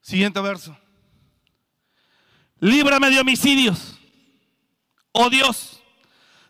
Siguiente 0.00 0.40
verso. 0.40 0.74
Líbrame 2.60 3.10
de 3.10 3.20
homicidios. 3.20 4.00
Oh 5.12 5.28
Dios 5.28 5.77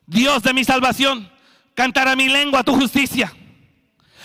Dios 0.09 0.43
de 0.43 0.55
mi 0.55 0.65
salvación, 0.65 1.31
cantará 1.75 2.17
mi 2.17 2.29
lengua 2.29 2.65
tu 2.65 2.75
justicia. 2.75 3.33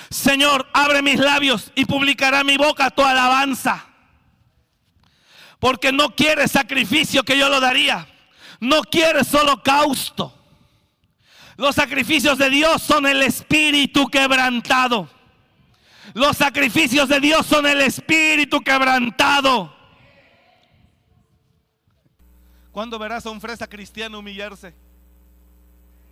Señor, 0.10 0.66
abre 0.74 1.02
mis 1.02 1.20
labios 1.20 1.74
y 1.76 1.86
publicará 1.86 2.44
mi 2.46 2.56
boca 2.56 2.90
tu 2.90 3.04
alabanza. 3.04 3.86
Porque 5.60 5.92
no 5.92 6.16
quieres 6.16 6.52
sacrificio 6.52 7.24
que 7.24 7.38
yo 7.38 7.50
lo 7.50 7.60
daría. 7.60 8.08
No 8.62 8.82
quieres 8.82 9.34
holocausto. 9.34 10.34
Los 11.58 11.76
sacrificios 11.76 12.38
de 12.38 12.50
Dios 12.50 12.82
son 12.82 13.06
el 13.06 13.22
espíritu 13.22 14.08
quebrantado. 14.08 15.10
Los 16.14 16.38
sacrificios 16.38 17.10
de 17.10 17.20
Dios 17.20 17.46
son 17.46 17.66
el 17.66 17.82
espíritu 17.82 18.62
quebrantado. 18.62 19.76
¿Cuándo 22.72 22.98
verás 22.98 23.26
a 23.26 23.32
un 23.32 23.42
fresa 23.42 23.68
cristiano 23.68 24.20
humillarse? 24.20 24.74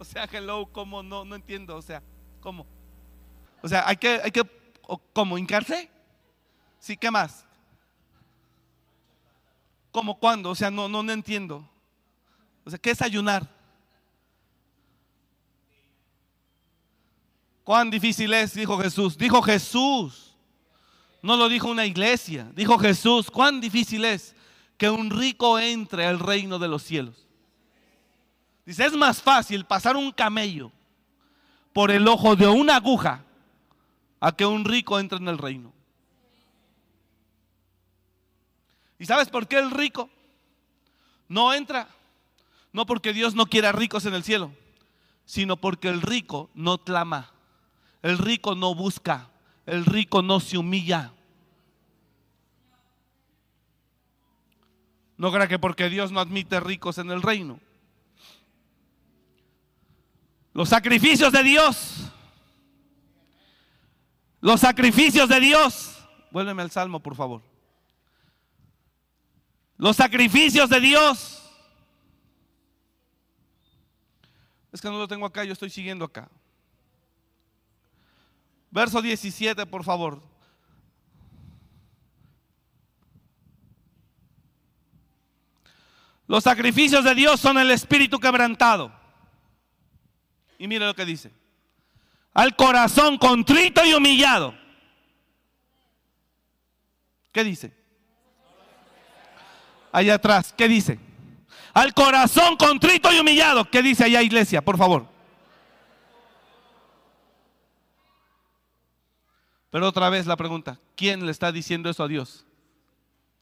O 0.01 0.03
sea, 0.03 0.27
hello, 0.31 0.67
¿cómo? 0.71 1.03
No, 1.03 1.23
no 1.23 1.35
entiendo. 1.35 1.75
O 1.75 1.81
sea, 1.83 2.01
¿cómo? 2.39 2.65
O 3.61 3.69
sea, 3.69 3.87
hay 3.87 3.97
que, 3.97 4.19
hay 4.23 4.31
que, 4.31 4.41
¿cómo? 5.13 5.37
¿Hincarse? 5.37 5.91
Sí, 6.79 6.97
¿qué 6.97 7.11
más? 7.11 7.45
¿Cómo 9.91 10.17
cuándo? 10.17 10.49
O 10.49 10.55
sea, 10.55 10.71
no, 10.71 10.89
no, 10.89 11.03
no 11.03 11.11
entiendo. 11.11 11.69
O 12.65 12.71
sea, 12.71 12.79
¿qué 12.79 12.89
es 12.89 13.01
ayunar? 13.03 13.47
¿Cuán 17.63 17.91
difícil 17.91 18.33
es? 18.33 18.55
Dijo 18.55 18.79
Jesús. 18.79 19.15
Dijo 19.15 19.39
Jesús. 19.43 20.35
No 21.21 21.37
lo 21.37 21.47
dijo 21.47 21.69
una 21.69 21.85
iglesia. 21.85 22.51
Dijo 22.55 22.79
Jesús. 22.79 23.29
¿Cuán 23.29 23.61
difícil 23.61 24.03
es 24.05 24.35
que 24.79 24.89
un 24.89 25.11
rico 25.11 25.59
entre 25.59 26.07
al 26.07 26.17
reino 26.17 26.57
de 26.57 26.67
los 26.69 26.81
cielos? 26.81 27.27
Dice, 28.71 28.85
es 28.85 28.93
más 28.93 29.21
fácil 29.21 29.65
pasar 29.65 29.97
un 29.97 30.13
camello 30.13 30.71
por 31.73 31.91
el 31.91 32.07
ojo 32.07 32.37
de 32.37 32.47
una 32.47 32.77
aguja 32.77 33.21
a 34.21 34.31
que 34.31 34.45
un 34.45 34.63
rico 34.63 34.97
entre 34.97 35.17
en 35.17 35.27
el 35.27 35.37
reino. 35.37 35.73
¿Y 38.97 39.05
sabes 39.05 39.27
por 39.27 39.49
qué 39.49 39.59
el 39.59 39.71
rico 39.71 40.09
No 41.27 41.53
entra. 41.53 41.89
No 42.71 42.85
porque 42.85 43.11
Dios 43.11 43.35
no 43.35 43.45
quiera 43.45 43.73
ricos 43.73 44.05
en 44.05 44.13
el 44.13 44.23
cielo, 44.23 44.53
sino 45.25 45.57
porque 45.57 45.89
el 45.89 46.01
rico 46.01 46.49
no 46.53 46.77
clama, 46.77 47.29
el 48.01 48.17
rico 48.17 48.55
no 48.55 48.73
busca, 48.73 49.31
el 49.65 49.83
rico 49.83 50.21
no 50.21 50.39
se 50.39 50.57
humilla. 50.57 51.11
No 55.17 55.29
crea 55.29 55.49
que 55.49 55.59
porque 55.59 55.89
Dios 55.89 56.13
no 56.13 56.21
admite 56.21 56.61
ricos 56.61 56.99
en 56.99 57.11
el 57.11 57.21
reino. 57.21 57.59
Los 60.53 60.69
sacrificios 60.69 61.31
de 61.31 61.43
Dios. 61.43 62.11
Los 64.41 64.59
sacrificios 64.59 65.29
de 65.29 65.39
Dios. 65.39 65.97
Vuélveme 66.31 66.61
al 66.61 66.71
salmo, 66.71 66.99
por 66.99 67.15
favor. 67.15 67.41
Los 69.77 69.95
sacrificios 69.95 70.69
de 70.69 70.79
Dios. 70.79 71.41
Es 74.71 74.81
que 74.81 74.89
no 74.89 74.97
lo 74.97 75.07
tengo 75.07 75.25
acá, 75.25 75.43
yo 75.43 75.53
estoy 75.53 75.69
siguiendo 75.69 76.05
acá. 76.05 76.29
Verso 78.69 79.01
17, 79.01 79.65
por 79.65 79.83
favor. 79.83 80.21
Los 86.27 86.45
sacrificios 86.45 87.03
de 87.03 87.13
Dios 87.13 87.41
son 87.41 87.57
el 87.57 87.71
espíritu 87.71 88.17
quebrantado. 88.17 89.00
Y 90.61 90.67
mire 90.67 90.85
lo 90.85 90.93
que 90.93 91.05
dice. 91.05 91.31
Al 92.35 92.55
corazón 92.55 93.17
contrito 93.17 93.83
y 93.83 93.95
humillado. 93.95 94.53
¿Qué 97.31 97.43
dice? 97.43 97.75
Allá 99.91 100.13
atrás, 100.13 100.53
¿qué 100.55 100.67
dice? 100.67 100.99
Al 101.73 101.95
corazón 101.95 102.57
contrito 102.57 103.11
y 103.11 103.17
humillado. 103.17 103.71
¿Qué 103.71 103.81
dice 103.81 104.03
allá 104.03 104.21
iglesia? 104.21 104.61
Por 104.63 104.77
favor. 104.77 105.07
Pero 109.71 109.87
otra 109.87 110.11
vez 110.11 110.27
la 110.27 110.37
pregunta, 110.37 110.77
¿quién 110.95 111.25
le 111.25 111.31
está 111.31 111.51
diciendo 111.51 111.89
eso 111.89 112.03
a 112.03 112.07
Dios? 112.07 112.45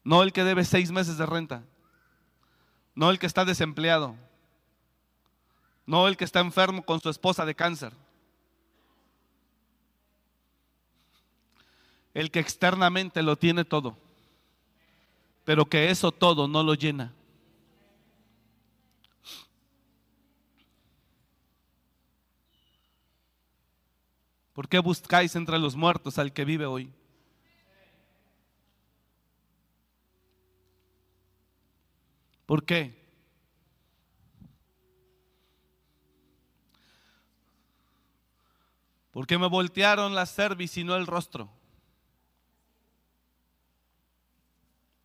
No 0.06 0.24
el 0.24 0.32
que 0.32 0.46
debe 0.46 0.64
seis 0.64 0.90
meses 0.90 1.18
de 1.18 1.26
renta, 1.26 1.64
no 2.96 3.10
el 3.10 3.20
que 3.20 3.26
está 3.28 3.44
desempleado, 3.44 4.16
no 5.90 6.08
el 6.08 6.16
que 6.16 6.24
está 6.24 6.40
enfermo 6.40 6.84
con 6.84 7.02
su 7.02 7.10
esposa 7.10 7.46
de 7.46 7.56
cáncer, 7.56 7.92
el 12.14 12.30
que 12.30 12.40
externamente 12.40 13.24
lo 13.24 13.36
tiene 13.36 13.66
todo, 13.66 13.98
pero 15.46 15.66
que 15.66 15.90
eso 15.90 16.12
todo 16.12 16.48
no 16.48 16.62
lo 16.62 16.76
llena. 16.76 17.12
¿Por 24.54 24.70
qué 24.70 24.78
buscáis 24.78 25.36
entre 25.36 25.58
los 25.58 25.76
muertos 25.76 26.20
al 26.20 26.32
que 26.32 26.46
vive 26.46 26.68
hoy? 26.68 26.94
¿Por 32.46 32.64
qué? 32.64 32.99
Porque 39.20 39.38
me 39.38 39.50
voltearon 39.50 40.16
la 40.16 40.26
cerviz 40.26 40.78
y 40.78 40.86
no 40.86 40.96
el 40.96 41.06
rostro. 41.06 41.50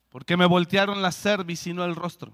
Porque 0.08 0.36
me 0.36 0.46
voltearon 0.46 1.02
la 1.02 1.10
cerviz 1.10 1.66
y 1.66 1.72
no 1.72 1.84
el 1.84 1.96
rostro. 1.96 2.32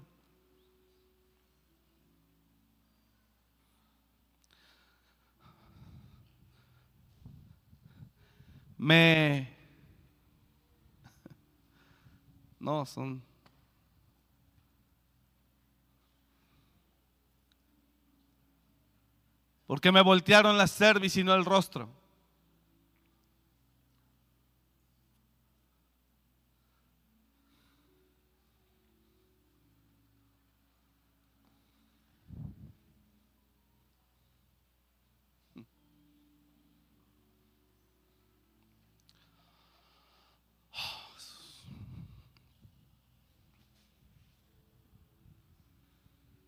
me... 8.77 9.49
No, 12.59 12.85
son... 12.85 13.23
Porque 19.71 19.89
me 19.89 20.01
voltearon 20.01 20.57
la 20.57 20.67
cerviz 20.67 21.15
y 21.15 21.23
no 21.23 21.33
el 21.33 21.45
rostro. 21.45 21.87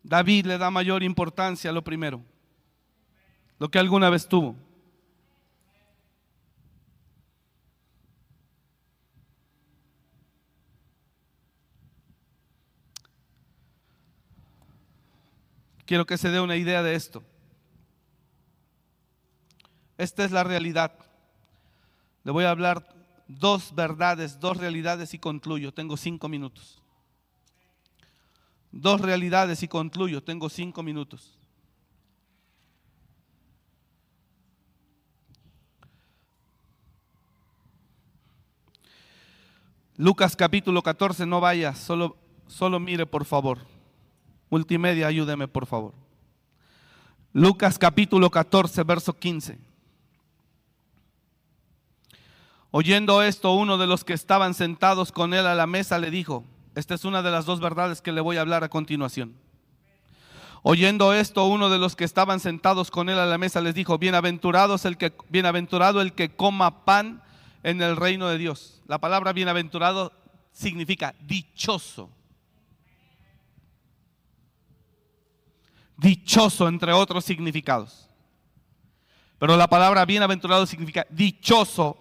David 0.02 0.44
le 0.44 0.58
da 0.58 0.70
mayor 0.70 1.02
importancia 1.02 1.70
a 1.70 1.72
lo 1.72 1.82
primero, 1.82 2.22
lo 3.64 3.70
que 3.70 3.78
alguna 3.78 4.10
vez 4.10 4.28
tuvo. 4.28 4.54
Quiero 15.86 16.04
que 16.04 16.18
se 16.18 16.28
dé 16.28 16.42
una 16.42 16.56
idea 16.56 16.82
de 16.82 16.94
esto. 16.94 17.22
Esta 19.96 20.26
es 20.26 20.30
la 20.30 20.44
realidad. 20.44 20.92
Le 22.22 22.32
voy 22.32 22.44
a 22.44 22.50
hablar 22.50 22.86
dos 23.28 23.74
verdades, 23.74 24.38
dos 24.40 24.58
realidades 24.58 25.14
y 25.14 25.18
concluyo. 25.18 25.72
Tengo 25.72 25.96
cinco 25.96 26.28
minutos 26.28 26.82
dos 28.70 29.00
realidades 29.00 29.62
y 29.62 29.68
concluyo. 29.68 30.22
Tengo 30.22 30.50
cinco 30.50 30.82
minutos. 30.82 31.38
Lucas 39.96 40.34
capítulo 40.34 40.82
14, 40.82 41.24
no 41.24 41.40
vaya, 41.40 41.74
solo, 41.74 42.16
solo 42.48 42.80
mire 42.80 43.06
por 43.06 43.24
favor. 43.24 43.58
Multimedia, 44.50 45.06
ayúdeme 45.06 45.46
por 45.46 45.66
favor. 45.66 45.94
Lucas 47.32 47.78
capítulo 47.78 48.30
14, 48.30 48.82
verso 48.82 49.12
15. 49.12 49.58
Oyendo 52.72 53.22
esto, 53.22 53.52
uno 53.54 53.78
de 53.78 53.86
los 53.86 54.02
que 54.02 54.14
estaban 54.14 54.54
sentados 54.54 55.12
con 55.12 55.32
él 55.32 55.46
a 55.46 55.54
la 55.54 55.66
mesa 55.66 55.98
le 55.98 56.10
dijo, 56.10 56.44
esta 56.74 56.94
es 56.94 57.04
una 57.04 57.22
de 57.22 57.30
las 57.30 57.44
dos 57.44 57.60
verdades 57.60 58.02
que 58.02 58.10
le 58.10 58.20
voy 58.20 58.36
a 58.36 58.40
hablar 58.40 58.64
a 58.64 58.68
continuación. 58.68 59.36
Oyendo 60.64 61.12
esto, 61.12 61.44
uno 61.44 61.70
de 61.70 61.78
los 61.78 61.94
que 61.94 62.04
estaban 62.04 62.40
sentados 62.40 62.90
con 62.90 63.08
él 63.08 63.18
a 63.18 63.26
la 63.26 63.38
mesa 63.38 63.60
les 63.60 63.74
dijo, 63.74 63.98
bienaventurados 63.98 64.84
el 64.86 64.96
que, 64.96 65.12
bienaventurado 65.28 66.00
el 66.00 66.14
que 66.14 66.34
coma 66.34 66.84
pan 66.84 67.23
en 67.64 67.82
el 67.82 67.96
reino 67.96 68.28
de 68.28 68.38
Dios. 68.38 68.82
La 68.86 68.98
palabra 68.98 69.32
bienaventurado 69.32 70.12
significa 70.52 71.14
dichoso. 71.20 72.10
Dichoso 75.96 76.68
entre 76.68 76.92
otros 76.92 77.24
significados. 77.24 78.08
Pero 79.38 79.56
la 79.56 79.66
palabra 79.66 80.04
bienaventurado 80.04 80.66
significa 80.66 81.06
dichoso 81.10 81.96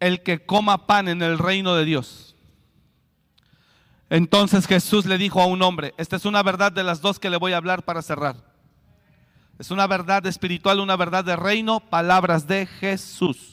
el 0.00 0.22
que 0.22 0.44
coma 0.44 0.86
pan 0.86 1.08
en 1.08 1.22
el 1.22 1.38
reino 1.38 1.74
de 1.74 1.84
Dios. 1.84 2.34
Entonces 4.08 4.66
Jesús 4.66 5.06
le 5.06 5.18
dijo 5.18 5.40
a 5.40 5.46
un 5.46 5.62
hombre, 5.62 5.94
esta 5.98 6.16
es 6.16 6.24
una 6.24 6.42
verdad 6.42 6.72
de 6.72 6.82
las 6.82 7.00
dos 7.00 7.20
que 7.20 7.30
le 7.30 7.36
voy 7.36 7.52
a 7.52 7.58
hablar 7.58 7.84
para 7.84 8.02
cerrar. 8.02 8.36
Es 9.58 9.70
una 9.70 9.86
verdad 9.86 10.26
espiritual, 10.26 10.80
una 10.80 10.96
verdad 10.96 11.24
de 11.24 11.36
reino, 11.36 11.78
palabras 11.78 12.48
de 12.48 12.66
Jesús. 12.66 13.49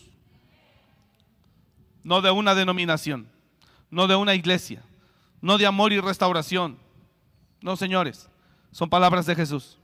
No 2.07 2.21
de 2.21 2.31
una 2.31 2.55
denominación, 2.55 3.27
no 3.91 4.07
de 4.07 4.15
una 4.15 4.33
iglesia, 4.33 4.81
no 5.41 5.57
de 5.57 5.65
amor 5.65 5.91
y 5.91 5.99
restauración. 5.99 6.77
No, 7.59 7.75
señores, 7.75 8.29
son 8.71 8.89
palabras 8.89 9.25
de 9.25 9.35
Jesús. 9.35 9.77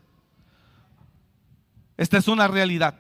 Esta 1.98 2.18
es 2.18 2.30
una 2.30 2.48
realidad. 2.48 2.96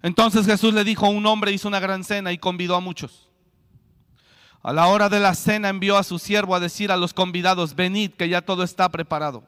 Entonces 0.00 0.46
Jesús 0.46 0.72
le 0.72 0.84
dijo 0.84 1.04
a 1.04 1.10
un 1.10 1.26
hombre, 1.26 1.52
hizo 1.52 1.68
una 1.68 1.80
gran 1.80 2.02
cena 2.02 2.32
y 2.32 2.38
convidó 2.38 2.76
a 2.76 2.80
muchos. 2.80 3.28
A 4.62 4.72
la 4.72 4.86
hora 4.86 5.10
de 5.10 5.20
la 5.20 5.34
cena 5.34 5.68
envió 5.68 5.98
a 5.98 6.02
su 6.02 6.18
siervo 6.18 6.54
a 6.54 6.60
decir 6.60 6.92
a 6.92 6.96
los 6.96 7.12
convidados, 7.12 7.74
venid 7.74 8.12
que 8.12 8.30
ya 8.30 8.40
todo 8.40 8.62
está 8.62 8.88
preparado. 8.88 9.44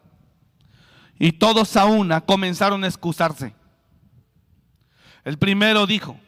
Y 1.18 1.32
todos 1.32 1.78
a 1.78 1.86
una 1.86 2.20
comenzaron 2.20 2.84
a 2.84 2.88
excusarse. 2.88 3.54
El 5.24 5.38
primero 5.38 5.86
dijo, 5.86 6.20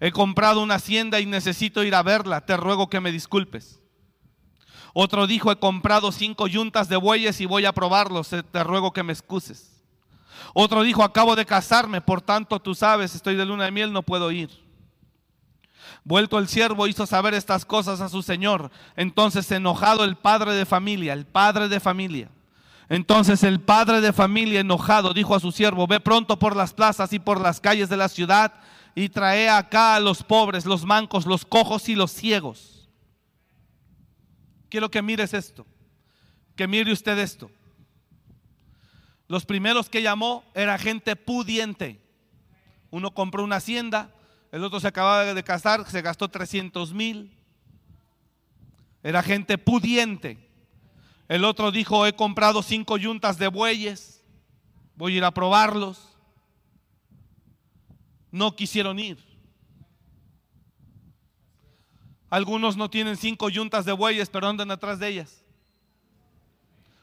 he 0.00 0.10
comprado 0.12 0.62
una 0.62 0.76
hacienda 0.76 1.20
y 1.20 1.26
necesito 1.26 1.84
ir 1.84 1.94
a 1.94 2.02
verla, 2.02 2.46
te 2.46 2.56
ruego 2.56 2.88
que 2.88 3.00
me 3.00 3.12
disculpes. 3.12 3.80
Otro 4.94 5.26
dijo, 5.26 5.52
he 5.52 5.56
comprado 5.56 6.10
cinco 6.10 6.48
yuntas 6.48 6.88
de 6.88 6.96
bueyes 6.96 7.40
y 7.40 7.46
voy 7.46 7.66
a 7.66 7.72
probarlos, 7.72 8.32
eh, 8.32 8.42
te 8.42 8.64
ruego 8.64 8.92
que 8.92 9.02
me 9.02 9.12
excuses. 9.12 9.84
Otro 10.54 10.82
dijo, 10.82 11.04
acabo 11.04 11.36
de 11.36 11.46
casarme, 11.46 12.00
por 12.00 12.22
tanto 12.22 12.58
tú 12.60 12.74
sabes, 12.74 13.14
estoy 13.14 13.36
de 13.36 13.44
luna 13.44 13.64
de 13.64 13.70
miel, 13.70 13.92
no 13.92 14.02
puedo 14.02 14.32
ir. 14.32 14.50
Vuelto 16.02 16.38
el 16.38 16.48
siervo 16.48 16.86
hizo 16.86 17.06
saber 17.06 17.34
estas 17.34 17.64
cosas 17.64 18.00
a 18.00 18.08
su 18.08 18.22
señor. 18.22 18.70
Entonces 18.96 19.50
enojado 19.52 20.04
el 20.04 20.16
padre 20.16 20.54
de 20.54 20.64
familia, 20.64 21.12
el 21.12 21.26
padre 21.26 21.68
de 21.68 21.78
familia. 21.78 22.30
Entonces 22.88 23.44
el 23.44 23.60
padre 23.60 24.00
de 24.00 24.12
familia 24.12 24.60
enojado 24.60 25.12
dijo 25.12 25.34
a 25.34 25.40
su 25.40 25.52
siervo, 25.52 25.86
ve 25.86 26.00
pronto 26.00 26.38
por 26.38 26.56
las 26.56 26.72
plazas 26.72 27.12
y 27.12 27.18
por 27.18 27.40
las 27.40 27.60
calles 27.60 27.88
de 27.88 27.96
la 27.96 28.08
ciudad 28.08 28.54
y 29.00 29.08
trae 29.08 29.48
acá 29.48 29.94
a 29.94 30.00
los 30.00 30.22
pobres, 30.22 30.66
los 30.66 30.84
mancos, 30.84 31.24
los 31.24 31.46
cojos 31.46 31.88
y 31.88 31.94
los 31.94 32.10
ciegos. 32.12 32.86
Quiero 34.68 34.90
que 34.90 35.00
mires 35.00 35.32
esto, 35.32 35.66
que 36.54 36.68
mire 36.68 36.92
usted 36.92 37.18
esto. 37.18 37.50
Los 39.26 39.46
primeros 39.46 39.88
que 39.88 40.02
llamó 40.02 40.44
era 40.52 40.76
gente 40.76 41.16
pudiente. 41.16 41.98
Uno 42.90 43.12
compró 43.12 43.42
una 43.42 43.56
hacienda, 43.56 44.12
el 44.52 44.62
otro 44.64 44.80
se 44.80 44.88
acababa 44.88 45.32
de 45.32 45.44
casar, 45.44 45.88
se 45.88 46.02
gastó 46.02 46.28
300 46.28 46.92
mil. 46.92 47.34
Era 49.02 49.22
gente 49.22 49.56
pudiente. 49.56 50.46
El 51.26 51.46
otro 51.46 51.70
dijo, 51.70 52.06
he 52.06 52.12
comprado 52.12 52.62
cinco 52.62 52.98
yuntas 52.98 53.38
de 53.38 53.48
bueyes, 53.48 54.22
voy 54.94 55.14
a 55.14 55.16
ir 55.16 55.24
a 55.24 55.30
probarlos. 55.30 56.09
No 58.30 58.54
quisieron 58.54 58.98
ir. 58.98 59.18
Algunos 62.28 62.76
no 62.76 62.88
tienen 62.88 63.16
cinco 63.16 63.48
yuntas 63.48 63.84
de 63.84 63.92
bueyes, 63.92 64.30
pero 64.30 64.46
andan 64.46 64.70
atrás 64.70 65.00
de 65.00 65.08
ellas. 65.08 65.44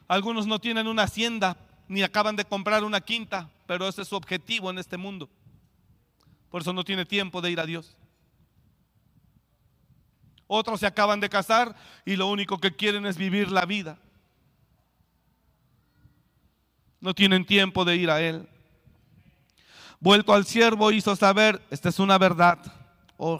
Algunos 0.07 0.47
no 0.47 0.59
tienen 0.59 0.87
una 0.87 1.03
hacienda, 1.03 1.57
ni 1.89 2.01
acaban 2.01 2.37
de 2.37 2.45
comprar 2.45 2.83
una 2.85 3.01
quinta, 3.01 3.49
pero 3.65 3.87
ese 3.87 4.03
es 4.03 4.07
su 4.07 4.15
objetivo 4.15 4.69
en 4.69 4.77
este 4.77 4.95
mundo. 4.95 5.29
Por 6.49 6.61
eso 6.61 6.71
no 6.71 6.85
tiene 6.85 7.05
tiempo 7.05 7.41
de 7.41 7.51
ir 7.51 7.59
a 7.59 7.65
Dios. 7.65 7.97
Otros 10.47 10.79
se 10.79 10.87
acaban 10.87 11.19
de 11.19 11.29
casar 11.29 11.75
y 12.05 12.15
lo 12.15 12.27
único 12.27 12.57
que 12.57 12.73
quieren 12.73 13.05
es 13.05 13.17
vivir 13.17 13.51
la 13.51 13.65
vida. 13.65 13.99
No 17.01 17.13
tienen 17.13 17.45
tiempo 17.45 17.83
de 17.83 17.97
ir 17.97 18.09
a 18.09 18.21
Él. 18.21 18.47
Vuelto 19.99 20.33
al 20.33 20.45
siervo 20.45 20.91
hizo 20.91 21.15
saber, 21.15 21.61
esta 21.69 21.89
es 21.89 21.99
una 21.99 22.17
verdad. 22.17 22.59
Oh, 23.17 23.39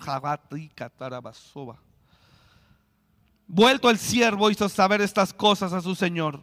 Vuelto 3.47 3.88
al 3.88 3.97
siervo 3.97 4.49
hizo 4.49 4.68
saber 4.68 5.01
estas 5.01 5.34
cosas 5.34 5.72
a 5.74 5.82
su 5.82 5.95
señor. 5.95 6.41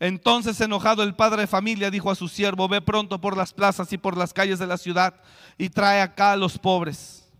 Entonces 0.00 0.60
enojado 0.60 1.02
el 1.02 1.14
padre 1.14 1.42
de 1.42 1.46
familia 1.46 1.90
dijo 1.90 2.10
a 2.10 2.14
su 2.14 2.28
siervo, 2.28 2.68
ve 2.68 2.80
pronto 2.80 3.20
por 3.20 3.36
las 3.36 3.52
plazas 3.52 3.92
y 3.92 3.98
por 3.98 4.16
las 4.16 4.32
calles 4.32 4.58
de 4.58 4.66
la 4.66 4.76
ciudad 4.76 5.14
y 5.56 5.70
trae 5.70 6.00
acá 6.00 6.32
a 6.32 6.36
los 6.36 6.58
pobres, 6.58 7.30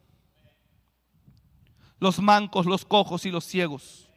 los 1.99 2.20
mancos, 2.20 2.66
los 2.66 2.84
cojos 2.84 3.26
y 3.26 3.30
los 3.30 3.45
ciegos. 3.45 4.09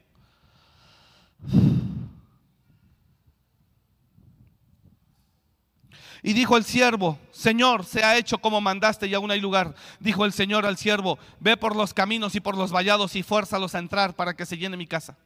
Y 6.27 6.33
dijo 6.33 6.57
el 6.57 6.65
siervo, 6.65 7.17
Señor, 7.31 7.85
se 7.85 8.03
ha 8.03 8.17
hecho 8.17 8.39
como 8.39 8.59
mandaste 8.59 9.07
y 9.07 9.13
aún 9.13 9.31
hay 9.31 9.39
lugar. 9.39 9.73
Dijo 10.01 10.25
el 10.25 10.33
Señor 10.33 10.65
al 10.65 10.75
siervo, 10.75 11.17
ve 11.39 11.55
por 11.55 11.73
los 11.73 11.93
caminos 11.93 12.35
y 12.35 12.41
por 12.41 12.57
los 12.57 12.69
vallados 12.69 13.15
y 13.15 13.23
fuérzalos 13.23 13.73
a 13.73 13.79
entrar 13.79 14.13
para 14.13 14.35
que 14.35 14.45
se 14.45 14.57
llene 14.57 14.75
mi 14.75 14.87
casa. 14.87 15.17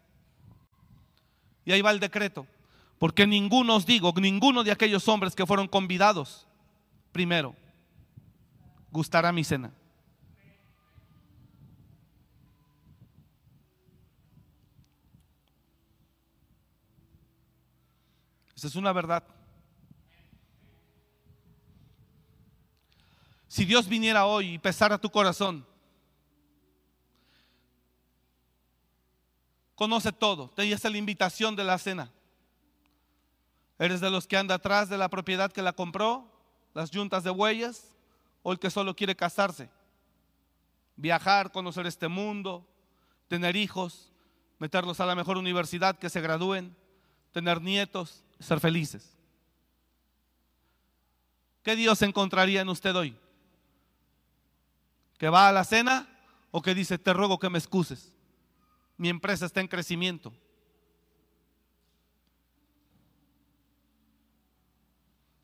Y 1.65 1.71
ahí 1.71 1.81
va 1.81 1.89
el 1.89 1.99
decreto. 1.99 2.45
Porque 2.99 3.25
ninguno 3.25 3.77
os 3.77 3.87
digo, 3.87 4.13
ninguno 4.15 4.63
de 4.63 4.71
aquellos 4.71 5.07
hombres 5.07 5.33
que 5.33 5.47
fueron 5.47 5.67
convidados, 5.67 6.45
primero, 7.11 7.55
gustará 8.91 9.31
mi 9.31 9.43
cena. 9.43 9.73
Esa 18.55 18.67
es 18.67 18.75
una 18.75 18.93
verdad. 18.93 19.23
Si 23.51 23.65
Dios 23.65 23.89
viniera 23.89 24.25
hoy 24.25 24.53
y 24.53 24.57
pesara 24.59 24.97
tu 24.97 25.09
corazón, 25.09 25.67
conoce 29.75 30.13
todo, 30.13 30.47
te 30.51 30.61
dice 30.61 30.89
la 30.89 30.97
invitación 30.97 31.57
de 31.57 31.65
la 31.65 31.77
cena. 31.77 32.13
¿Eres 33.77 33.99
de 33.99 34.09
los 34.09 34.25
que 34.25 34.37
anda 34.37 34.55
atrás 34.55 34.87
de 34.87 34.97
la 34.97 35.09
propiedad 35.09 35.51
que 35.51 35.61
la 35.61 35.73
compró? 35.73 36.31
¿Las 36.73 36.91
yuntas 36.91 37.25
de 37.25 37.29
bueyes? 37.29 37.93
¿O 38.41 38.53
el 38.53 38.59
que 38.59 38.69
solo 38.69 38.95
quiere 38.95 39.17
casarse? 39.17 39.69
Viajar, 40.95 41.51
conocer 41.51 41.85
este 41.85 42.07
mundo, 42.07 42.65
tener 43.27 43.57
hijos, 43.57 44.13
meterlos 44.59 45.01
a 45.01 45.05
la 45.05 45.13
mejor 45.13 45.37
universidad, 45.37 45.99
que 45.99 46.09
se 46.09 46.21
gradúen, 46.21 46.73
tener 47.33 47.61
nietos, 47.61 48.23
ser 48.39 48.61
felices. 48.61 49.13
¿Qué 51.63 51.75
Dios 51.75 52.01
encontraría 52.01 52.61
en 52.61 52.69
usted 52.69 52.95
hoy? 52.95 53.17
¿Que 55.21 55.29
va 55.29 55.47
a 55.47 55.51
la 55.51 55.63
cena 55.63 56.07
o 56.49 56.63
que 56.63 56.73
dice, 56.73 56.97
te 56.97 57.13
ruego 57.13 57.37
que 57.37 57.47
me 57.47 57.59
excuses? 57.59 58.11
Mi 58.97 59.07
empresa 59.07 59.45
está 59.45 59.61
en 59.61 59.67
crecimiento. 59.67 60.33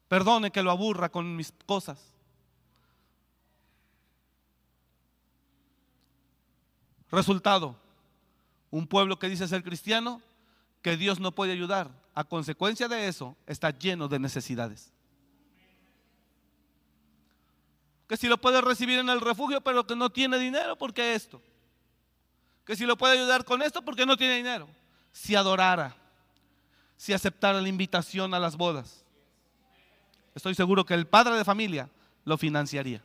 Perdone 0.08 0.50
que 0.50 0.64
lo 0.64 0.72
aburra 0.72 1.10
con 1.10 1.36
mis 1.36 1.54
cosas. 1.68 2.12
Resultado, 7.12 7.76
un 8.72 8.88
pueblo 8.88 9.20
que 9.20 9.30
dice 9.30 9.48
ser 9.48 9.62
cristiano, 9.62 10.24
que 10.82 10.98
Dios 10.98 11.20
no 11.20 11.34
puede 11.34 11.52
ayudar. 11.52 11.92
A 12.16 12.24
consecuencia 12.24 12.88
de 12.88 13.08
eso, 13.08 13.38
está 13.46 13.70
lleno 13.70 14.08
de 14.08 14.18
necesidades. 14.18 14.92
Que 18.08 18.18
si 18.18 18.28
lo 18.28 18.38
puede 18.38 18.62
recibir 18.62 19.00
en 19.00 19.10
el 19.10 19.22
refugio, 19.22 19.62
pero 19.62 19.86
que 19.86 19.96
no 19.96 20.10
tiene 20.10 20.40
dinero, 20.40 20.78
¿por 20.78 20.94
qué 20.94 21.14
esto? 21.14 21.42
Que 22.66 22.76
si 22.76 22.86
lo 22.86 22.98
puede 22.98 23.18
ayudar 23.18 23.44
con 23.44 23.62
esto, 23.62 23.82
porque 23.82 24.06
no 24.06 24.16
tiene 24.16 24.36
dinero. 24.36 24.68
Si 25.12 25.36
adorara, 25.36 25.96
si 26.96 27.14
aceptara 27.14 27.62
la 27.62 27.68
invitación 27.68 28.34
a 28.34 28.40
las 28.40 28.56
bodas, 28.56 29.04
estoy 30.36 30.56
seguro 30.56 30.86
que 30.86 30.94
el 30.94 31.08
padre 31.08 31.36
de 31.36 31.44
familia 31.44 31.90
lo 32.24 32.38
financiaría. 32.38 33.02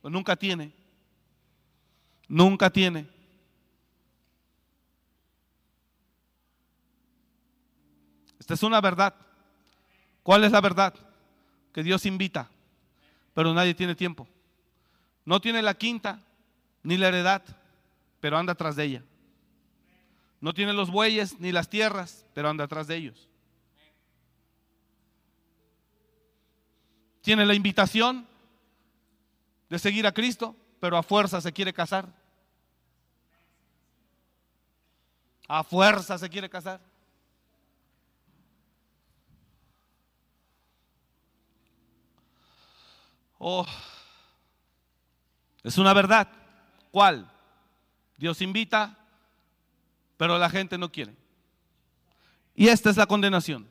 Pero 0.00 0.10
nunca 0.10 0.36
tiene. 0.36 0.72
Nunca 2.28 2.70
tiene. 2.70 3.08
Esta 8.38 8.54
es 8.54 8.62
una 8.62 8.80
verdad. 8.80 9.14
¿Cuál 10.22 10.44
es 10.44 10.52
la 10.52 10.60
verdad? 10.60 10.94
Que 11.72 11.82
Dios 11.82 12.06
invita, 12.06 12.50
pero 13.34 13.52
nadie 13.54 13.74
tiene 13.74 13.94
tiempo. 13.94 14.26
No 15.24 15.40
tiene 15.40 15.62
la 15.62 15.74
quinta 15.74 16.20
ni 16.82 16.96
la 16.96 17.08
heredad, 17.08 17.42
pero 18.20 18.38
anda 18.38 18.52
atrás 18.52 18.76
de 18.76 18.84
ella. 18.84 19.02
No 20.40 20.54
tiene 20.54 20.72
los 20.72 20.90
bueyes 20.90 21.40
ni 21.40 21.52
las 21.52 21.68
tierras, 21.68 22.24
pero 22.34 22.48
anda 22.48 22.64
atrás 22.64 22.86
de 22.86 22.96
ellos. 22.96 23.28
tiene 27.28 27.44
la 27.44 27.52
invitación 27.52 28.26
de 29.68 29.78
seguir 29.78 30.06
a 30.06 30.12
Cristo, 30.12 30.56
pero 30.80 30.96
a 30.96 31.02
fuerza 31.02 31.42
se 31.42 31.52
quiere 31.52 31.74
casar. 31.74 32.08
A 35.46 35.62
fuerza 35.62 36.16
se 36.16 36.30
quiere 36.30 36.48
casar. 36.48 36.80
Oh, 43.38 43.66
es 45.62 45.78
una 45.78 45.94
verdad. 45.94 46.28
¿Cuál? 46.90 47.30
Dios 48.16 48.42
invita, 48.42 48.98
pero 50.16 50.38
la 50.38 50.50
gente 50.50 50.76
no 50.76 50.90
quiere. 50.90 51.14
Y 52.54 52.68
esta 52.68 52.90
es 52.90 52.96
la 52.96 53.06
condenación, 53.06 53.68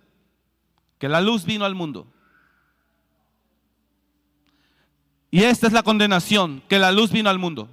que 0.97 1.09
la 1.09 1.21
luz 1.21 1.43
vino 1.43 1.65
al 1.65 1.75
mundo 1.75 2.07
Y 5.29 5.43
esta 5.43 5.67
es 5.67 5.73
la 5.73 5.83
condenación, 5.83 6.63
que 6.69 6.79
la 6.79 6.91
luz 6.91 7.11
vino 7.11 7.29
al 7.29 7.39
mundo. 7.39 7.69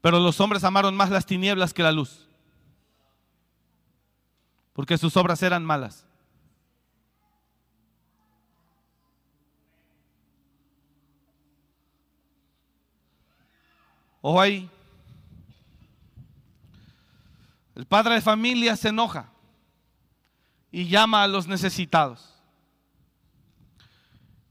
Pero 0.00 0.18
los 0.18 0.40
hombres 0.40 0.64
amaron 0.64 0.96
más 0.96 1.10
las 1.10 1.26
tinieblas 1.26 1.72
que 1.72 1.84
la 1.84 1.92
luz, 1.92 2.26
porque 4.72 4.98
sus 4.98 5.16
obras 5.16 5.42
eran 5.42 5.64
malas. 5.64 6.06
Ojo 14.22 14.40
ahí. 14.40 14.70
El 17.74 17.84
padre 17.86 18.14
de 18.14 18.20
familia 18.20 18.76
se 18.76 18.88
enoja 18.88 19.30
y 20.70 20.88
llama 20.88 21.22
a 21.22 21.28
los 21.28 21.46
necesitados. 21.46 22.32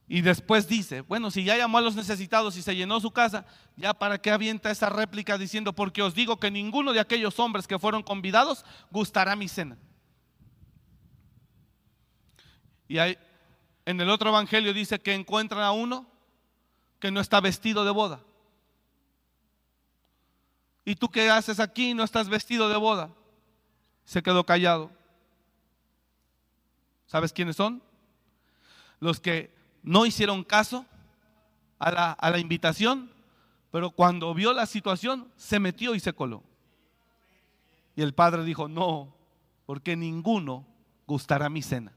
Y 0.07 0.19
después 0.19 0.67
dice, 0.67 1.01
bueno, 1.01 1.31
si 1.31 1.45
ya 1.45 1.55
llamó 1.55 1.77
a 1.77 1.81
los 1.81 1.95
necesitados 1.95 2.57
y 2.57 2.61
se 2.61 2.75
llenó 2.75 2.99
su 2.99 3.11
casa, 3.11 3.45
ya 3.77 3.93
para 3.93 4.17
qué 4.17 4.29
avienta 4.29 4.69
esa 4.69 4.89
réplica 4.89 5.37
diciendo, 5.37 5.71
porque 5.71 6.01
os 6.01 6.13
digo 6.13 6.37
que 6.37 6.51
ninguno 6.51 6.91
de 6.91 6.99
aquellos 6.99 7.39
hombres 7.39 7.65
que 7.65 7.79
fueron 7.79 8.03
convidados 8.03 8.65
gustará 8.89 9.37
mi 9.37 9.47
cena. 9.47 9.77
Y 12.89 12.97
hay, 12.97 13.17
en 13.85 14.01
el 14.01 14.09
otro 14.09 14.29
evangelio 14.29 14.73
dice 14.73 14.99
que 14.99 15.13
encuentran 15.13 15.63
a 15.63 15.71
uno 15.71 16.05
que 16.99 17.09
no 17.09 17.21
está 17.21 17.39
vestido 17.39 17.85
de 17.85 17.91
boda. 17.91 18.19
¿Y 20.83 20.95
tú 20.95 21.09
qué 21.09 21.29
haces 21.29 21.59
aquí? 21.59 21.93
No 21.93 22.03
estás 22.03 22.29
vestido 22.29 22.69
de 22.69 22.77
boda. 22.77 23.09
Se 24.05 24.23
quedó 24.23 24.45
callado. 24.45 24.91
¿Sabes 27.05 27.33
quiénes 27.33 27.55
son? 27.55 27.83
Los 28.99 29.19
que 29.19 29.53
no 29.83 30.05
hicieron 30.05 30.43
caso 30.43 30.85
a 31.77 32.29
la, 32.29 32.39
invitación, 32.39 33.11
pero 33.71 33.89
cuando 33.89 34.33
vio 34.33 34.53
la 34.53 34.65
situación 34.65 35.31
se 35.35 35.59
metió 35.59 35.95
y 35.95 35.99
se 35.99 36.13
coló. 36.13 36.43
Y 37.95 38.01
el 38.01 38.13
padre 38.13 38.43
dijo, 38.43 38.67
no, 38.67 39.13
porque 39.65 39.95
ninguno 39.95 40.65
gustará 41.07 41.49
mi 41.49 41.61
cena. 41.61 41.91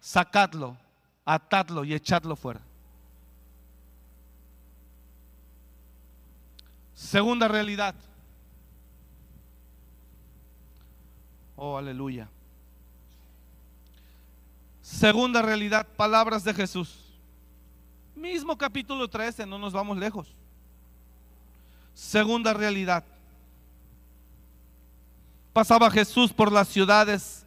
Sacadlo, 0.00 0.76
atadlo 1.24 1.84
y 1.84 1.94
echadlo 1.94 2.36
fuera. 2.36 2.60
Segunda 6.98 7.46
realidad. 7.46 7.94
Oh, 11.54 11.78
aleluya. 11.78 12.28
Segunda 14.82 15.40
realidad, 15.40 15.86
palabras 15.96 16.42
de 16.42 16.52
Jesús. 16.52 16.98
Mismo 18.16 18.58
capítulo 18.58 19.06
13, 19.06 19.46
no 19.46 19.60
nos 19.60 19.72
vamos 19.72 19.96
lejos. 19.96 20.34
Segunda 21.94 22.52
realidad. 22.52 23.04
Pasaba 25.52 25.92
Jesús 25.92 26.32
por 26.32 26.50
las 26.50 26.66
ciudades 26.66 27.46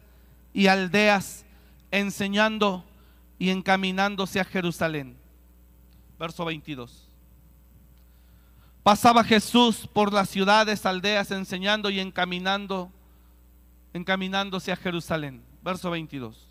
y 0.54 0.68
aldeas 0.68 1.44
enseñando 1.90 2.84
y 3.38 3.50
encaminándose 3.50 4.40
a 4.40 4.44
Jerusalén. 4.44 5.14
Verso 6.18 6.42
22. 6.46 7.11
Pasaba 8.82 9.22
Jesús 9.22 9.86
por 9.86 10.12
las 10.12 10.28
ciudades, 10.28 10.84
aldeas, 10.86 11.30
enseñando 11.30 11.88
y 11.88 12.00
encaminando, 12.00 12.90
encaminándose 13.92 14.72
a 14.72 14.76
Jerusalén. 14.76 15.42
Verso 15.62 15.90
22. 15.90 16.48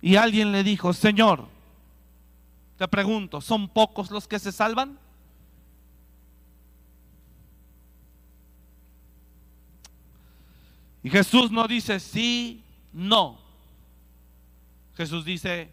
Y 0.00 0.16
alguien 0.16 0.52
le 0.52 0.62
dijo, 0.62 0.92
Señor, 0.92 1.48
te 2.78 2.86
pregunto, 2.86 3.40
¿son 3.40 3.68
pocos 3.68 4.10
los 4.10 4.28
que 4.28 4.38
se 4.38 4.52
salvan? 4.52 4.98
Y 11.02 11.10
Jesús 11.10 11.50
no 11.50 11.66
dice 11.66 11.98
sí, 11.98 12.62
no. 12.92 13.38
Jesús 14.96 15.24
dice, 15.24 15.72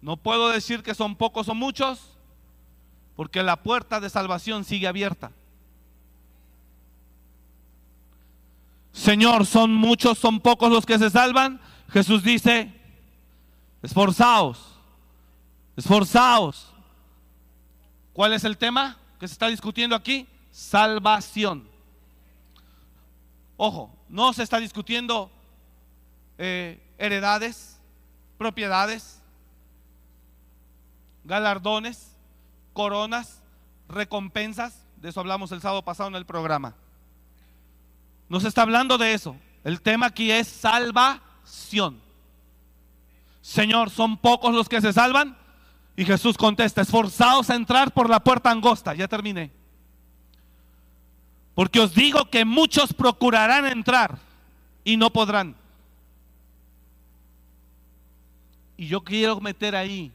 no 0.00 0.16
puedo 0.16 0.48
decir 0.48 0.82
que 0.82 0.94
son 0.94 1.16
pocos 1.16 1.48
o 1.48 1.54
muchos, 1.54 2.15
porque 3.16 3.42
la 3.42 3.56
puerta 3.56 3.98
de 3.98 4.10
salvación 4.10 4.64
sigue 4.64 4.86
abierta. 4.86 5.32
Señor, 8.92 9.46
¿son 9.46 9.74
muchos, 9.74 10.18
son 10.18 10.40
pocos 10.40 10.70
los 10.70 10.86
que 10.86 10.98
se 10.98 11.10
salvan? 11.10 11.60
Jesús 11.90 12.22
dice, 12.22 12.72
Esforzaos. 13.82 14.74
Esforzaos. 15.76 16.72
¿Cuál 18.12 18.32
es 18.32 18.44
el 18.44 18.56
tema 18.56 18.96
que 19.20 19.28
se 19.28 19.32
está 19.32 19.48
discutiendo 19.48 19.94
aquí? 19.94 20.26
Salvación. 20.50 21.68
Ojo, 23.56 23.94
no 24.08 24.32
se 24.32 24.42
está 24.42 24.58
discutiendo 24.58 25.30
eh, 26.38 26.82
heredades, 26.98 27.78
propiedades, 28.38 29.22
galardones, 31.24 32.15
coronas, 32.76 33.42
recompensas. 33.88 34.84
De 34.98 35.08
eso 35.08 35.18
hablamos 35.18 35.50
el 35.50 35.62
sábado 35.62 35.82
pasado 35.82 36.10
en 36.10 36.14
el 36.14 36.26
programa. 36.26 36.74
No 38.28 38.38
se 38.38 38.48
está 38.48 38.62
hablando 38.62 38.98
de 38.98 39.14
eso. 39.14 39.34
El 39.64 39.80
tema 39.80 40.06
aquí 40.06 40.30
es 40.30 40.46
salvación. 40.46 41.98
Señor, 43.40 43.88
¿son 43.88 44.18
pocos 44.18 44.54
los 44.54 44.68
que 44.68 44.82
se 44.82 44.92
salvan? 44.92 45.38
Y 45.96 46.04
Jesús 46.04 46.36
contesta, 46.36 46.82
esforzaos 46.82 47.48
a 47.48 47.54
entrar 47.54 47.92
por 47.92 48.10
la 48.10 48.20
puerta 48.20 48.50
angosta. 48.50 48.94
Ya 48.94 49.08
terminé. 49.08 49.50
Porque 51.54 51.80
os 51.80 51.94
digo 51.94 52.28
que 52.28 52.44
muchos 52.44 52.92
procurarán 52.92 53.64
entrar 53.64 54.18
y 54.84 54.98
no 54.98 55.10
podrán. 55.10 55.56
Y 58.76 58.88
yo 58.88 59.00
quiero 59.02 59.40
meter 59.40 59.74
ahí 59.74 60.12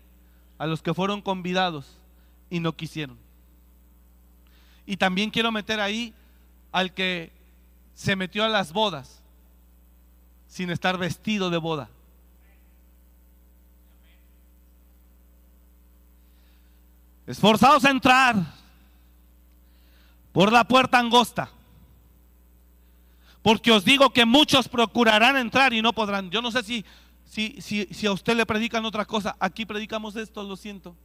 a 0.59 0.68
los 0.68 0.84
que 0.84 0.93
fueron 0.93 1.24
convidados 1.24 2.01
y 2.52 2.60
no 2.60 2.76
quisieron. 2.76 3.18
Y 4.86 4.97
también 4.97 5.32
quiero 5.32 5.52
meter 5.52 5.80
ahí 5.80 6.14
al 6.72 6.93
que 6.93 7.32
se 7.95 8.16
metió 8.16 8.43
a 8.43 8.49
las 8.49 8.74
bodas 8.74 9.24
sin 10.47 10.70
estar 10.70 10.97
vestido 10.97 11.49
de 11.49 11.58
boda. 11.58 11.89
Esforzados 17.26 17.86
a 17.86 17.89
entrar 17.89 18.36
por 20.34 20.52
la 20.52 20.66
puerta 20.66 20.99
angosta. 20.99 21.49
Porque 23.41 23.72
os 23.72 23.86
digo 23.86 24.12
que 24.12 24.26
muchos 24.26 24.68
procurarán 24.68 25.38
entrar 25.38 25.74
y 25.74 25.82
no 25.82 25.93
podrán. 25.93 26.30
Yo 26.30 26.41
no 26.41 26.52
sé 26.52 26.64
si, 26.64 26.86
si, 27.26 27.62
si, 27.62 27.86
si 27.86 28.06
a 28.08 28.12
usted 28.12 28.36
le 28.36 28.45
predican 28.45 28.84
otra 28.84 29.06
cosa. 29.06 29.38
Aquí 29.39 29.66
predicamos 29.66 30.18
esto, 30.18 30.43
lo 30.43 30.58
siento. 30.58 30.95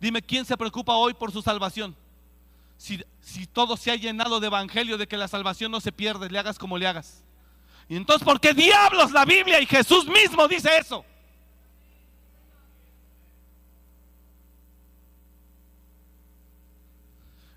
Dime, 0.00 0.22
¿quién 0.22 0.44
se 0.44 0.56
preocupa 0.56 0.94
hoy 0.94 1.14
por 1.14 1.32
su 1.32 1.42
salvación? 1.42 1.96
Si, 2.76 3.02
si, 3.20 3.46
todo 3.46 3.76
se 3.76 3.90
ha 3.90 3.96
llenado 3.96 4.38
de 4.38 4.46
evangelio 4.46 4.96
de 4.96 5.08
que 5.08 5.16
la 5.16 5.26
salvación 5.26 5.72
no 5.72 5.80
se 5.80 5.90
pierde, 5.90 6.30
le 6.30 6.38
hagas 6.38 6.58
como 6.58 6.78
le 6.78 6.86
hagas. 6.86 7.24
Y 7.88 7.96
entonces, 7.96 8.24
¿por 8.24 8.40
qué 8.40 8.54
diablos 8.54 9.10
la 9.10 9.24
Biblia 9.24 9.60
y 9.60 9.66
Jesús 9.66 10.06
mismo 10.06 10.46
dice 10.46 10.70
eso? 10.78 11.04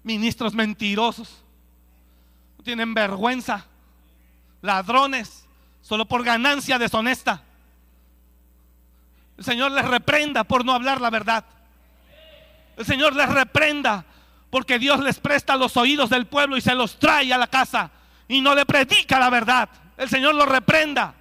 ministros 0.03 0.53
mentirosos, 0.53 1.43
no 2.57 2.63
tienen 2.63 2.93
vergüenza, 2.93 3.65
ladrones, 4.61 5.45
solo 5.81 6.05
por 6.05 6.23
ganancia 6.23 6.79
deshonesta. 6.79 7.43
El 9.37 9.43
Señor 9.43 9.71
les 9.71 9.87
reprenda 9.87 10.43
por 10.43 10.65
no 10.65 10.73
hablar 10.73 11.01
la 11.01 11.09
verdad. 11.09 11.45
El 12.81 12.87
Señor 12.87 13.15
les 13.15 13.29
reprenda 13.29 14.03
porque 14.49 14.79
Dios 14.79 14.99
les 15.01 15.19
presta 15.19 15.55
los 15.55 15.77
oídos 15.77 16.09
del 16.09 16.25
pueblo 16.25 16.57
y 16.57 16.61
se 16.61 16.73
los 16.73 16.97
trae 16.97 17.31
a 17.31 17.37
la 17.37 17.45
casa 17.45 17.91
y 18.27 18.41
no 18.41 18.55
le 18.55 18.65
predica 18.65 19.19
la 19.19 19.29
verdad. 19.29 19.69
El 19.97 20.09
Señor 20.09 20.33
los 20.33 20.47
reprenda. 20.47 21.13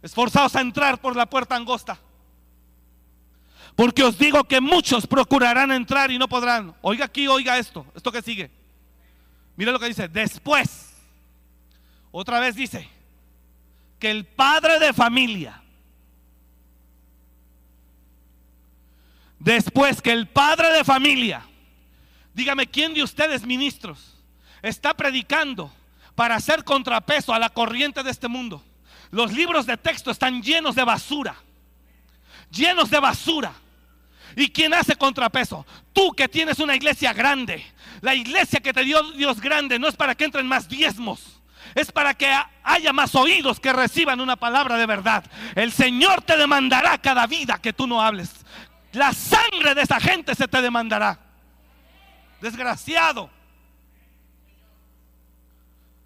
Esforzados 0.00 0.56
a 0.56 0.62
entrar 0.62 0.98
por 0.98 1.14
la 1.14 1.26
puerta 1.26 1.54
angosta. 1.54 1.98
Porque 3.76 4.02
os 4.02 4.16
digo 4.16 4.44
que 4.44 4.62
muchos 4.62 5.06
procurarán 5.06 5.72
entrar 5.72 6.10
y 6.10 6.18
no 6.18 6.26
podrán. 6.26 6.74
Oiga 6.80 7.04
aquí, 7.04 7.28
oiga 7.28 7.58
esto, 7.58 7.84
esto 7.94 8.10
que 8.10 8.22
sigue. 8.22 8.50
Mira 9.56 9.72
lo 9.72 9.78
que 9.78 9.88
dice. 9.88 10.08
Después, 10.08 10.94
otra 12.10 12.40
vez 12.40 12.56
dice, 12.56 12.88
que 13.98 14.10
el 14.10 14.24
padre 14.24 14.78
de 14.78 14.94
familia, 14.94 15.63
después 19.44 20.00
que 20.00 20.10
el 20.10 20.26
padre 20.26 20.72
de 20.72 20.84
familia, 20.84 21.46
dígame, 22.32 22.66
¿quién 22.66 22.94
de 22.94 23.02
ustedes 23.02 23.44
ministros 23.46 24.16
está 24.62 24.94
predicando 24.94 25.70
para 26.14 26.36
hacer 26.36 26.64
contrapeso 26.64 27.34
a 27.34 27.38
la 27.38 27.50
corriente 27.50 28.02
de 28.02 28.10
este 28.10 28.26
mundo? 28.26 28.64
Los 29.10 29.32
libros 29.32 29.66
de 29.66 29.76
texto 29.76 30.10
están 30.10 30.42
llenos 30.42 30.74
de 30.74 30.82
basura, 30.82 31.36
llenos 32.50 32.90
de 32.90 32.98
basura. 32.98 33.52
¿Y 34.36 34.48
quién 34.48 34.74
hace 34.74 34.96
contrapeso? 34.96 35.64
Tú 35.92 36.10
que 36.12 36.26
tienes 36.26 36.58
una 36.58 36.74
iglesia 36.74 37.12
grande. 37.12 37.64
La 38.00 38.16
iglesia 38.16 38.58
que 38.58 38.72
te 38.72 38.82
dio 38.82 39.00
Dios 39.12 39.40
grande 39.40 39.78
no 39.78 39.86
es 39.86 39.94
para 39.94 40.16
que 40.16 40.24
entren 40.24 40.48
más 40.48 40.68
diezmos. 40.68 41.40
es 41.74 41.90
para 41.90 42.14
que 42.14 42.32
haya 42.62 42.92
más 42.92 43.14
oídos 43.14 43.58
que 43.58 43.72
reciban 43.72 44.20
una 44.20 44.36
palabra 44.36 44.76
de 44.76 44.86
verdad. 44.86 45.24
El 45.54 45.72
Señor 45.72 46.22
te 46.22 46.36
demandará 46.36 46.98
cada 46.98 47.26
vida 47.26 47.58
que 47.60 47.72
tú 47.72 47.86
no 47.86 48.02
hables. 48.02 48.43
La 48.94 49.12
sangre 49.12 49.74
de 49.74 49.82
esa 49.82 50.00
gente 50.00 50.34
se 50.34 50.46
te 50.46 50.62
demandará. 50.62 51.18
Desgraciado. 52.40 53.28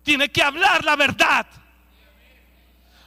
Tiene 0.02 0.30
que 0.30 0.42
hablar 0.42 0.84
la 0.84 0.96
verdad. 0.96 1.46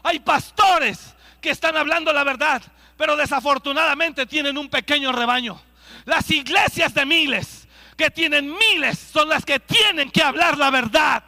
Hay 0.04 0.20
pastores 0.20 1.16
que 1.40 1.50
están 1.50 1.76
hablando 1.76 2.14
la 2.14 2.24
verdad, 2.24 2.62
pero 2.96 3.16
desafortunadamente 3.16 4.26
tienen 4.28 4.58
un 4.58 4.70
pequeño 4.70 5.12
rebaño. 5.12 5.60
Las 6.06 6.30
iglesias 6.30 6.94
de 6.94 7.06
miles, 7.06 7.68
que 7.98 8.12
tienen 8.12 8.54
miles, 8.54 9.00
son 9.00 9.30
las 9.30 9.44
que 9.44 9.60
tienen 9.60 10.12
que 10.12 10.22
hablar 10.22 10.58
la 10.58 10.70
verdad. 10.70 11.24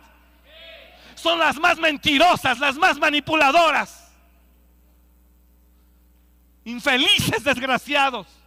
Son 1.15 1.39
las 1.39 1.57
más 1.57 1.77
mentirosas, 1.79 2.59
las 2.59 2.75
más 2.75 2.99
manipuladoras. 2.99 4.11
Infelices, 6.65 7.43
desgraciados. 7.43 8.42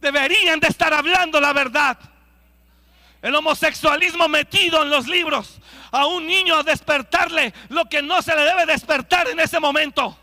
Deberían 0.00 0.58
de 0.60 0.68
estar 0.68 0.92
hablando 0.94 1.40
la 1.40 1.52
verdad. 1.52 1.98
El 3.20 3.34
homosexualismo 3.34 4.28
metido 4.28 4.82
en 4.82 4.90
los 4.90 5.06
libros. 5.06 5.60
A 5.92 6.06
un 6.06 6.26
niño 6.26 6.56
a 6.56 6.62
despertarle 6.62 7.52
lo 7.68 7.84
que 7.86 8.00
no 8.00 8.22
se 8.22 8.34
le 8.34 8.42
debe 8.42 8.64
despertar 8.64 9.28
en 9.28 9.40
ese 9.40 9.60
momento. 9.60 10.16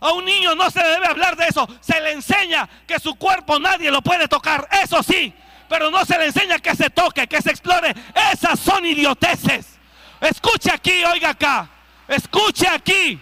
A 0.00 0.12
un 0.12 0.24
niño 0.24 0.54
no 0.54 0.70
se 0.70 0.80
le 0.80 0.88
debe 0.90 1.06
hablar 1.06 1.36
de 1.36 1.46
eso. 1.46 1.68
Se 1.80 2.00
le 2.00 2.12
enseña 2.12 2.68
que 2.86 3.00
su 3.00 3.16
cuerpo 3.16 3.58
nadie 3.58 3.90
lo 3.90 4.00
puede 4.00 4.28
tocar. 4.28 4.68
Eso 4.82 5.02
sí. 5.02 5.34
Pero 5.68 5.90
no 5.90 6.04
se 6.04 6.16
le 6.18 6.26
enseña 6.26 6.58
que 6.58 6.76
se 6.76 6.90
toque, 6.90 7.26
que 7.26 7.42
se 7.42 7.50
explore. 7.50 7.94
Esas 8.32 8.60
son 8.60 8.84
idioteces. 8.86 9.78
Escuche 10.20 10.70
aquí, 10.70 11.04
oiga 11.04 11.30
acá. 11.30 11.68
Escuche 12.06 12.68
aquí. 12.68 13.18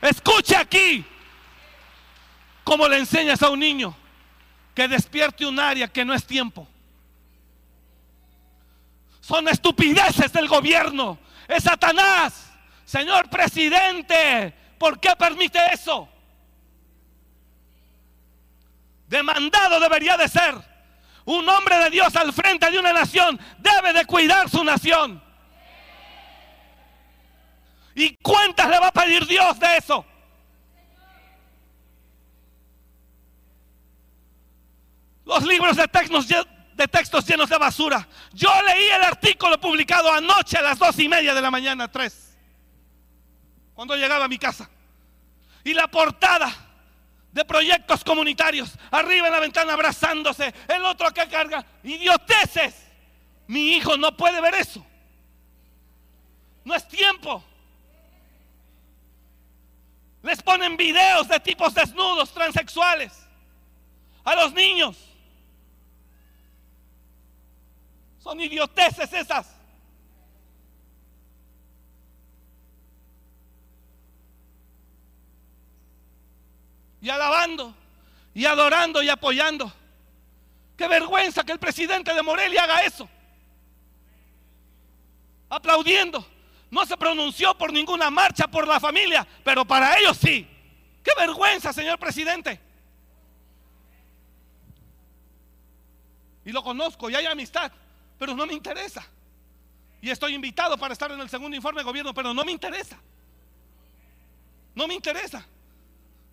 Escuche 0.00 0.56
aquí. 0.56 1.04
¿Cómo 2.62 2.88
le 2.88 2.98
enseñas 2.98 3.42
a 3.42 3.50
un 3.50 3.60
niño 3.60 3.94
que 4.74 4.88
despierte 4.88 5.46
un 5.46 5.58
área 5.58 5.88
que 5.88 6.04
no 6.04 6.12
es 6.12 6.26
tiempo? 6.26 6.66
Son 9.20 9.48
estupideces 9.48 10.32
del 10.32 10.48
gobierno. 10.48 11.18
Es 11.48 11.64
Satanás. 11.64 12.50
Señor 12.84 13.30
presidente, 13.30 14.52
¿por 14.78 15.00
qué 15.00 15.16
permite 15.16 15.58
eso? 15.72 16.08
Demandado 19.06 19.80
debería 19.80 20.16
de 20.16 20.28
ser. 20.28 20.54
Un 21.24 21.48
hombre 21.48 21.78
de 21.78 21.90
Dios 21.90 22.14
al 22.16 22.32
frente 22.32 22.70
de 22.70 22.78
una 22.78 22.92
nación 22.92 23.40
debe 23.58 23.94
de 23.94 24.04
cuidar 24.04 24.50
su 24.50 24.62
nación. 24.62 25.22
¿Y 27.94 28.16
cuántas 28.16 28.68
le 28.68 28.78
va 28.78 28.88
a 28.88 28.92
pedir 28.92 29.26
Dios 29.26 29.58
de 29.58 29.76
eso? 29.76 30.04
Los 35.24 35.42
libros 35.44 35.76
de 35.76 35.88
textos, 35.88 36.28
de 36.28 36.88
textos 36.88 37.26
llenos 37.26 37.48
de 37.48 37.56
basura. 37.56 38.06
Yo 38.32 38.50
leí 38.62 38.88
el 38.88 39.02
artículo 39.02 39.58
publicado 39.60 40.12
anoche 40.12 40.58
a 40.58 40.62
las 40.62 40.78
dos 40.78 40.98
y 40.98 41.08
media 41.08 41.34
de 41.34 41.40
la 41.40 41.50
mañana, 41.50 41.90
tres, 41.90 42.36
cuando 43.74 43.96
llegaba 43.96 44.24
a 44.26 44.28
mi 44.28 44.38
casa. 44.38 44.68
Y 45.64 45.72
la 45.72 45.88
portada 45.88 46.52
de 47.32 47.44
proyectos 47.44 48.04
comunitarios, 48.04 48.78
arriba 48.90 49.26
en 49.26 49.32
la 49.32 49.40
ventana 49.40 49.72
abrazándose, 49.72 50.54
el 50.68 50.84
otro 50.84 51.10
que 51.10 51.26
carga, 51.26 51.64
idioteces. 51.82 52.74
Mi 53.46 53.72
hijo 53.72 53.96
no 53.96 54.16
puede 54.16 54.40
ver 54.40 54.54
eso. 54.54 54.84
No 56.64 56.74
es 56.74 56.86
tiempo. 56.86 57.44
Les 60.22 60.42
ponen 60.42 60.76
videos 60.76 61.28
de 61.28 61.38
tipos 61.40 61.74
desnudos, 61.74 62.32
transexuales, 62.32 63.12
a 64.24 64.34
los 64.34 64.52
niños. 64.54 64.96
Son 68.24 68.40
idioteces 68.40 69.12
esas. 69.12 69.46
Y 77.02 77.10
alabando, 77.10 77.74
y 78.32 78.46
adorando, 78.46 79.02
y 79.02 79.10
apoyando. 79.10 79.70
Qué 80.74 80.88
vergüenza 80.88 81.44
que 81.44 81.52
el 81.52 81.58
presidente 81.58 82.14
de 82.14 82.22
Morelia 82.22 82.64
haga 82.64 82.80
eso. 82.80 83.06
Aplaudiendo. 85.50 86.26
No 86.70 86.86
se 86.86 86.96
pronunció 86.96 87.56
por 87.58 87.74
ninguna 87.74 88.08
marcha 88.08 88.48
por 88.48 88.66
la 88.66 88.80
familia, 88.80 89.28
pero 89.44 89.66
para 89.66 89.98
ellos 89.98 90.16
sí. 90.16 90.48
Qué 91.02 91.10
vergüenza, 91.18 91.74
señor 91.74 91.98
presidente. 91.98 92.58
Y 96.46 96.52
lo 96.52 96.62
conozco 96.62 97.10
y 97.10 97.16
hay 97.16 97.26
amistad 97.26 97.70
pero 98.24 98.34
no 98.34 98.46
me 98.46 98.54
interesa. 98.54 99.06
Y 100.00 100.08
estoy 100.08 100.34
invitado 100.34 100.78
para 100.78 100.94
estar 100.94 101.12
en 101.12 101.20
el 101.20 101.28
segundo 101.28 101.54
informe 101.54 101.80
de 101.80 101.84
gobierno, 101.84 102.14
pero 102.14 102.32
no 102.32 102.42
me 102.42 102.52
interesa. 102.52 102.98
No 104.74 104.86
me 104.88 104.94
interesa. 104.94 105.46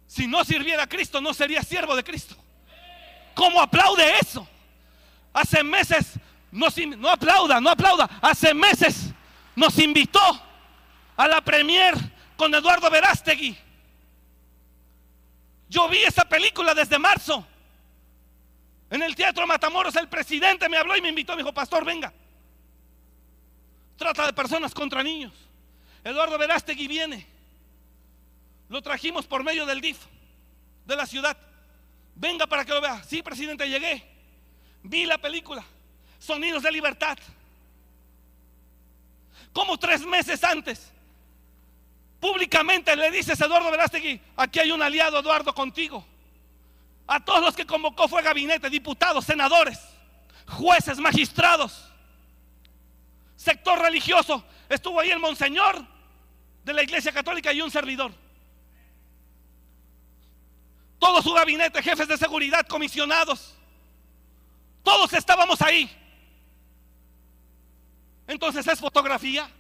Si 0.08 0.26
no 0.26 0.46
sirviera 0.46 0.84
a 0.84 0.88
Cristo, 0.88 1.20
no 1.20 1.34
sería 1.34 1.62
siervo 1.64 1.94
de 1.94 2.04
Cristo. 2.06 2.34
¿Cómo 3.36 3.62
aplaude 3.62 4.20
eso? 4.20 4.48
Hace 5.34 5.66
meses, 5.66 6.14
nos, 6.50 6.78
no 6.78 7.10
aplauda, 7.10 7.60
no 7.60 7.70
aplauda. 7.70 8.10
Hace 8.22 8.54
meses 8.54 9.10
nos 9.54 9.78
invitó 9.78 10.22
a 11.18 11.28
la 11.28 11.42
premier 11.42 11.94
con 12.38 12.56
Eduardo 12.56 12.89
Verástegui. 12.89 13.58
Yo 15.68 15.89
vi 15.89 15.98
esa 16.04 16.24
película 16.24 16.74
desde 16.74 16.98
marzo. 16.98 17.46
En 18.92 19.02
el 19.02 19.16
Teatro 19.16 19.48
Matamoros 19.48 19.96
el 19.96 20.10
presidente 20.10 20.68
me 20.68 20.78
habló 20.78 20.98
y 20.98 21.02
me 21.02 21.10
invitó, 21.10 21.32
me 21.32 21.38
dijo, 21.38 21.54
pastor, 21.54 21.86
venga. 21.86 22.12
Trata 23.96 24.26
de 24.26 24.34
personas 24.34 24.74
contra 24.74 25.02
niños. 25.02 25.32
Eduardo 26.04 26.38
Verástegui 26.38 26.88
viene. 26.88 27.26
Lo 28.68 28.82
trajimos 28.82 29.26
por 29.26 29.44
medio 29.45 29.65
del 29.65 29.80
DIF 29.80 29.98
de 30.86 30.95
la 30.98 31.06
ciudad. 31.06 31.38
Venga 32.15 32.45
para 32.48 32.65
que 32.65 32.74
lo 32.74 32.82
vea. 32.82 33.02
Sí, 33.03 33.24
presidente, 33.24 33.70
llegué. 33.70 34.03
Vi 34.84 35.06
la 35.06 35.18
película. 35.18 35.64
Sonidos 36.20 36.61
de 36.61 36.72
libertad. 36.72 37.18
Como 39.53 39.78
tres 39.78 40.06
meses 40.06 40.44
antes, 40.44 40.91
públicamente 42.20 42.94
le 42.98 43.10
dices 43.10 43.41
a 43.41 43.45
Eduardo 43.45 43.72
Verástegui, 43.72 44.20
aquí 44.36 44.60
hay 44.60 44.72
un 44.72 44.82
aliado, 44.82 45.20
Eduardo, 45.20 45.53
contigo. 45.53 46.06
A 47.12 47.20
todos 47.20 47.42
los 47.42 47.58
que 47.58 47.66
convocó 47.66 48.08
fue 48.08 48.22
gabinete, 48.22 48.70
diputados, 48.70 49.26
senadores, 49.26 49.78
jueces, 50.48 50.98
magistrados, 50.98 51.92
sector 53.36 53.78
religioso. 53.80 54.46
Estuvo 54.70 54.98
ahí 54.98 55.10
el 55.10 55.20
monseñor 55.20 55.86
de 56.64 56.74
la 56.74 56.84
Iglesia 56.84 57.12
Católica 57.12 57.52
y 57.52 57.60
un 57.60 57.70
servidor. 57.70 58.14
Todo 61.00 61.22
su 61.22 61.34
gabinete, 61.34 61.84
jefes 61.84 62.08
de 62.08 62.18
seguridad, 62.18 62.66
comisionados. 62.66 63.56
Todos 64.82 65.12
estábamos 65.12 65.62
ahí. 65.62 65.92
Entonces 68.26 68.66
es 68.66 68.80
fotografía. 68.80 69.52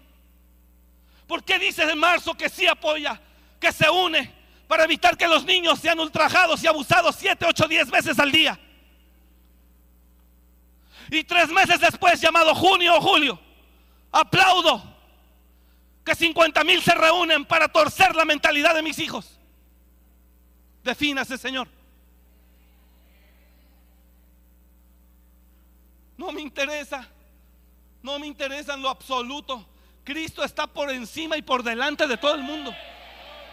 ¿Por 1.27 1.43
qué 1.43 1.59
dice 1.59 1.83
en 1.83 1.99
marzo 1.99 2.33
que 2.33 2.47
sí 2.47 2.65
apoya, 2.65 3.19
que 3.59 3.73
se 3.73 3.89
une? 3.89 4.40
Para 4.71 4.85
evitar 4.85 5.17
que 5.17 5.27
los 5.27 5.43
niños 5.43 5.79
sean 5.79 5.99
ultrajados 5.99 6.63
y 6.63 6.67
abusados 6.67 7.17
siete, 7.17 7.45
ocho, 7.45 7.67
diez 7.67 7.91
veces 7.91 8.17
al 8.17 8.31
día. 8.31 8.57
Y 11.09 11.25
tres 11.25 11.49
meses 11.49 11.81
después, 11.81 12.21
llamado 12.21 12.55
junio 12.55 12.95
o 12.95 13.01
julio, 13.01 13.37
aplaudo 14.13 14.81
que 16.05 16.15
50 16.15 16.63
mil 16.63 16.81
se 16.81 16.95
reúnen 16.95 17.43
para 17.43 17.67
torcer 17.67 18.15
la 18.15 18.23
mentalidad 18.23 18.73
de 18.73 18.81
mis 18.81 18.97
hijos. 18.99 19.37
Defínase, 20.85 21.37
Señor. 21.37 21.67
No 26.15 26.31
me 26.31 26.39
interesa, 26.39 27.09
no 28.01 28.17
me 28.19 28.25
interesa 28.25 28.75
en 28.75 28.83
lo 28.83 28.89
absoluto. 28.89 29.67
Cristo 30.05 30.45
está 30.45 30.65
por 30.65 30.89
encima 30.91 31.35
y 31.35 31.41
por 31.41 31.61
delante 31.61 32.07
de 32.07 32.15
todo 32.15 32.35
el 32.35 32.41
mundo 32.41 32.73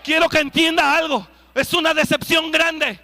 quiero 0.03 0.29
que 0.29 0.41
entienda 0.41 0.97
algo. 0.97 1.27
Es 1.55 1.73
una 1.75 1.95
decepción 1.95 2.51
grande. 2.51 3.01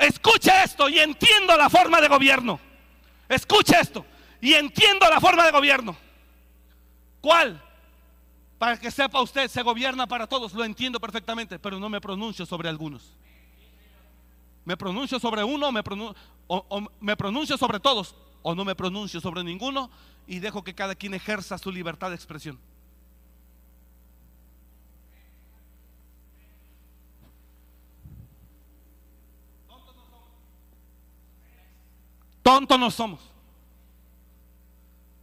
Escucha 0.00 0.64
esto 0.64 0.88
y 0.88 0.98
entiendo 0.98 1.56
la 1.56 1.70
forma 1.70 2.00
de 2.00 2.08
gobierno. 2.08 2.60
Escucha 3.28 3.80
esto 3.80 4.04
y 4.40 4.54
entiendo 4.54 5.08
la 5.08 5.20
forma 5.20 5.44
de 5.44 5.52
gobierno. 5.52 5.96
¿Cuál? 7.20 7.62
Para 8.58 8.78
que 8.78 8.90
sepa 8.90 9.20
usted, 9.20 9.48
se 9.48 9.62
gobierna 9.62 10.06
para 10.06 10.26
todos, 10.26 10.52
lo 10.52 10.64
entiendo 10.64 11.00
perfectamente, 11.00 11.58
pero 11.58 11.78
no 11.78 11.88
me 11.88 12.00
pronuncio 12.00 12.46
sobre 12.46 12.68
algunos. 12.68 13.12
Me 14.64 14.76
pronuncio 14.76 15.18
sobre 15.18 15.44
uno 15.44 15.70
me 15.72 15.82
o 16.46 16.86
me 17.00 17.16
pronuncio 17.16 17.56
sobre 17.56 17.80
todos. 17.80 18.14
o 18.46 18.54
no 18.54 18.64
me 18.64 18.74
pronuncio 18.74 19.20
sobre 19.22 19.42
ninguno 19.42 19.90
y 20.26 20.38
dejo 20.38 20.62
que 20.62 20.74
cada 20.74 20.94
quien 20.94 21.14
ejerza 21.14 21.56
su 21.56 21.72
libertad 21.72 22.10
de 22.10 22.16
expresión. 22.16 22.58
Tontos 32.44 32.78
no 32.78 32.90
somos. 32.90 33.20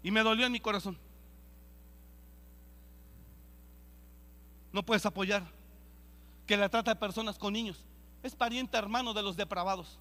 Y 0.01 0.09
me 0.09 0.21
dolió 0.21 0.47
en 0.47 0.51
mi 0.51 0.59
corazón. 0.59 0.97
No 4.73 4.81
puedes 4.81 5.05
apoyar 5.05 5.43
que 6.47 6.57
la 6.57 6.67
trata 6.67 6.91
de 6.91 6.99
personas 6.99 7.37
con 7.37 7.53
niños. 7.53 7.77
Es 8.23 8.35
pariente 8.35 8.75
hermano 8.75 9.13
de 9.13 9.21
los 9.21 9.37
depravados. 9.37 9.99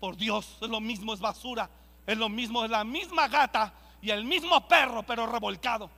Por 0.00 0.16
Dios, 0.16 0.56
es 0.62 0.70
lo 0.70 0.80
mismo, 0.80 1.12
es 1.12 1.20
basura. 1.20 1.68
Es 2.06 2.16
lo 2.16 2.30
mismo, 2.30 2.64
es 2.64 2.70
la 2.70 2.82
misma 2.82 3.28
gata 3.28 3.74
y 4.00 4.08
el 4.08 4.24
mismo 4.24 4.66
perro, 4.66 5.02
pero 5.02 5.26
revolcado. 5.26 5.90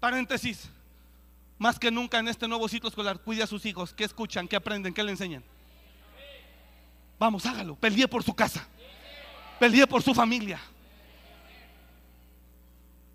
Paréntesis. 0.00 0.68
Más 1.58 1.78
que 1.78 1.90
nunca 1.90 2.18
en 2.20 2.28
este 2.28 2.46
nuevo 2.46 2.68
ciclo 2.68 2.88
escolar, 2.88 3.20
cuide 3.20 3.42
a 3.42 3.46
sus 3.46 3.66
hijos. 3.66 3.92
¿Qué 3.92 4.04
escuchan? 4.04 4.46
¿Qué 4.46 4.54
aprenden? 4.54 4.94
¿Qué 4.94 5.02
le 5.02 5.10
enseñan? 5.10 5.42
Vamos, 7.18 7.44
hágalo. 7.46 7.74
Pelee 7.74 8.06
por 8.06 8.22
su 8.22 8.32
casa. 8.32 8.66
Pelee 9.58 9.86
por 9.88 10.00
su 10.00 10.14
familia. 10.14 10.60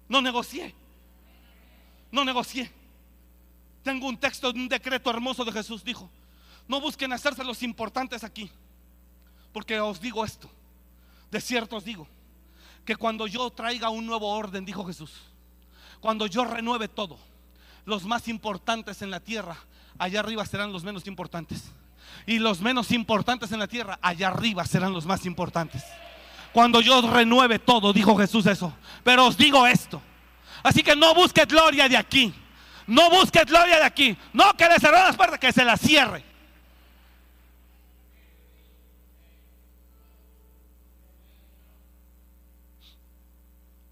No 0.10 0.22
negocié. 0.22 0.76
No 2.11 2.26
negocié. 2.26 2.70
Tengo 3.82 4.07
un 4.07 4.18
texto 4.18 4.49
un 4.52 4.68
decreto 4.68 5.10
hermoso 5.10 5.45
de 5.45 5.53
Jesús. 5.53 5.82
Dijo, 5.82 6.10
no 6.68 6.82
busquen 6.82 7.14
hacerse 7.14 7.45
los 7.45 7.64
importantes 7.64 8.26
aquí. 8.26 8.52
Porque 9.53 9.80
os 9.80 10.02
digo 10.02 10.26
esto. 10.26 10.49
De 11.32 11.40
cierto 11.40 11.78
os 11.78 11.86
digo. 11.86 12.10
Que 12.84 12.98
cuando 12.98 13.26
yo 13.26 13.49
traiga 13.52 13.88
un 13.88 14.06
nuevo 14.06 14.28
orden, 14.28 14.65
dijo 14.65 14.84
Jesús. 14.84 15.14
Cuando 16.02 16.28
yo 16.28 16.44
renueve 16.44 16.90
todo 16.90 17.18
los 17.85 18.05
más 18.05 18.27
importantes 18.27 19.01
en 19.01 19.11
la 19.11 19.19
tierra, 19.19 19.57
allá 19.97 20.22
arriba 20.22 20.45
serán 20.45 20.72
los 20.72 20.84
menos 20.84 21.07
importantes. 21.07 21.72
Y 22.26 22.39
los 22.39 22.61
menos 22.61 22.91
importantes 22.91 23.51
en 23.51 23.60
la 23.60 23.68
tierra, 23.68 23.99
allá 24.01 24.30
arriba 24.30 24.65
serán 24.65 24.93
los 24.93 25.05
más 25.05 25.26
importantes. 25.26 25.84
Cuando 26.51 26.81
yo 26.81 27.01
renueve 27.01 27.60
todo, 27.60 27.91
dijo 27.91 28.15
Jesús 28.15 28.45
eso. 28.45 28.73
Pero 29.03 29.26
os 29.26 29.38
digo 29.38 29.65
esto. 29.65 30.01
Así 30.61 30.84
que 30.84 30.95
no 30.95 31.14
busques 31.15 31.47
gloria 31.47 31.89
de 31.89 31.97
aquí. 31.97 32.34
No 32.85 33.10
busques 33.10 33.45
gloria 33.45 33.77
de 33.77 33.85
aquí. 33.85 34.18
No 34.31 34.55
que 34.55 34.68
le 34.68 34.80
cerrar 34.80 35.07
las 35.07 35.15
puertas, 35.15 35.39
que 35.39 35.51
se 35.51 35.65
las 35.65 35.81
cierre. 35.81 36.23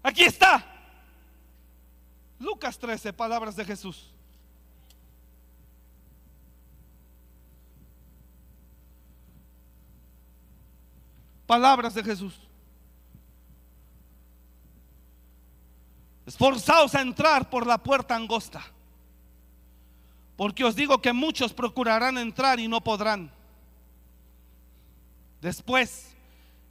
Aquí 0.02 0.24
está. 0.24 0.71
Lucas 2.42 2.76
13, 2.76 3.12
palabras 3.12 3.54
de 3.54 3.64
Jesús. 3.64 4.10
Palabras 11.46 11.94
de 11.94 12.02
Jesús. 12.02 12.40
Esforzaos 16.26 16.96
a 16.96 17.00
entrar 17.00 17.48
por 17.48 17.64
la 17.64 17.78
puerta 17.78 18.16
angosta, 18.16 18.64
porque 20.36 20.64
os 20.64 20.74
digo 20.74 21.00
que 21.00 21.12
muchos 21.12 21.52
procurarán 21.52 22.18
entrar 22.18 22.58
y 22.58 22.66
no 22.66 22.80
podrán. 22.80 23.30
Después 25.40 26.12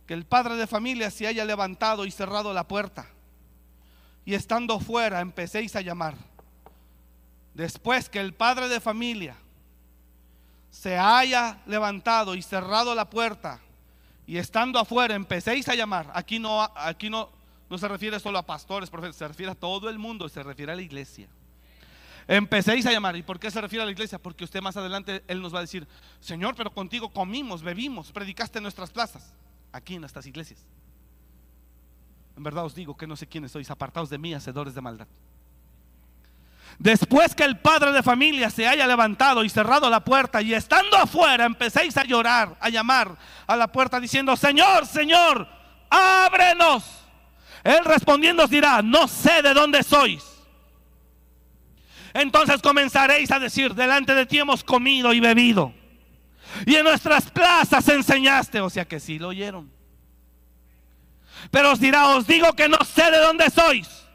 que 0.06 0.14
el 0.14 0.26
padre 0.26 0.56
de 0.56 0.68
familia 0.68 1.10
se 1.12 1.28
haya 1.28 1.46
levantado 1.46 2.06
y 2.06 2.12
cerrado 2.12 2.54
la 2.54 2.68
puerta, 2.68 3.08
y 4.26 4.34
estando 4.34 4.80
fuera 4.80 5.22
empecéis 5.22 5.76
a 5.76 5.82
llamar. 5.82 6.16
Después 7.54 8.10
que 8.10 8.20
el 8.20 8.34
padre 8.34 8.70
de 8.70 8.80
familia 8.80 9.36
se 10.70 10.98
haya 10.98 11.60
levantado 11.66 12.36
y 12.36 12.42
cerrado 12.42 12.96
la 12.96 13.10
puerta 13.10 13.60
y 14.26 14.38
estando 14.38 14.80
afuera 14.80 15.16
empecéis 15.16 15.68
a 15.68 15.76
llamar. 15.76 16.10
Aquí 16.14 16.40
no, 16.40 16.62
aquí 16.76 17.10
no, 17.10 17.30
no 17.70 17.78
se 17.78 17.88
refiere 17.88 18.20
solo 18.20 18.38
a 18.38 18.46
pastores, 18.46 18.90
se 19.14 19.28
refiere 19.28 19.52
a 19.52 19.56
todo 19.56 19.90
el 19.90 20.00
mundo, 20.00 20.30
se 20.30 20.42
refiere 20.44 20.72
a 20.72 20.76
la 20.76 20.82
iglesia. 20.82 21.28
Empecéis 22.28 22.86
a 22.86 22.92
llamar. 22.92 23.18
¿Y 23.18 23.24
por 23.24 23.40
qué 23.40 23.52
se 23.52 23.60
refiere 23.60 23.84
a 23.84 23.86
la 23.86 23.92
iglesia? 23.92 24.20
Porque 24.20 24.44
usted 24.46 24.62
más 24.62 24.78
adelante, 24.78 25.24
Él 25.28 25.42
nos 25.42 25.54
va 25.54 25.58
a 25.60 25.62
decir, 25.62 25.88
Señor, 26.22 26.56
pero 26.56 26.72
contigo 26.72 27.10
comimos, 27.12 27.62
bebimos, 27.62 28.12
predicaste 28.12 28.60
en 28.60 28.64
nuestras 28.64 28.92
plazas, 28.92 29.34
aquí 29.72 29.96
en 29.96 30.02
nuestras 30.02 30.26
iglesias. 30.26 30.66
En 32.36 32.44
verdad 32.44 32.66
os 32.66 32.76
digo 32.76 32.96
que 32.96 33.08
no 33.08 33.16
sé 33.16 33.28
quiénes 33.28 33.52
sois, 33.52 33.70
apartados 33.70 34.10
de 34.10 34.18
mí, 34.18 34.34
hacedores 34.34 34.74
de 34.74 34.82
maldad. 34.82 35.08
Después 36.80 37.36
que 37.36 37.44
el 37.44 37.60
padre 37.60 37.92
de 37.92 38.02
familia 38.02 38.50
se 38.50 38.68
haya 38.68 38.88
levantado 38.88 39.44
y 39.44 39.50
cerrado 39.50 39.90
la 39.90 40.04
puerta 40.04 40.42
y 40.42 40.54
estando 40.54 40.98
afuera 40.98 41.46
empecéis 41.46 41.96
a 41.98 42.04
llorar, 42.04 42.58
a 42.60 42.70
llamar 42.70 43.16
a 43.46 43.56
la 43.56 43.72
puerta 43.72 44.00
diciendo, 44.00 44.36
Señor, 44.36 44.88
Señor, 44.88 45.48
ábrenos. 45.90 46.84
Él 47.64 47.86
respondiendo 47.86 48.44
os 48.44 48.50
dirá, 48.50 48.82
no 48.82 49.08
sé 49.08 49.42
de 49.44 49.54
dónde 49.54 49.84
sois. 49.84 50.24
Entonces 52.14 52.62
comenzaréis 52.62 53.32
a 53.32 53.40
decir, 53.40 53.76
delante 53.76 54.16
de 54.16 54.26
ti 54.26 54.40
hemos 54.40 54.64
comido 54.64 55.14
y 55.14 55.20
bebido. 55.20 55.74
Y 56.66 56.76
en 56.76 56.84
nuestras 56.84 57.30
plazas 57.30 57.88
enseñaste, 57.88 58.60
o 58.60 58.70
sea 58.70 58.86
que 58.86 59.00
sí 59.00 59.20
lo 59.20 59.30
oyeron. 59.30 59.72
Pero 61.50 61.72
os 61.72 61.80
dirá, 61.80 62.10
os 62.10 62.28
digo 62.28 62.54
que 62.54 62.70
no 62.70 62.78
sé 62.86 63.10
de 63.10 63.18
dónde 63.18 63.50
sois. 63.50 64.08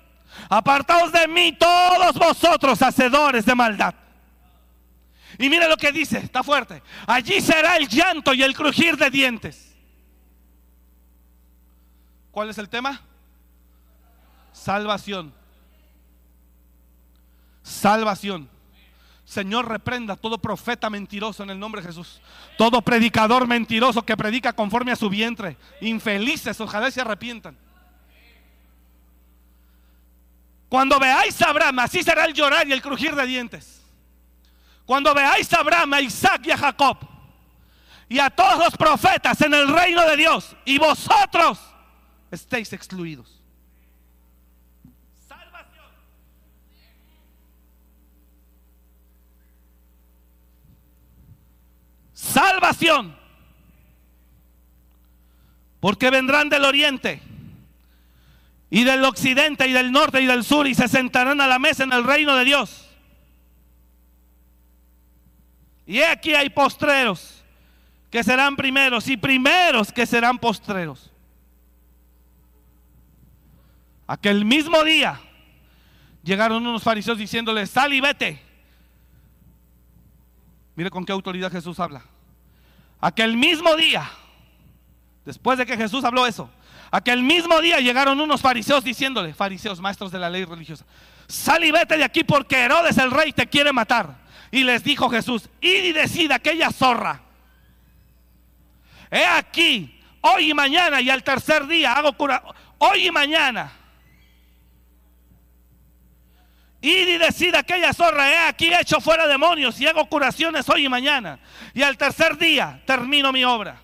Apartaos 0.49 1.11
de 1.13 1.27
mí 1.27 1.57
todos 1.59 2.15
vosotros, 2.17 2.81
hacedores 2.83 3.45
de 3.45 3.55
maldad. 3.55 3.95
Y 5.39 5.49
mire 5.49 5.69
lo 5.69 5.77
que 5.77 5.93
dice, 5.93 6.19
está 6.19 6.43
fuerte. 6.43 6.83
Allí 7.07 7.41
será 7.41 7.77
el 7.77 7.89
llanto 7.89 8.33
y 8.33 8.43
el 8.43 8.55
crujir 8.55 8.97
de 8.97 9.11
dientes. 9.11 9.75
¿Cuál 12.31 12.51
es 12.51 12.59
el 12.59 12.69
tema? 12.69 13.01
Salvación. 14.53 15.35
Salvación. 17.63 18.56
Señor, 19.27 19.69
reprenda 19.69 20.15
todo 20.15 20.39
profeta 20.39 20.89
mentiroso 20.89 21.43
en 21.43 21.51
el 21.51 21.59
nombre 21.59 21.83
de 21.83 21.89
Jesús. 21.89 22.21
Todo 22.57 22.81
predicador 22.81 23.49
mentiroso 23.49 24.03
que 24.03 24.17
predica 24.17 24.53
conforme 24.53 24.93
a 24.93 24.97
su 24.97 25.11
vientre. 25.11 25.57
Infelices, 25.81 26.61
ojalá 26.61 26.93
se 26.93 27.01
arrepientan. 27.01 27.59
Cuando 30.69 31.01
veáis 31.01 31.43
a 31.43 31.51
Abraham, 31.51 31.81
así 31.81 32.05
será 32.05 32.25
el 32.25 32.35
llorar 32.35 32.69
y 32.69 32.73
el 32.73 32.81
crujir 32.81 33.17
de 33.17 33.27
dientes. 33.27 33.85
Cuando 34.85 35.13
veáis 35.13 35.53
a 35.53 35.59
Abraham, 35.59 35.95
a 35.95 36.01
Isaac 36.01 36.43
y 36.47 36.53
a 36.53 36.59
Jacob, 36.59 36.99
y 38.09 38.21
a 38.21 38.31
todos 38.31 38.59
los 38.59 38.77
profetas 38.77 39.41
en 39.41 39.55
el 39.55 39.67
reino 39.67 40.09
de 40.09 40.17
Dios, 40.17 40.57
y 40.65 40.79
vosotros 40.79 41.59
estéis 42.31 42.73
excluidos. 42.73 43.36
Salvación. 52.27 53.17
Porque 55.81 56.11
vendrán 56.11 56.49
del 56.49 56.65
oriente 56.65 57.23
y 58.71 58.85
del 58.85 59.05
occidente 59.05 59.67
y 59.69 59.73
del 59.73 59.93
norte 59.93 60.21
y 60.21 60.27
del 60.27 60.45
sur 60.45 60.67
y 60.67 60.75
se 60.75 60.89
sentarán 60.89 61.41
a 61.41 61.47
la 61.47 61.59
mesa 61.59 61.85
en 61.85 61.93
el 61.93 62.05
reino 62.05 62.35
de 62.35 62.45
Dios. 62.45 62.91
Y 65.87 66.01
aquí 66.03 66.35
hay 66.35 66.51
postreros 66.51 67.45
que 68.11 68.25
serán 68.25 68.57
primeros 68.57 69.09
y 69.09 69.17
primeros 69.17 69.93
que 69.93 70.07
serán 70.07 70.39
postreros. 70.39 71.13
Aquel 74.07 74.45
mismo 74.45 74.83
día 74.85 75.21
llegaron 76.23 76.67
unos 76.67 76.83
fariseos 76.83 77.19
diciéndole, 77.19 77.67
sal 77.67 77.93
y 77.93 78.01
vete. 78.01 78.43
Mire 80.75 80.91
con 80.91 81.05
qué 81.05 81.13
autoridad 81.13 81.51
Jesús 81.51 81.79
habla. 81.81 82.05
Aquel 83.01 83.37
mismo 83.37 83.77
día, 83.77 84.11
después 85.25 85.59
de 85.59 85.67
que 85.67 85.77
Jesús 85.77 86.05
habló 86.05 86.27
eso, 86.27 86.51
aquel 86.91 87.23
mismo 87.23 87.61
día 87.61 87.81
llegaron 87.81 88.21
unos 88.21 88.41
fariseos 88.41 88.83
diciéndole, 88.85 89.35
fariseos, 89.35 89.81
maestros 89.81 90.11
de 90.11 90.19
la 90.19 90.31
ley 90.31 90.45
religiosa, 90.45 90.85
sal 91.27 91.65
y 91.65 91.71
vete 91.71 91.97
de 91.97 92.05
aquí 92.05 92.25
porque 92.25 92.57
Herodes 92.57 92.99
el 92.99 93.11
rey 93.11 93.33
te 93.33 93.47
quiere 93.47 93.73
matar. 93.73 94.25
Y 94.51 94.65
les 94.65 94.83
dijo 94.85 95.11
Jesús, 95.11 95.49
id 95.61 95.85
y 95.85 95.93
decid 95.93 96.31
aquella 96.31 96.71
zorra. 96.71 97.21
He 99.11 99.25
aquí, 99.25 100.01
hoy 100.21 100.51
y 100.51 100.55
mañana 100.55 101.01
y 101.01 101.11
al 101.11 101.23
tercer 101.23 101.67
día 101.67 101.93
hago 101.93 102.13
cura, 102.13 102.43
hoy 102.79 103.09
y 103.09 103.11
mañana. 103.11 103.73
Id 106.87 107.09
y 107.09 107.19
decida 107.19 107.59
aquella 107.59 107.93
zorra, 107.93 108.31
he 108.31 108.39
aquí 108.49 108.73
hecho 108.73 109.01
fuera 109.01 109.27
demonios 109.27 109.81
y 109.81 109.87
hago 109.89 110.07
curaciones 110.09 110.69
hoy 110.69 110.87
y 110.87 110.89
mañana. 110.89 111.41
Y 111.75 111.83
al 111.83 111.99
tercer 111.99 112.39
día 112.39 112.81
termino 112.87 113.33
mi 113.33 113.45
obra. 113.45 113.83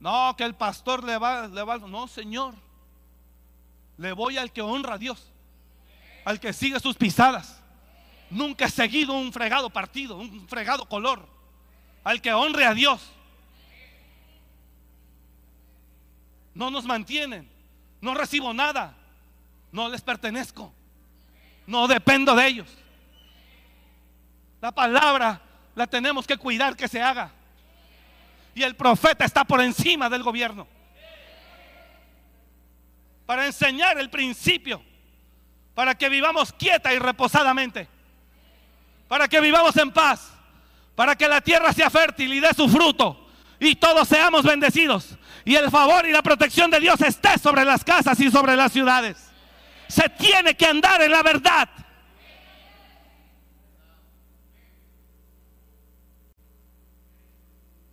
No, 0.00 0.34
que 0.36 0.44
el 0.44 0.54
pastor 0.54 1.04
le 1.04 1.18
va, 1.18 1.46
le 1.46 1.62
va. 1.62 1.78
No, 1.78 2.08
Señor. 2.08 2.54
Le 3.96 4.12
voy 4.12 4.38
al 4.38 4.52
que 4.52 4.62
honra 4.62 4.94
a 4.94 4.98
Dios. 4.98 5.32
Al 6.24 6.40
que 6.40 6.52
sigue 6.52 6.80
sus 6.80 6.96
pisadas. 6.96 7.60
Nunca 8.30 8.64
he 8.64 8.70
seguido 8.70 9.12
un 9.12 9.32
fregado 9.32 9.70
partido, 9.70 10.16
un 10.16 10.48
fregado 10.48 10.88
color. 10.88 11.28
Al 12.02 12.20
que 12.20 12.32
honre 12.32 12.66
a 12.66 12.74
Dios. 12.74 13.12
No 16.56 16.70
nos 16.70 16.86
mantienen. 16.86 17.46
No 18.00 18.14
recibo 18.14 18.54
nada. 18.54 18.96
No 19.70 19.90
les 19.90 20.00
pertenezco. 20.00 20.72
No 21.66 21.86
dependo 21.86 22.34
de 22.34 22.46
ellos. 22.46 22.68
La 24.62 24.72
palabra 24.72 25.42
la 25.74 25.86
tenemos 25.86 26.26
que 26.26 26.38
cuidar 26.38 26.74
que 26.74 26.88
se 26.88 27.02
haga. 27.02 27.30
Y 28.54 28.62
el 28.62 28.74
profeta 28.74 29.26
está 29.26 29.44
por 29.44 29.60
encima 29.60 30.08
del 30.08 30.22
gobierno. 30.22 30.66
Para 33.26 33.44
enseñar 33.44 33.98
el 33.98 34.08
principio. 34.08 34.82
Para 35.74 35.94
que 35.94 36.08
vivamos 36.08 36.54
quieta 36.54 36.94
y 36.94 36.98
reposadamente. 36.98 37.86
Para 39.08 39.28
que 39.28 39.42
vivamos 39.42 39.76
en 39.76 39.90
paz. 39.90 40.32
Para 40.94 41.14
que 41.16 41.28
la 41.28 41.42
tierra 41.42 41.74
sea 41.74 41.90
fértil 41.90 42.32
y 42.32 42.40
dé 42.40 42.48
su 42.54 42.66
fruto. 42.66 43.25
Y 43.58 43.76
todos 43.76 44.08
seamos 44.08 44.44
bendecidos. 44.44 45.16
Y 45.44 45.54
el 45.54 45.70
favor 45.70 46.06
y 46.06 46.12
la 46.12 46.22
protección 46.22 46.70
de 46.70 46.80
Dios 46.80 47.00
esté 47.00 47.38
sobre 47.38 47.64
las 47.64 47.84
casas 47.84 48.18
y 48.20 48.30
sobre 48.30 48.56
las 48.56 48.72
ciudades. 48.72 49.30
Se 49.88 50.08
tiene 50.08 50.56
que 50.56 50.66
andar 50.66 51.00
en 51.02 51.10
la 51.10 51.22
verdad. 51.22 51.68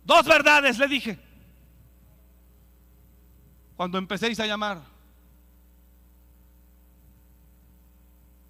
Dos 0.04 0.26
verdades 0.26 0.78
le 0.78 0.88
dije. 0.88 1.18
Cuando 3.76 3.98
empecéis 3.98 4.38
a 4.40 4.46
llamar. 4.46 4.82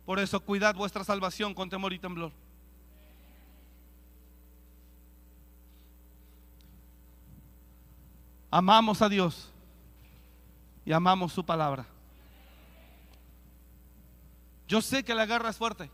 Por 0.05 0.19
eso 0.19 0.41
cuidad 0.41 0.75
vuestra 0.75 1.05
salvación 1.05 1.55
con 1.55 1.71
temor 1.71 1.93
y 1.93 1.99
temblor. 1.99 2.33
Amamos 8.55 9.03
a 9.03 9.09
Dios 9.09 9.51
y 10.87 10.93
amamos 10.93 11.33
su 11.33 11.45
palabra. 11.45 11.85
Yo 14.69 14.81
sé 14.81 15.03
que 15.03 15.13
la 15.13 15.27
guerra 15.27 15.51
es 15.51 15.57
fuerte. 15.57 15.91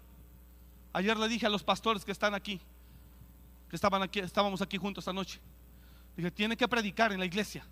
Ayer 0.93 1.17
le 1.17 1.27
dije 1.27 1.47
a 1.47 1.49
los 1.49 1.63
pastores 1.63 2.05
que 2.05 2.13
están 2.13 2.35
aquí, 2.35 2.61
que 3.71 3.77
estaban 3.77 4.03
aquí, 4.03 4.19
estábamos 4.19 4.61
aquí 4.61 4.77
juntos 4.77 5.01
esta 5.01 5.15
noche. 5.15 5.41
Dije, 6.15 6.31
tiene 6.31 6.55
que 6.55 6.69
predicar 6.69 7.15
en 7.15 7.21
la 7.21 7.25
iglesia. 7.25 7.65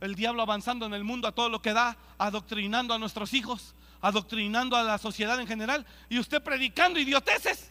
El 0.00 0.14
diablo 0.14 0.40
avanzando 0.40 0.86
en 0.86 0.94
el 0.94 1.04
mundo 1.04 1.28
a 1.28 1.32
todo 1.32 1.50
lo 1.50 1.60
que 1.60 1.74
da, 1.74 1.98
adoctrinando 2.16 2.94
a 2.94 2.98
nuestros 2.98 3.34
hijos, 3.34 3.74
adoctrinando 4.00 4.76
a 4.76 4.82
la 4.82 4.96
sociedad 4.96 5.38
en 5.38 5.46
general, 5.46 5.84
y 6.08 6.18
usted 6.18 6.42
predicando 6.42 6.98
idioteces. 6.98 7.70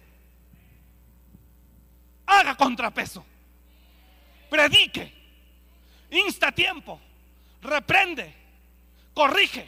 Haga 2.28 2.56
contrapeso. 2.56 3.26
Predique. 4.48 5.20
Insta 6.12 6.52
tiempo. 6.52 7.02
Reprende. 7.62 8.34
Corrige. 9.14 9.68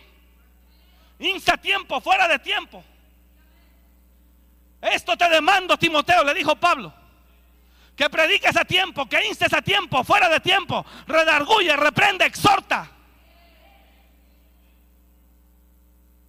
Insta 1.19 1.57
tiempo, 1.57 1.99
fuera 1.99 2.27
de 2.27 2.39
tiempo. 2.39 2.83
Esto 4.81 5.17
te 5.17 5.29
demando, 5.29 5.77
Timoteo, 5.77 6.23
le 6.23 6.33
dijo 6.33 6.55
Pablo 6.55 6.93
que 7.95 8.09
prediques 8.09 8.55
a 8.57 8.65
tiempo, 8.65 9.07
que 9.07 9.25
instes 9.27 9.53
a 9.53 9.61
tiempo, 9.61 10.03
fuera 10.03 10.27
de 10.29 10.39
tiempo, 10.39 10.85
redarguye, 11.07 11.75
reprende, 11.75 12.25
exhorta. 12.25 12.89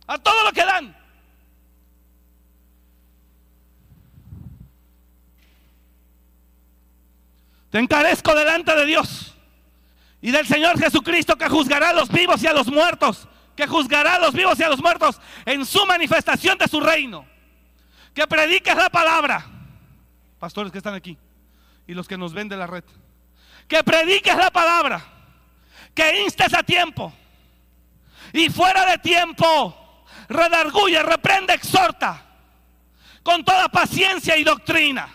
A 0.07 0.19
todo 0.19 0.45
lo 0.45 0.53
que 0.53 0.65
dan. 0.65 0.95
Te 7.71 7.79
encarezco 7.79 8.35
delante 8.35 8.75
de 8.77 8.85
Dios 8.85 9.34
y 10.25 10.31
del 10.31 10.47
Señor 10.47 10.81
Jesucristo 10.81 11.37
que 11.37 11.51
juzgará 11.51 11.91
a 11.91 11.93
los 11.93 12.09
vivos 12.09 12.43
y 12.43 12.47
a 12.47 12.55
los 12.55 12.69
muertos, 12.69 13.29
que 13.55 13.67
juzgará 13.67 14.15
a 14.15 14.19
los 14.19 14.33
vivos 14.33 14.59
y 14.59 14.63
a 14.63 14.71
los 14.71 14.81
muertos 14.81 15.21
en 15.45 15.67
su 15.67 15.85
manifestación 15.85 16.57
de 16.57 16.67
su 16.67 16.81
reino. 16.81 17.27
Que 18.15 18.27
prediques 18.27 18.75
la 18.75 18.89
palabra. 18.89 19.45
Pastores 20.39 20.73
que 20.73 20.79
están 20.79 20.95
aquí 20.95 21.19
y 21.87 21.93
los 21.93 22.09
que 22.09 22.17
nos 22.17 22.33
ven 22.33 22.49
de 22.49 22.57
la 22.57 22.67
red. 22.67 22.85
Que 23.69 23.85
prediques 23.85 24.35
la 24.35 24.51
palabra, 24.51 25.05
que 25.95 26.23
instes 26.23 26.55
a 26.55 26.63
tiempo 26.63 27.13
y 28.33 28.49
fuera 28.49 28.87
de 28.87 28.97
tiempo, 28.97 30.07
redarguye, 30.31 31.03
reprende, 31.03 31.53
exhorta 31.53 32.25
con 33.23 33.45
toda 33.45 33.69
paciencia 33.69 34.39
y 34.39 34.45
doctrina. 34.45 35.15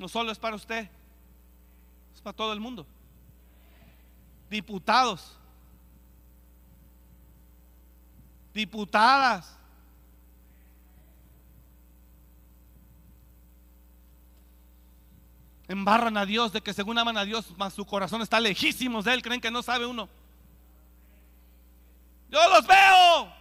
No 0.00 0.08
solo 0.08 0.32
es 0.32 0.38
para 0.38 0.56
usted, 0.56 0.88
es 2.14 2.22
para 2.22 2.34
todo 2.34 2.54
el 2.54 2.58
mundo. 2.58 2.86
Diputados, 4.48 5.36
diputadas. 8.54 9.58
Embarran 15.68 16.16
a 16.16 16.24
Dios 16.24 16.50
de 16.54 16.62
que 16.62 16.72
según 16.72 16.96
aman 16.96 17.18
a 17.18 17.26
Dios, 17.26 17.54
más 17.58 17.74
su 17.74 17.84
corazón 17.84 18.22
está 18.22 18.40
lejísimos 18.40 19.04
de 19.04 19.12
Él, 19.12 19.20
creen 19.20 19.42
que 19.42 19.50
no 19.50 19.62
sabe 19.62 19.84
uno. 19.84 20.08
Yo 22.30 22.40
los 22.48 22.66
veo. 22.66 23.34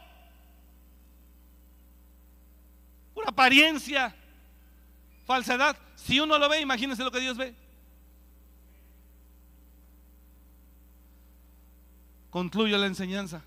Pura 3.14 3.30
apariencia, 3.30 4.14
falsedad. 5.26 5.78
Si 6.06 6.20
uno 6.20 6.38
lo 6.38 6.50
ve, 6.50 6.62
imagínense 6.62 7.04
lo 7.04 7.12
que 7.12 7.20
Dios 7.20 7.38
ve. 7.38 7.54
Concluyo 12.30 12.78
la 12.78 12.86
enseñanza. 12.86 13.42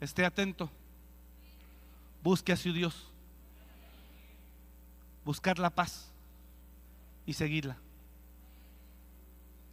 Esté 0.00 0.24
atento. 0.24 0.70
Busque 2.22 2.52
a 2.52 2.56
su 2.56 2.72
Dios. 2.72 3.06
Buscar 5.24 5.58
la 5.58 5.70
paz 5.70 6.08
y 7.26 7.34
seguirla. 7.34 7.76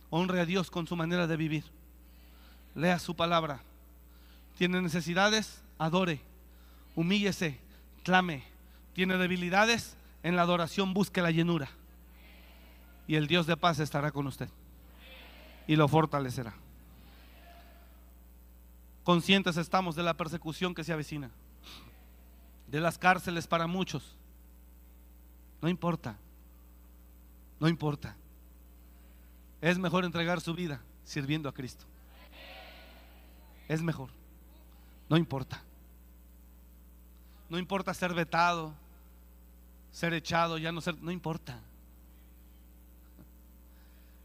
Honre 0.10 0.42
a 0.42 0.46
Dios 0.46 0.70
con 0.70 0.88
su 0.88 0.96
manera 0.96 1.28
de 1.28 1.38
vivir. 1.38 1.64
Lea 2.76 3.00
su 3.00 3.16
palabra. 3.16 3.62
Tiene 4.58 4.82
necesidades, 4.82 5.62
adore. 5.78 6.22
Humíllese, 6.96 7.60
clame. 8.04 8.44
Tiene 8.94 9.18
debilidades, 9.18 9.96
en 10.24 10.36
la 10.36 10.42
adoración 10.44 10.94
busque 10.94 11.22
la 11.22 11.32
llenura. 11.32 11.70
Y 13.08 13.16
el 13.16 13.28
Dios 13.28 13.48
de 13.48 13.58
paz 13.58 13.80
estará 13.80 14.12
con 14.12 14.28
usted. 14.28 14.50
Y 15.68 15.76
lo 15.76 15.88
fortalecerá. 15.88 16.54
Conscientes 19.04 19.58
estamos 19.58 19.96
de 19.96 20.04
la 20.04 20.14
persecución 20.16 20.76
que 20.76 20.84
se 20.84 20.94
avecina, 20.94 21.32
de 22.68 22.80
las 22.80 22.98
cárceles 22.98 23.48
para 23.48 23.66
muchos. 23.66 24.16
No 25.62 25.70
importa, 25.70 26.16
no 27.60 27.68
importa. 27.68 28.16
Es 29.62 29.78
mejor 29.78 30.06
entregar 30.06 30.42
su 30.42 30.54
vida 30.54 30.82
sirviendo 31.04 31.50
a 31.50 31.54
Cristo. 31.54 31.86
Es 33.68 33.82
mejor, 33.82 34.10
no 35.10 35.18
importa. 35.18 35.64
No 37.50 37.58
importa 37.58 37.94
ser 37.96 38.14
vetado, 38.14 38.74
ser 39.92 40.14
echado, 40.14 40.58
ya 40.58 40.72
no 40.72 40.82
ser, 40.82 40.96
no 41.02 41.12
importa. 41.12 41.60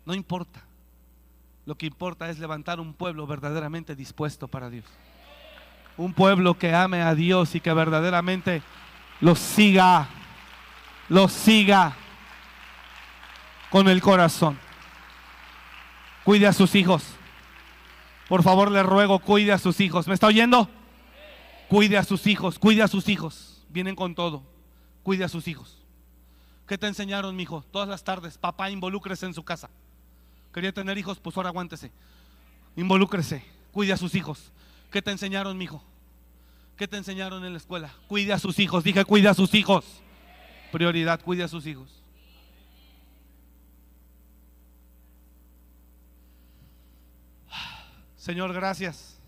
No 0.04 0.14
importa. 0.14 0.62
Lo 1.66 1.76
que 1.76 1.86
importa 1.86 2.28
es 2.28 2.38
levantar 2.38 2.78
un 2.78 2.92
pueblo 2.92 3.26
verdaderamente 3.26 3.96
dispuesto 3.96 4.48
para 4.48 4.68
Dios. 4.68 4.84
Un 5.96 6.12
pueblo 6.12 6.58
que 6.58 6.74
ame 6.74 7.02
a 7.02 7.14
Dios 7.14 7.54
y 7.54 7.60
que 7.60 7.72
verdaderamente 7.72 8.62
lo 9.20 9.34
siga, 9.34 10.08
lo 11.08 11.28
siga 11.28 11.96
con 13.70 13.88
el 13.88 14.02
corazón. 14.02 14.58
Cuide 16.24 16.46
a 16.46 16.52
sus 16.52 16.74
hijos. 16.74 17.04
Por 18.28 18.42
favor, 18.42 18.70
le 18.70 18.82
ruego, 18.82 19.18
cuide 19.18 19.52
a 19.52 19.58
sus 19.58 19.80
hijos. 19.80 20.06
¿Me 20.08 20.14
está 20.14 20.26
oyendo? 20.26 20.68
Cuide 21.68 21.96
a 21.96 22.04
sus 22.04 22.26
hijos, 22.26 22.58
cuide 22.58 22.82
a 22.82 22.88
sus 22.88 23.08
hijos. 23.08 23.64
Vienen 23.68 23.94
con 23.94 24.14
todo. 24.14 24.53
Cuide 25.04 25.22
a 25.22 25.28
sus 25.28 25.46
hijos. 25.46 25.78
¿Qué 26.66 26.78
te 26.78 26.88
enseñaron, 26.88 27.36
mi 27.36 27.44
hijo? 27.44 27.62
Todas 27.70 27.88
las 27.88 28.02
tardes, 28.02 28.38
papá, 28.38 28.70
involúcrese 28.70 29.26
en 29.26 29.34
su 29.34 29.44
casa. 29.44 29.70
Quería 30.52 30.72
tener 30.72 30.96
hijos, 30.98 31.20
pues 31.20 31.36
ahora 31.36 31.50
aguántese. 31.50 31.92
Involúcrese, 32.74 33.44
cuide 33.70 33.92
a 33.92 33.96
sus 33.96 34.14
hijos. 34.14 34.50
¿Qué 34.90 35.02
te 35.02 35.10
enseñaron, 35.10 35.58
mi 35.58 35.64
hijo? 35.64 35.84
¿Qué 36.76 36.88
te 36.88 36.96
enseñaron 36.96 37.44
en 37.44 37.52
la 37.52 37.58
escuela? 37.58 37.92
Cuide 38.08 38.32
a 38.32 38.38
sus 38.38 38.58
hijos. 38.58 38.82
Dije, 38.82 39.04
cuide 39.04 39.28
a 39.28 39.34
sus 39.34 39.54
hijos. 39.54 39.84
Prioridad, 40.72 41.20
cuide 41.20 41.44
a 41.44 41.48
sus 41.48 41.66
hijos. 41.66 42.02
Señor, 48.16 48.54
gracias. 48.54 49.18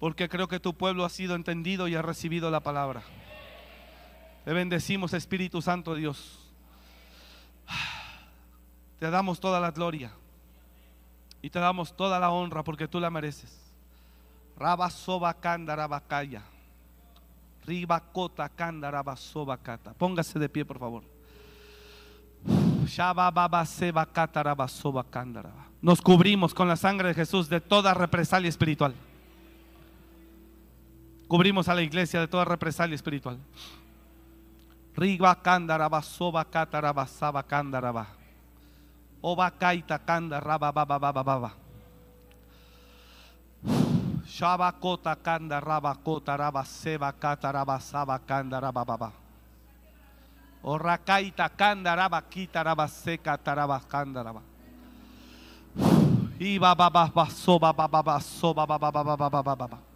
Porque 0.00 0.30
creo 0.30 0.48
que 0.48 0.60
tu 0.60 0.74
pueblo 0.74 1.04
ha 1.04 1.10
sido 1.10 1.34
entendido 1.34 1.88
y 1.88 1.94
ha 1.94 2.00
recibido 2.00 2.50
la 2.50 2.60
palabra. 2.60 3.02
Te 4.46 4.52
bendecimos, 4.52 5.12
Espíritu 5.12 5.60
Santo 5.60 5.96
Dios. 5.96 6.38
Te 9.00 9.10
damos 9.10 9.40
toda 9.40 9.58
la 9.58 9.72
gloria 9.72 10.12
y 11.42 11.50
te 11.50 11.58
damos 11.58 11.96
toda 11.96 12.20
la 12.20 12.30
honra 12.30 12.62
porque 12.62 12.86
tú 12.86 13.00
la 13.00 13.10
mereces. 13.10 13.58
Ribacota 17.66 18.48
candarabasobacata. 18.48 19.94
Póngase 19.94 20.38
de 20.38 20.48
pie, 20.48 20.64
por 20.64 20.78
favor. 20.78 21.02
Nos 25.82 26.00
cubrimos 26.00 26.54
con 26.54 26.68
la 26.68 26.76
sangre 26.76 27.08
de 27.08 27.14
Jesús 27.14 27.48
de 27.48 27.60
toda 27.60 27.94
represalia 27.94 28.48
espiritual. 28.48 28.94
Cubrimos 31.26 31.68
a 31.68 31.74
la 31.74 31.82
iglesia 31.82 32.20
de 32.20 32.28
toda 32.28 32.44
represalia 32.44 32.94
espiritual. 32.94 33.40
Riba 34.96 35.36
candaraba, 35.36 36.00
soba 36.00 36.40
cataraba, 36.40 37.04
saba 37.04 37.44
candaraba. 37.44 38.06
Oba 39.20 39.50
kaita 39.52 40.00
kanda 40.00 40.40
raba 40.40 40.72
baba 40.72 40.96
baba 40.98 41.22
baba. 41.22 41.50
Shaba 44.24 44.72
kota 44.72 45.12
kanda 45.16 45.60
raba 45.60 45.92
kota 46.00 46.36
raba 46.36 46.64
seba 46.64 47.12
kata 47.12 47.52
raba 47.52 47.76
saba 47.80 48.16
kanda 48.18 48.56
raba 48.60 48.84
baba. 48.84 49.12
Orakaita 50.64 51.48
kanda 51.52 51.92
raba 51.92 52.22
kita 52.24 52.64
raba 52.64 52.88
seka 52.88 53.36
taraba 53.36 53.80
kanda 53.84 54.24
raba. 54.24 54.42
Iba 56.40 56.72
baba 56.72 57.08
baba 57.12 57.28
soba 57.28 57.72
baba 57.72 58.00
baba 58.02 58.20
soba 58.20 58.64
baba 58.66 58.88
baba 58.88 59.16
baba 59.16 59.42
baba. 59.42 59.66
Raba 59.66 59.95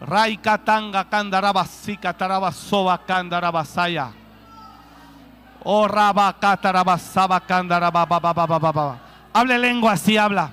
Rai 0.00 0.36
katanga 0.36 1.04
candarabasi 1.04 1.96
catarabasoba 1.96 2.98
candarabasaya. 3.06 4.12
O 5.62 5.86
raba 5.88 6.32
catarabasaba 6.32 7.40
candarababababababa. 7.40 8.98
Hable 9.32 9.58
lengua 9.58 9.92
así 9.92 10.16
habla. 10.16 10.52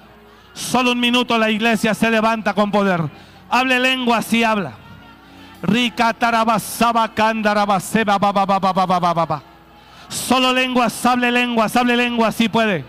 Solo 0.54 0.92
un 0.92 1.00
minuto 1.00 1.38
la 1.38 1.50
iglesia 1.50 1.94
se 1.94 2.12
levanta 2.12 2.54
con 2.54 2.72
poder. 2.72 3.31
Hable 3.52 3.80
lengua 3.80 4.18
así 4.18 4.44
habla. 4.44 4.72
Rica 5.62 6.14
tarabasaba 6.14 7.08
candarabaseba 7.14 8.18
baba 8.18 8.46
baba 8.46 8.72
baba 8.74 9.14
baba. 9.14 9.44
Solo 10.08 10.52
lenguas, 10.52 11.06
hable 11.06 11.32
lenguas, 11.32 11.76
hable 11.76 11.96
lenguas, 11.96 12.36
si 12.36 12.50
puede. 12.50 12.84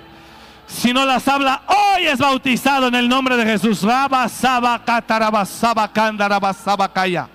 Si 0.66 0.93
no 0.93 1.05
las 1.05 1.28
habla, 1.28 1.62
hoy 1.66 2.06
es 2.06 2.18
bautizado 2.18 2.89
en 2.89 2.94
el 2.94 3.09
nombre 3.09 3.36
de 3.36 3.44
Jesús. 3.44 3.82
Rabasaba 3.82 4.82
catarabasaba 4.84 5.93
candarabasaba 5.93 6.93
calla. 6.93 7.28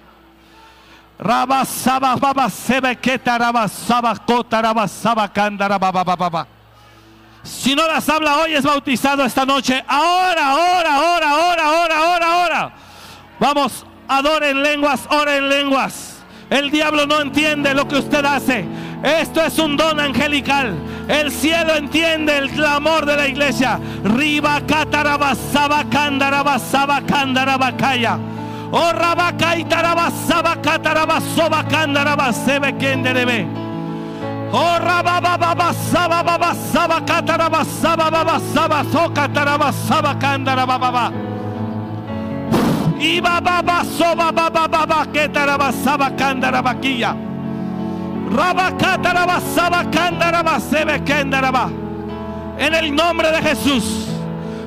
Rabasaba 1.19 2.15
baba 2.15 2.49
sebe 2.49 2.95
ketarabasaba 2.95 4.15
cotarabasaba 4.25 5.31
candarababa 5.31 6.03
baba. 6.03 6.47
Si 7.43 7.75
no 7.75 7.87
las 7.87 8.07
habla, 8.09 8.37
hoy 8.37 8.55
es 8.55 8.63
bautizado 8.63 9.23
esta 9.23 9.45
noche. 9.45 9.83
Ahora, 9.87 10.51
ahora, 10.51 10.95
ahora, 10.95 11.29
ahora, 11.29 11.63
ahora, 11.63 11.97
ahora, 11.97 12.27
ahora. 12.33 12.86
Vamos, 13.39 13.85
adoren 14.07 14.63
lenguas, 14.63 15.07
oren 15.09 15.49
lenguas. 15.49 16.17
El 16.49 16.71
diablo 16.71 17.05
no 17.05 17.21
entiende 17.21 17.73
lo 17.73 17.87
que 17.87 17.97
usted 17.97 18.23
hace. 18.25 18.65
Esto 19.03 19.43
es 19.43 19.59
un 19.59 19.77
don 19.77 19.99
angelical. 19.99 20.75
El 21.07 21.31
cielo 21.31 21.75
entiende 21.75 22.37
el 22.37 22.49
clamor 22.49 23.05
de 23.05 23.15
la 23.15 23.27
iglesia. 23.27 23.79
Riba 24.03 24.61
catarabasaba 24.61 25.83
candarabasaba 25.89 27.01
candarabacaya. 27.01 28.17
Oh 28.71 28.91
rabaca 28.91 29.57
y 29.57 29.63
tarabasaba 29.65 30.61
catarabasoba 30.61 31.63
candarabasebe 31.67 32.77
kenderebe. 32.77 33.47
Oh 34.51 34.79
rabababasaba 34.79 36.23
babasaba 36.23 37.05
catarabasaba 37.05 38.09
babasaba 38.09 38.83
so 38.91 39.13
catarabasaba 39.13 40.17
candarababa. 40.17 41.11
Iba 42.99 43.39
baba 43.39 43.83
soba 43.85 44.31
baba 44.31 44.67
baba 44.67 45.05
que 45.11 45.29
tarabasaba 45.29 46.15
candarabaquilla. 46.15 47.15
Rabacatarabasaba 48.31 49.89
candarabasebe 49.91 51.03
kendaraba. 51.03 51.69
En 52.57 52.73
el 52.73 52.93
nombre 52.95 53.31
de 53.31 53.41
Jesús. 53.41 54.07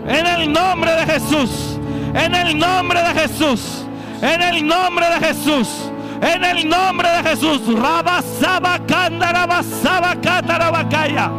En 0.07 0.27
el 0.27 0.53
nombre 0.53 0.93
de 0.93 1.07
Jesús. 1.07 1.79
En 2.15 2.35
el 2.35 2.59
nombre 2.59 3.03
de 3.03 3.15
Jesús. 3.15 3.85
En 4.23 4.43
el 4.43 4.67
nombre 4.67 5.07
de 5.07 5.27
Jesús. 5.27 5.91
En 6.23 6.45
el 6.45 6.69
nombre 6.69 7.09
de 7.09 7.31
Jesús. 7.31 7.61
Rabasaba 7.67 8.79
candarabasaba 8.87 10.15
catarabacaya. 10.21 11.31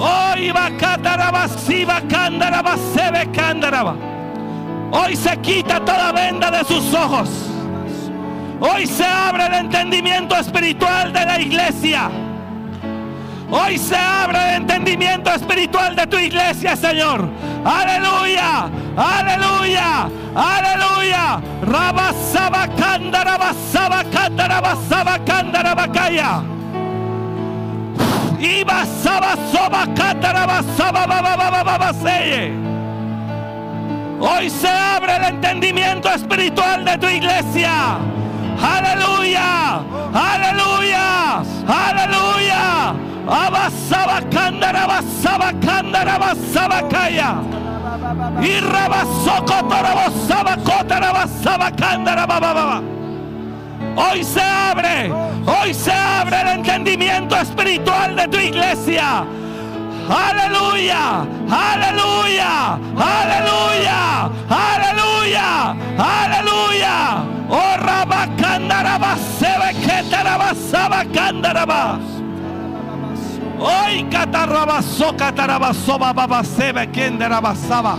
Oh, 0.00 0.36
iba 0.38 0.70
catarabasiba 0.78 2.00
candarabasebe 2.08 3.32
candaraba. 3.32 3.96
Hoy 4.90 5.16
se 5.16 5.36
quita 5.38 5.80
toda 5.80 6.12
venda 6.12 6.50
de 6.50 6.64
sus 6.64 6.92
ojos. 6.94 7.28
Hoy 8.60 8.86
se 8.86 9.04
abre 9.04 9.46
el 9.46 9.54
entendimiento 9.54 10.34
espiritual 10.36 11.12
de 11.12 11.24
la 11.24 11.40
iglesia. 11.40 12.10
Hoy 13.50 13.78
se 13.78 13.96
abre 13.96 14.38
el 14.50 14.62
entendimiento 14.62 15.30
espiritual 15.30 15.94
de 15.94 16.06
tu 16.06 16.18
iglesia, 16.18 16.76
Señor. 16.76 17.28
Aleluya, 17.64 18.68
aleluya, 18.96 20.08
aleluya. 20.34 21.40
Rabasaba 21.62 22.68
candarabasaba 22.68 24.04
candarabasaba 24.04 25.18
candarabacaya. 25.24 26.42
Iba 28.40 28.86
saba 29.02 29.36
soba 29.52 29.86
candarabasaba 29.94 31.06
bababababaseye. 31.06 32.77
Hoy 34.20 34.50
se 34.50 34.68
abre 34.68 35.16
el 35.16 35.24
entendimiento 35.24 36.08
espiritual 36.08 36.84
de 36.84 36.98
tu 36.98 37.06
iglesia. 37.06 37.98
Aleluya, 38.60 39.80
aleluya, 40.12 41.42
aleluya. 41.68 42.94
Abasaba 43.28 44.20
candarabasaba 44.30 45.52
candarabasaba 45.60 46.88
calla. 46.88 47.36
Y 48.42 48.60
rabasoko 48.60 49.68
tarabasaba 49.68 50.56
cotarabasaba 50.56 51.70
candarababa. 51.72 52.82
Hoy 53.96 54.24
se 54.24 54.40
abre, 54.40 55.12
hoy 55.46 55.74
se 55.74 55.92
abre 55.92 56.40
el 56.40 56.48
entendimiento 56.58 57.36
espiritual 57.36 58.16
de 58.16 58.28
tu 58.28 58.38
iglesia 58.38 59.24
aleluya, 60.08 61.26
aleluya, 61.48 62.78
aleluya, 62.96 64.30
aleluya, 64.48 65.76
aleluya. 65.96 66.96
Oh 67.50 67.76
Rabacandaraba, 67.80 69.16
Sebequetarabasaba 69.38 71.04
Candarabas. 71.12 72.18
Hoy 73.58 74.04
catarrabaso, 74.08 75.16
catarabaso, 75.16 75.98
bababa, 75.98 76.44
sebe, 76.44 76.86
kenderabasaba. 76.92 77.98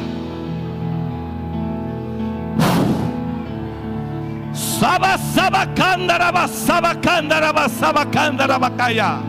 Saba, 4.54 5.18
saba, 5.18 5.66
candaraba, 5.76 6.48
saba, 6.48 6.96
candaraba, 6.96 7.68
saba, 7.68 8.06
candarabacaya. 8.06 9.29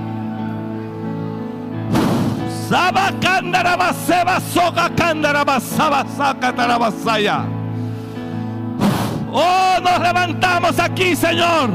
Oh, 9.33 9.77
nos 9.83 9.99
levantamos 9.99 10.79
aquí, 10.79 11.17
Señor, 11.17 11.71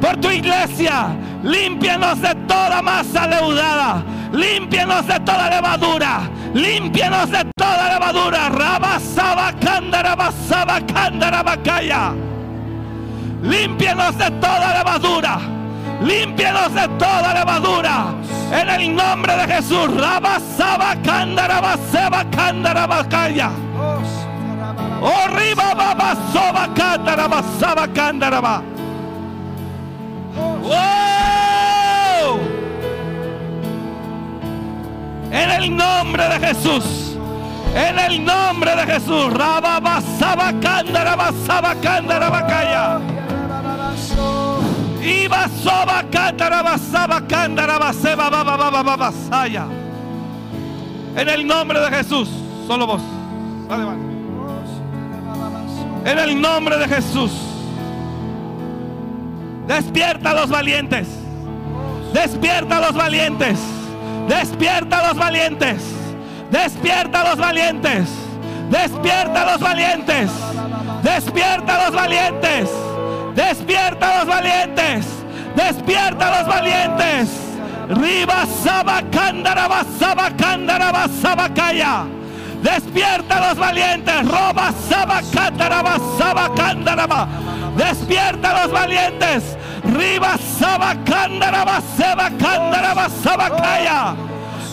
por 0.00 0.16
tu 0.18 0.30
iglesia. 0.30 1.08
Límpianos 1.42 2.20
de 2.22 2.32
toda 2.46 2.80
masa 2.82 3.26
leudada. 3.26 4.04
Límpianos 4.32 5.08
de 5.08 5.18
toda 5.20 5.50
levadura. 5.50 6.20
Límpianos 6.54 7.28
de 7.32 7.44
toda 7.56 7.94
levadura. 7.94 8.48
Rabasaba, 8.48 9.52
candaraba, 9.60 10.30
saba, 10.48 10.80
candaraba, 10.86 11.56
calla. 11.64 12.12
Límpianos 13.42 14.16
de 14.16 14.30
toda 14.30 14.72
levadura. 14.72 15.59
Límpienos 16.00 16.72
de 16.72 16.88
toda 16.98 17.34
levadura. 17.34 18.14
En 18.52 18.68
el 18.68 18.96
nombre 18.96 19.36
de 19.36 19.54
Jesús. 19.54 19.94
Rabasaba 19.96 20.96
candarabaseba 21.02 22.24
candarabacaya. 22.30 23.50
Orriba 25.00 25.72
oh, 25.72 25.76
babasoba 25.76 26.68
candarabasaba 26.74 27.88
candaraba. 27.88 28.62
¡Wow! 30.62 32.40
En 35.30 35.50
el 35.50 35.76
nombre 35.76 36.28
de 36.28 36.46
Jesús. 36.46 37.16
En 37.74 37.98
el 37.98 38.24
nombre 38.24 38.74
de 38.74 38.86
Jesús. 38.92 39.32
Rababasaba 39.32 40.52
candarabasaba 40.60 41.74
candarabacaya. 41.76 43.00
Iba 45.02 45.48
soba 45.48 46.04
candaraba 46.10 46.76
saba 46.76 47.26
candaraba 47.26 47.92
seba 47.92 48.28
baba 48.28 48.56
baba 48.56 48.82
baba 48.82 49.12
saya. 49.30 49.66
En 51.16 51.28
el 51.28 51.46
nombre 51.46 51.80
de 51.80 51.90
Jesús, 51.90 52.28
solo 52.66 52.86
vos. 52.86 53.02
En 56.04 56.18
el 56.18 56.40
nombre 56.40 56.76
de 56.76 56.88
Jesús. 56.88 57.32
Despierta 59.66 60.30
a 60.30 60.34
los 60.34 60.50
valientes. 60.50 61.08
Despierta 62.12 62.78
a 62.78 62.80
los 62.80 62.94
valientes. 62.94 63.58
Despierta 64.28 64.98
a 64.98 65.08
los 65.08 65.16
valientes. 65.16 65.82
Despierta 66.50 67.20
a 67.22 67.30
los 67.30 67.38
valientes. 67.38 68.08
Despierta 68.70 69.42
a 69.42 69.52
los 69.52 69.60
valientes. 69.60 70.30
Despierta 71.02 71.76
a 71.76 71.86
los 71.86 71.94
valientes. 71.94 72.70
Despierta 73.34 74.08
a 74.08 74.18
los 74.18 74.26
valientes. 74.26 75.06
Despierta 75.54 76.28
a 76.28 76.38
los 76.38 76.48
valientes. 76.48 77.28
Riba 77.88 78.46
saba 78.62 79.02
candaraba 79.10 79.84
saba 79.98 80.30
candaraba 80.36 81.08
saba 81.20 81.48
calla. 81.52 82.06
Despierta 82.62 83.36
a 83.36 83.48
los 83.48 83.58
valientes. 83.58 84.28
Roba 84.28 84.72
saba 84.88 85.22
candaraba 85.32 85.98
saba 86.18 86.54
candaraba. 86.54 87.28
Despierta 87.76 88.50
a 88.50 88.62
los 88.62 88.72
valientes. 88.72 89.56
Riba 89.84 90.36
saba 90.58 90.94
candaraba 91.04 91.80
saba 91.96 92.30
candaraba 92.38 93.08
saba 93.22 93.56
calla. 93.56 94.14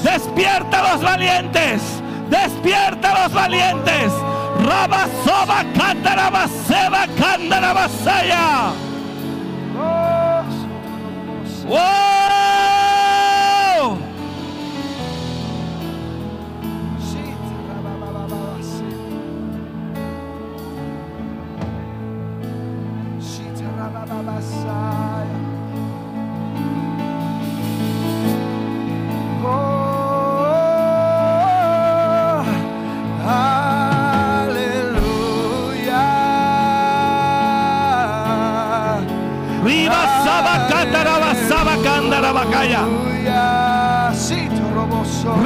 Despierta 0.03 0.79
a 0.79 0.93
los 0.93 1.03
valientes. 1.03 1.81
Despierta 2.29 3.11
a 3.11 3.23
los 3.23 3.33
valientes. 3.33 4.11
Rabasoba 4.67 5.63
candarabaseba 5.77 7.01
candarabasaya. 7.19 8.73
Oh, 11.69 12.36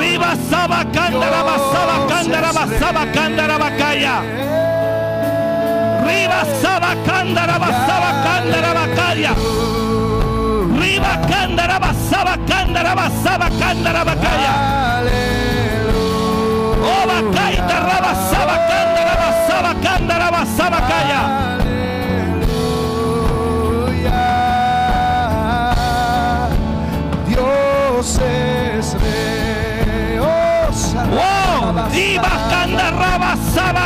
Riba 0.02 0.32
sabacándara 0.50 1.44
basabacándara 1.44 2.52
basabacándara 2.58 3.58
bacaya. 3.58 4.16
Riba 6.08 6.40
sabacándara 6.62 7.56
basabacándara 7.64 8.72
bacaya. 8.80 9.34
Riba 10.82 11.14
cándara 11.30 11.78
basabacándara 11.80 12.96
basabacándara 12.96 14.04
bacaya. 14.10 14.54
Oh 16.94 17.04
bacaya, 17.10 17.64
rabasabacándara 17.90 19.14
basabacándara 19.22 20.28
basabacaya. 20.32 21.41
rabasanda, 32.22 32.86
rabasaba, 33.02 33.86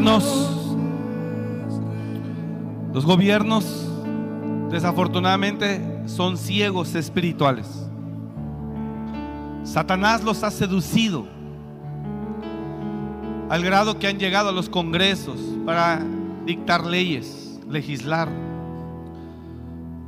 los 0.00 0.74
gobiernos 3.04 3.86
desafortunadamente 4.70 6.02
son 6.06 6.38
ciegos 6.38 6.94
espirituales. 6.94 7.68
Satanás 9.64 10.24
los 10.24 10.42
ha 10.44 10.50
seducido 10.50 11.26
al 13.50 13.62
grado 13.62 13.98
que 13.98 14.08
han 14.08 14.18
llegado 14.18 14.48
a 14.48 14.52
los 14.52 14.70
congresos 14.70 15.38
para 15.66 16.02
dictar 16.46 16.86
leyes, 16.86 17.60
legislar. 17.68 18.30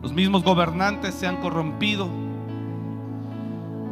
Los 0.03 0.15
mismos 0.15 0.43
gobernantes 0.43 1.15
se 1.15 1.27
han 1.27 1.43
corrompido 1.43 2.09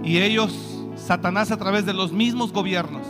y 0.02 0.16
ellos, 0.19 0.86
Satanás 0.97 1.51
a 1.51 1.59
través 1.59 1.85
de 1.85 1.93
los 1.93 2.12
mismos 2.12 2.51
gobiernos, 2.52 3.06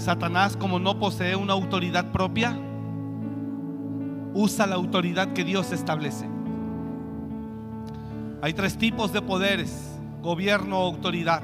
Satanás 0.00 0.56
como 0.56 0.78
no 0.78 0.98
posee 0.98 1.36
una 1.36 1.52
autoridad 1.52 2.10
propia, 2.10 2.58
usa 4.32 4.66
la 4.66 4.76
autoridad 4.76 5.34
que 5.34 5.44
Dios 5.44 5.72
establece. 5.72 6.26
Hay 8.40 8.54
tres 8.54 8.78
tipos 8.78 9.12
de 9.12 9.20
poderes, 9.20 9.98
gobierno 10.22 10.80
o 10.80 10.86
autoridad, 10.86 11.42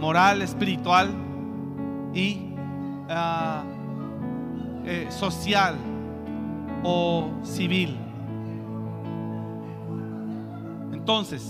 moral, 0.00 0.40
espiritual 0.40 1.10
y 2.14 2.54
ah, 3.10 3.62
eh, 4.86 5.06
social 5.10 5.76
o 6.82 7.30
civil. 7.42 7.98
Entonces, 10.94 11.46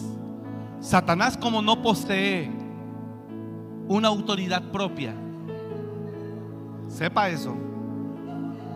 Satanás 0.81 1.36
como 1.36 1.62
no 1.62 1.81
posee 1.82 2.51
una 3.86 4.09
autoridad 4.09 4.73
propia, 4.73 5.14
sepa 6.93 7.31
eso. 7.31 7.56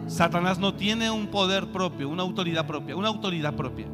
Satanás 0.06 0.58
no 0.58 0.74
tiene 0.74 1.10
un 1.10 1.26
poder 1.28 1.70
propio, 1.70 2.08
una 2.08 2.22
autoridad 2.22 2.66
propia, 2.66 2.96
una 2.96 3.08
autoridad 3.08 3.54
propia. 3.54 3.86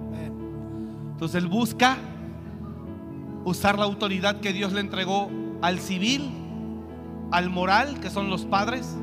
Entonces 1.12 1.43
él 1.43 1.49
busca 1.49 1.97
usar 3.44 3.78
la 3.78 3.85
autoridad 3.85 4.40
que 4.40 4.53
Dios 4.53 4.73
le 4.73 4.81
entregó 4.81 5.31
al 5.62 5.78
civil, 5.78 6.31
al 7.31 7.49
moral, 7.49 8.01
que 8.01 8.11
son 8.11 8.28
los 8.28 8.44
padres, 8.44 8.97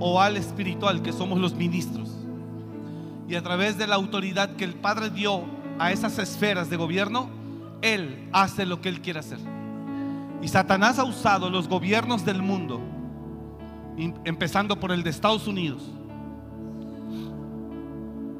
o 0.00 0.20
al 0.20 0.36
espiritual, 0.36 1.02
que 1.02 1.12
somos 1.12 1.38
los 1.38 1.54
ministros. 1.54 2.10
Y 3.28 3.34
a 3.34 3.42
través 3.42 3.78
de 3.78 3.86
la 3.86 3.94
autoridad 3.96 4.56
que 4.56 4.64
el 4.64 4.74
Padre 4.74 5.10
dio 5.10 5.44
a 5.78 5.92
esas 5.92 6.18
esferas 6.18 6.70
de 6.70 6.76
gobierno, 6.76 7.28
Él 7.82 8.28
hace 8.32 8.66
lo 8.66 8.80
que 8.80 8.88
Él 8.88 9.00
quiere 9.00 9.20
hacer. 9.20 9.38
Y 10.42 10.48
Satanás 10.48 10.98
ha 10.98 11.04
usado 11.04 11.48
los 11.50 11.68
gobiernos 11.68 12.24
del 12.24 12.42
mundo, 12.42 12.80
empezando 13.96 14.78
por 14.78 14.92
el 14.92 15.02
de 15.02 15.10
Estados 15.10 15.46
Unidos. 15.46 15.82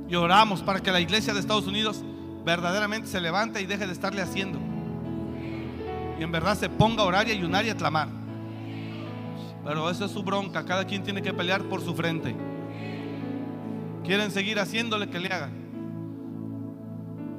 Y 0.09 0.15
oramos 0.17 0.63
para 0.63 0.81
que 0.81 0.93
la 0.93 1.01
iglesia 1.01 1.33
de 1.33 1.41
Estados 1.41 1.67
Unidos 1.67 2.03
verdaderamente 2.45 3.09
se 3.09 3.21
levante 3.21 3.61
y 3.61 3.67
deje 3.67 3.87
de 3.87 3.93
estarle 3.93 4.23
haciendo. 4.23 4.59
Y 6.19 6.23
en 6.23 6.31
verdad 6.31 6.57
se 6.57 6.69
ponga 6.69 7.03
a 7.03 7.07
orar 7.07 7.29
y 7.29 7.33
ayunar 7.33 7.65
y 7.65 7.71
a 7.71 7.77
clamar. 7.77 8.09
Pero 9.65 9.89
eso 9.89 10.05
es 10.05 10.11
su 10.11 10.23
bronca. 10.23 10.65
Cada 10.65 10.85
quien 10.85 11.03
tiene 11.03 11.23
que 11.23 11.33
pelear 11.33 11.63
por 11.65 11.81
su 11.81 11.95
frente. 11.95 12.37
Quieren 14.05 14.31
seguir 14.31 14.61
haciéndole 14.61 15.09
que 15.09 15.19
le 15.19 15.29
hagan. 15.29 15.53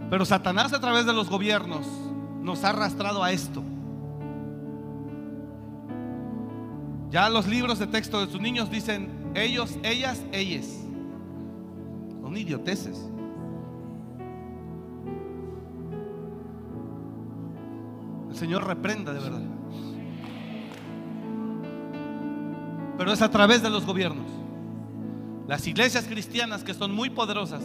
Pero 0.10 0.26
Satanás 0.26 0.74
a 0.74 0.80
través 0.80 1.06
de 1.06 1.14
los 1.14 1.30
gobiernos 1.30 1.86
nos 2.42 2.64
ha 2.64 2.70
arrastrado 2.70 3.24
a 3.24 3.32
esto. 3.32 3.64
Ya 7.16 7.30
los 7.30 7.48
libros 7.48 7.80
de 7.80 7.88
texto 7.88 8.20
de 8.20 8.30
sus 8.30 8.42
niños 8.42 8.70
dicen 8.70 9.32
ellos, 9.36 9.80
ellas, 9.84 10.22
ellas. 10.34 10.66
Son 12.22 12.36
idioteces. 12.36 13.10
El 18.30 18.36
Señor 18.36 18.68
reprenda 18.68 19.14
de 19.14 19.20
verdad. 19.22 19.42
Pero 22.98 23.14
es 23.14 23.22
a 23.22 23.32
través 23.32 23.64
de 23.64 23.70
los 23.70 23.86
gobiernos. 23.86 24.28
Las 25.48 25.66
iglesias 25.68 26.08
cristianas 26.10 26.66
que 26.66 26.74
son 26.74 26.94
muy 26.94 27.10
poderosas, 27.10 27.64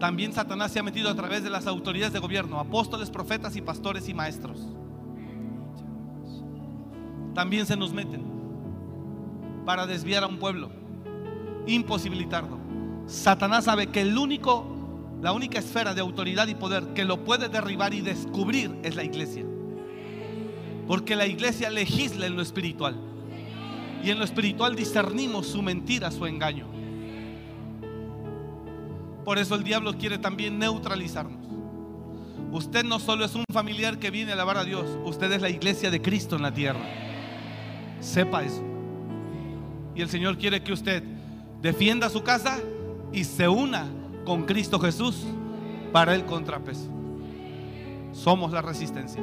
también 0.00 0.32
Satanás 0.32 0.72
se 0.72 0.80
ha 0.80 0.82
metido 0.82 1.10
a 1.10 1.14
través 1.14 1.44
de 1.44 1.50
las 1.50 1.68
autoridades 1.68 2.12
de 2.12 2.18
gobierno, 2.18 2.58
apóstoles, 2.58 3.08
profetas 3.08 3.54
y 3.54 3.62
pastores 3.62 4.08
y 4.08 4.14
maestros. 4.14 4.66
También 7.36 7.66
se 7.66 7.76
nos 7.76 7.92
meten 7.92 8.39
para 9.64 9.86
desviar 9.86 10.24
a 10.24 10.26
un 10.26 10.38
pueblo, 10.38 10.70
imposibilitarlo. 11.66 12.58
Satanás 13.06 13.64
sabe 13.64 13.88
que 13.88 14.02
el 14.02 14.16
único, 14.16 14.64
la 15.20 15.32
única 15.32 15.58
esfera 15.58 15.94
de 15.94 16.00
autoridad 16.00 16.48
y 16.48 16.54
poder 16.54 16.92
que 16.94 17.04
lo 17.04 17.24
puede 17.24 17.48
derribar 17.48 17.92
y 17.94 18.00
descubrir 18.00 18.76
es 18.82 18.94
la 18.94 19.04
iglesia. 19.04 19.44
Porque 20.86 21.16
la 21.16 21.26
iglesia 21.26 21.70
legisla 21.70 22.26
en 22.26 22.36
lo 22.36 22.42
espiritual. 22.42 22.96
Y 24.02 24.10
en 24.10 24.18
lo 24.18 24.24
espiritual 24.24 24.76
discernimos 24.76 25.46
su 25.46 25.62
mentira, 25.62 26.10
su 26.10 26.26
engaño. 26.26 26.66
Por 29.24 29.38
eso 29.38 29.54
el 29.54 29.62
diablo 29.62 29.96
quiere 29.98 30.18
también 30.18 30.58
neutralizarnos. 30.58 31.38
Usted 32.52 32.84
no 32.84 32.98
solo 32.98 33.24
es 33.24 33.34
un 33.34 33.44
familiar 33.52 33.98
que 33.98 34.10
viene 34.10 34.32
a 34.32 34.34
alabar 34.34 34.56
a 34.56 34.64
Dios, 34.64 34.84
usted 35.04 35.30
es 35.30 35.40
la 35.40 35.50
iglesia 35.50 35.90
de 35.90 36.02
Cristo 36.02 36.34
en 36.36 36.42
la 36.42 36.52
tierra. 36.52 36.80
Sepa 38.00 38.42
eso. 38.42 38.62
Y 39.94 40.02
el 40.02 40.08
Señor 40.08 40.38
quiere 40.38 40.62
que 40.62 40.72
usted 40.72 41.02
defienda 41.60 42.08
su 42.08 42.22
casa 42.22 42.58
y 43.12 43.24
se 43.24 43.48
una 43.48 43.86
con 44.24 44.44
Cristo 44.44 44.78
Jesús 44.78 45.24
para 45.92 46.14
el 46.14 46.24
contrapeso. 46.24 46.88
Somos 48.12 48.52
la 48.52 48.62
resistencia. 48.62 49.22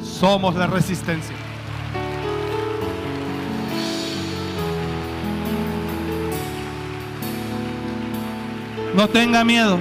Somos 0.00 0.54
la 0.54 0.66
resistencia. 0.66 1.34
No 8.94 9.08
tenga 9.08 9.44
miedo. 9.44 9.78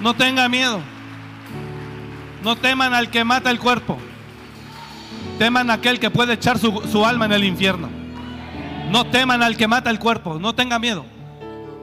No 0.00 0.14
tenga 0.14 0.48
miedo. 0.48 0.80
No 2.42 2.56
teman 2.56 2.94
al 2.94 3.10
que 3.10 3.24
mata 3.24 3.50
el 3.50 3.58
cuerpo. 3.58 3.98
Teman 5.38 5.70
a 5.70 5.74
aquel 5.74 6.00
que 6.00 6.10
puede 6.10 6.34
echar 6.34 6.58
su, 6.58 6.82
su 6.90 7.04
alma 7.04 7.26
en 7.26 7.32
el 7.32 7.44
infierno. 7.44 7.88
No 8.90 9.06
teman 9.06 9.42
al 9.42 9.56
que 9.56 9.68
mata 9.68 9.90
el 9.90 9.98
cuerpo. 9.98 10.38
No 10.38 10.54
tenga 10.54 10.78
miedo. 10.78 11.04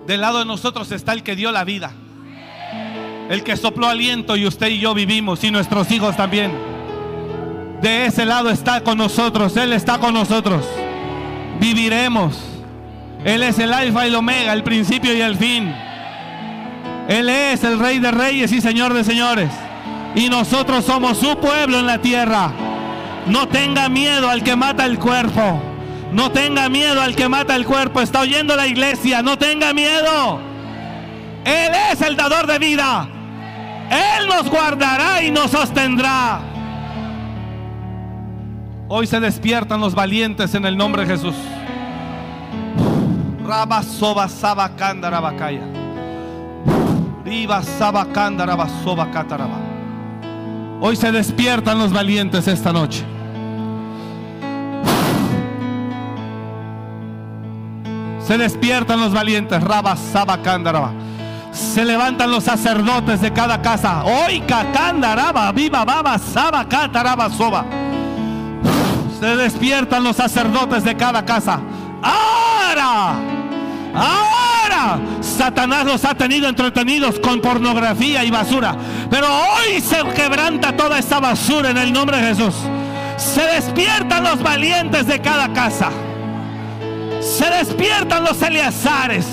Del 0.06 0.22
lado 0.22 0.40
de 0.40 0.46
nosotros 0.46 0.92
está 0.92 1.14
el 1.14 1.24
que 1.24 1.36
dio 1.36 1.52
la 1.52 1.64
vida. 1.64 1.92
El 3.30 3.44
que 3.44 3.56
sopló 3.56 3.88
aliento 3.88 4.36
y 4.36 4.48
usted 4.48 4.68
y 4.68 4.80
yo 4.80 4.94
vivimos 4.94 5.44
y 5.44 5.52
nuestros 5.52 5.92
hijos 5.92 6.18
también. 6.18 6.52
De 7.82 8.08
ese 8.08 8.26
lado 8.26 8.50
está 8.50 8.82
con 8.82 8.98
nosotros. 8.98 9.56
Él 9.56 9.72
está 9.74 10.00
con 10.00 10.14
nosotros. 10.14 10.66
viviremos. 11.60 12.38
Él 13.24 13.44
es 13.44 13.60
el 13.60 13.74
alfa 13.74 14.06
y 14.06 14.10
el 14.10 14.16
omega, 14.16 14.54
el 14.54 14.64
principio 14.64 15.14
y 15.14 15.22
el 15.22 15.36
fin. 15.36 15.74
Él 17.08 17.28
es 17.30 17.64
el 17.64 17.80
rey 17.80 18.00
de 18.00 18.12
reyes 18.12 18.52
y 18.52 18.62
señor 18.62 18.94
de 18.94 19.04
señores. 19.04 19.50
Y 20.16 20.30
nosotros 20.30 20.86
somos 20.86 21.18
su 21.18 21.38
pueblo 21.38 21.80
en 21.80 21.86
la 21.86 22.00
tierra. 22.00 22.52
No 23.28 23.48
tenga 23.48 23.90
miedo 23.90 24.30
al 24.30 24.44
que 24.44 24.56
mata 24.56 24.86
el 24.86 24.98
cuerpo. 24.98 25.62
No 26.12 26.32
tenga 26.32 26.68
miedo 26.70 27.02
al 27.02 27.16
que 27.16 27.30
mata 27.30 27.56
el 27.56 27.66
cuerpo. 27.66 28.02
Está 28.02 28.22
oyendo 28.22 28.56
la 28.56 28.68
iglesia. 28.68 29.22
No 29.22 29.38
tenga 29.38 29.74
miedo. 29.74 30.40
Él 31.46 31.72
es 31.92 32.02
el 32.02 32.16
dador 32.16 32.48
de 32.48 32.60
vida. 32.60 33.08
Él 33.90 34.28
nos 34.28 34.50
guardará 34.50 35.24
y 35.24 35.32
nos 35.32 35.52
sostendrá. 35.52 36.42
Hoy 38.88 39.06
se 39.06 39.20
despiertan 39.20 39.80
los 39.80 39.94
valientes 39.94 40.56
en 40.56 40.66
el 40.66 40.76
nombre 40.76 41.06
de 41.06 41.16
Jesús. 41.16 41.36
Raba 43.46 43.84
soba 43.84 44.28
saba 44.28 44.76
cándara 44.76 45.20
bacaya. 45.20 45.62
Riba 47.24 47.62
saba 47.62 48.06
cándara 48.12 48.56
basoba 48.56 49.12
cataraba. 49.12 49.69
Hoy 50.82 50.96
se 50.96 51.12
despiertan 51.12 51.78
los 51.78 51.92
valientes 51.92 52.48
esta 52.48 52.72
noche. 52.72 53.04
Se 58.26 58.38
despiertan 58.38 59.02
los 59.02 59.12
valientes. 59.12 59.62
Raba 59.62 59.98
saba 59.98 60.42
cándaraba. 60.42 60.92
Se 61.52 61.84
levantan 61.84 62.32
los 62.32 62.46
sacerdotes 62.46 63.20
de 63.22 63.34
cada 63.34 63.62
casa. 63.62 64.04
Hoy 64.06 64.40
cacándaraba, 64.42 65.52
viva 65.52 65.84
baba, 65.84 66.18
saba 66.18 66.68
cataraba 66.70 67.30
soba. 67.30 67.66
Se 69.20 69.36
despiertan 69.36 70.04
los 70.04 70.16
sacerdotes 70.16 70.84
de 70.84 70.96
cada 70.96 71.26
casa. 71.26 71.60
Ahora, 72.02 73.16
Satanás 75.22 75.86
los 75.86 76.06
ha 76.06 76.16
tenido 76.16 76.48
entretenidos 76.48 77.20
con 77.20 77.42
pornografía 77.42 78.24
y 78.24 78.32
basura. 78.32 78.76
Pero 79.10 79.28
hoy 79.28 79.82
se 79.82 80.04
quebranta 80.14 80.76
toda 80.76 81.00
esta 81.00 81.20
basura 81.20 81.70
en 81.70 81.78
el 81.78 81.94
nombre 81.94 82.18
de 82.18 82.28
Jesús. 82.36 82.56
Se 83.18 83.42
despiertan 83.42 84.24
los 84.24 84.42
valientes 84.42 85.08
de 85.08 85.20
cada 85.20 85.52
casa. 85.54 85.90
Se 87.22 87.46
despiertan 87.46 88.24
los 88.24 88.42
Eleazares. 88.42 89.26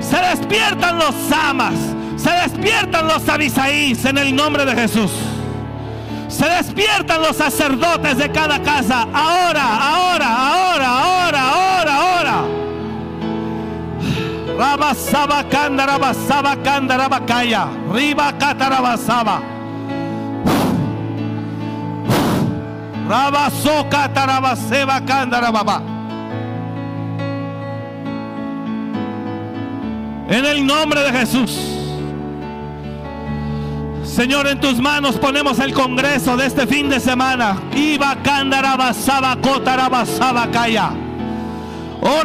Se 0.00 0.16
despiertan 0.16 0.98
los 0.98 1.14
Samas. 1.28 1.74
Se 2.16 2.30
despiertan 2.30 3.06
los 3.06 3.28
Abisaís 3.28 4.04
en 4.04 4.18
el 4.18 4.34
nombre 4.34 4.64
de 4.64 4.74
Jesús. 4.74 5.10
Se 6.28 6.46
despiertan 6.48 7.22
los 7.22 7.36
sacerdotes 7.36 8.16
de 8.18 8.30
cada 8.30 8.60
casa. 8.62 9.06
Ahora, 9.12 9.94
ahora, 9.94 10.48
ahora, 10.48 10.88
ahora, 10.88 11.50
ahora. 11.50 11.69
Rabasaba 14.60 15.48
candarabasaba 15.48 16.54
candarabacaya. 16.62 17.66
Riba 17.94 18.30
catarabasaba. 18.38 19.40
Rabaso 23.08 23.88
catarabaseba 23.88 25.00
candarababa. 25.06 25.80
En 30.28 30.44
el 30.44 30.66
nombre 30.66 31.04
de 31.04 31.10
Jesús. 31.10 31.58
Señor, 34.04 34.46
en 34.46 34.60
tus 34.60 34.78
manos 34.78 35.16
ponemos 35.16 35.58
el 35.58 35.72
congreso 35.72 36.36
de 36.36 36.44
este 36.44 36.66
fin 36.66 36.90
de 36.90 37.00
semana. 37.00 37.56
Iba 37.74 38.14
candarabasaba 38.22 39.36
cotarabasaba 39.36 40.50
calla. 40.50 40.92
Oh 42.02 42.22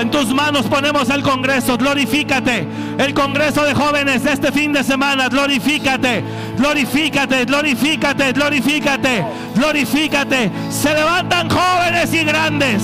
en 0.00 0.10
tus 0.10 0.32
manos 0.32 0.66
ponemos 0.66 1.10
el 1.10 1.22
congreso, 1.22 1.76
glorifícate. 1.76 2.66
El 2.98 3.14
congreso 3.14 3.64
de 3.64 3.74
jóvenes 3.74 4.24
de 4.24 4.32
este 4.32 4.50
fin 4.50 4.72
de 4.72 4.82
semana, 4.82 5.28
glorifícate, 5.28 6.24
glorifícate, 6.56 7.44
glorifícate, 7.44 8.32
glorifícate, 8.32 9.24
glorifícate. 9.54 10.50
Se 10.70 10.94
levantan 10.94 11.50
jóvenes 11.50 12.12
y 12.14 12.24
grandes, 12.24 12.82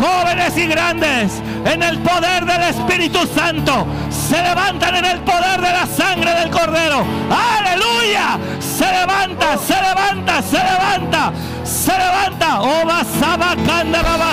jóvenes 0.00 0.56
y 0.56 0.66
grandes, 0.66 1.42
en 1.64 1.82
el 1.82 1.98
poder 1.98 2.44
del 2.46 2.62
Espíritu 2.62 3.20
Santo. 3.34 3.86
Se 4.10 4.40
levantan 4.42 4.96
en 4.96 5.04
el 5.04 5.20
poder 5.20 5.60
de 5.60 5.72
la 5.72 5.86
sangre 5.86 6.34
del 6.34 6.50
Cordero. 6.50 7.04
Aleluya. 7.30 8.38
Se 8.60 8.86
levanta, 8.86 9.58
se 9.58 9.74
levanta, 9.74 10.42
se 10.42 10.56
levanta, 10.56 11.32
se 11.68 11.92
levanta. 11.92 12.60
Oh, 12.60 12.82
Oba 12.82 13.04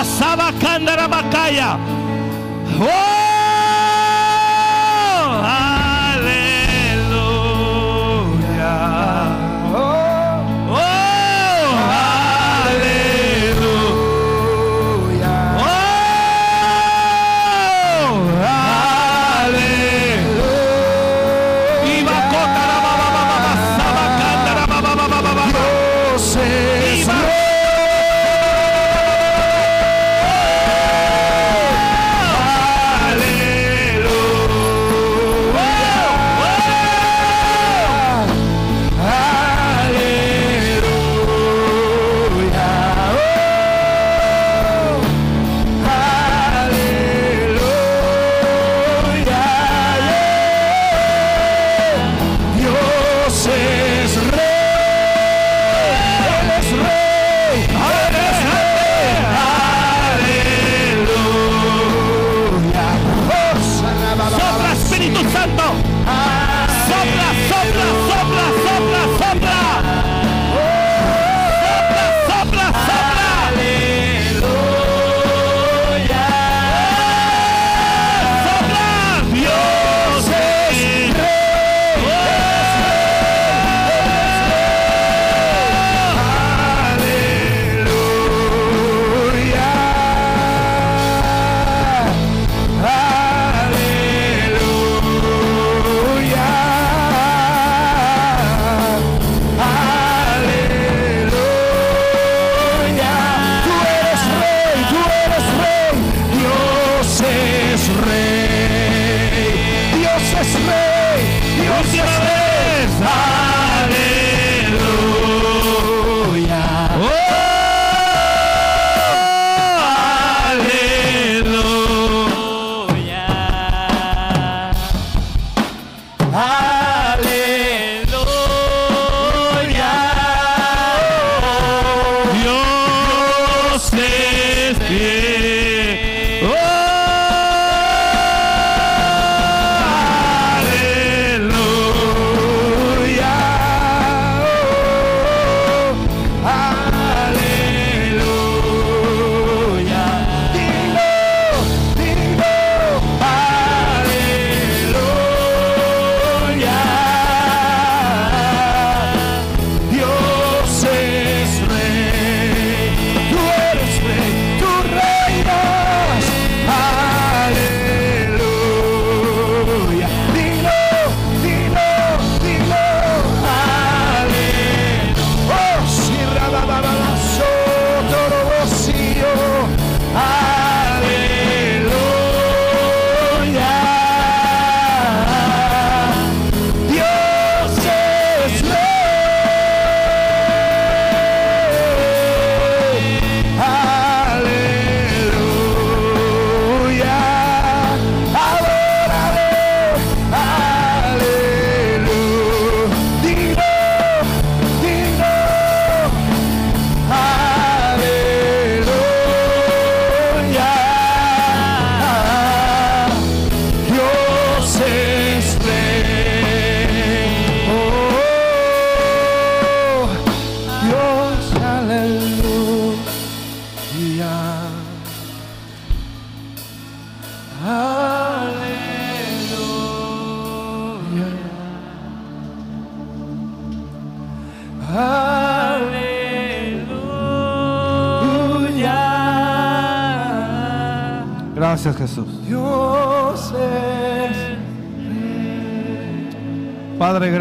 Sabacanda, 0.04 0.96
Rabacaya. 0.96 1.78
¡Oh! 2.80 3.25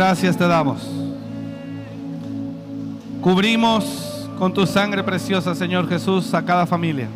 Gracias 0.06 0.38
te 0.38 0.48
damos. 0.48 0.84
Cubrimos 3.22 4.28
con 4.38 4.54
tu 4.54 4.68
sangre 4.68 5.04
preciosa, 5.04 5.56
Señor 5.56 5.90
Jesús, 5.90 6.32
a 6.36 6.46
cada 6.46 6.68
familia. 6.68 7.08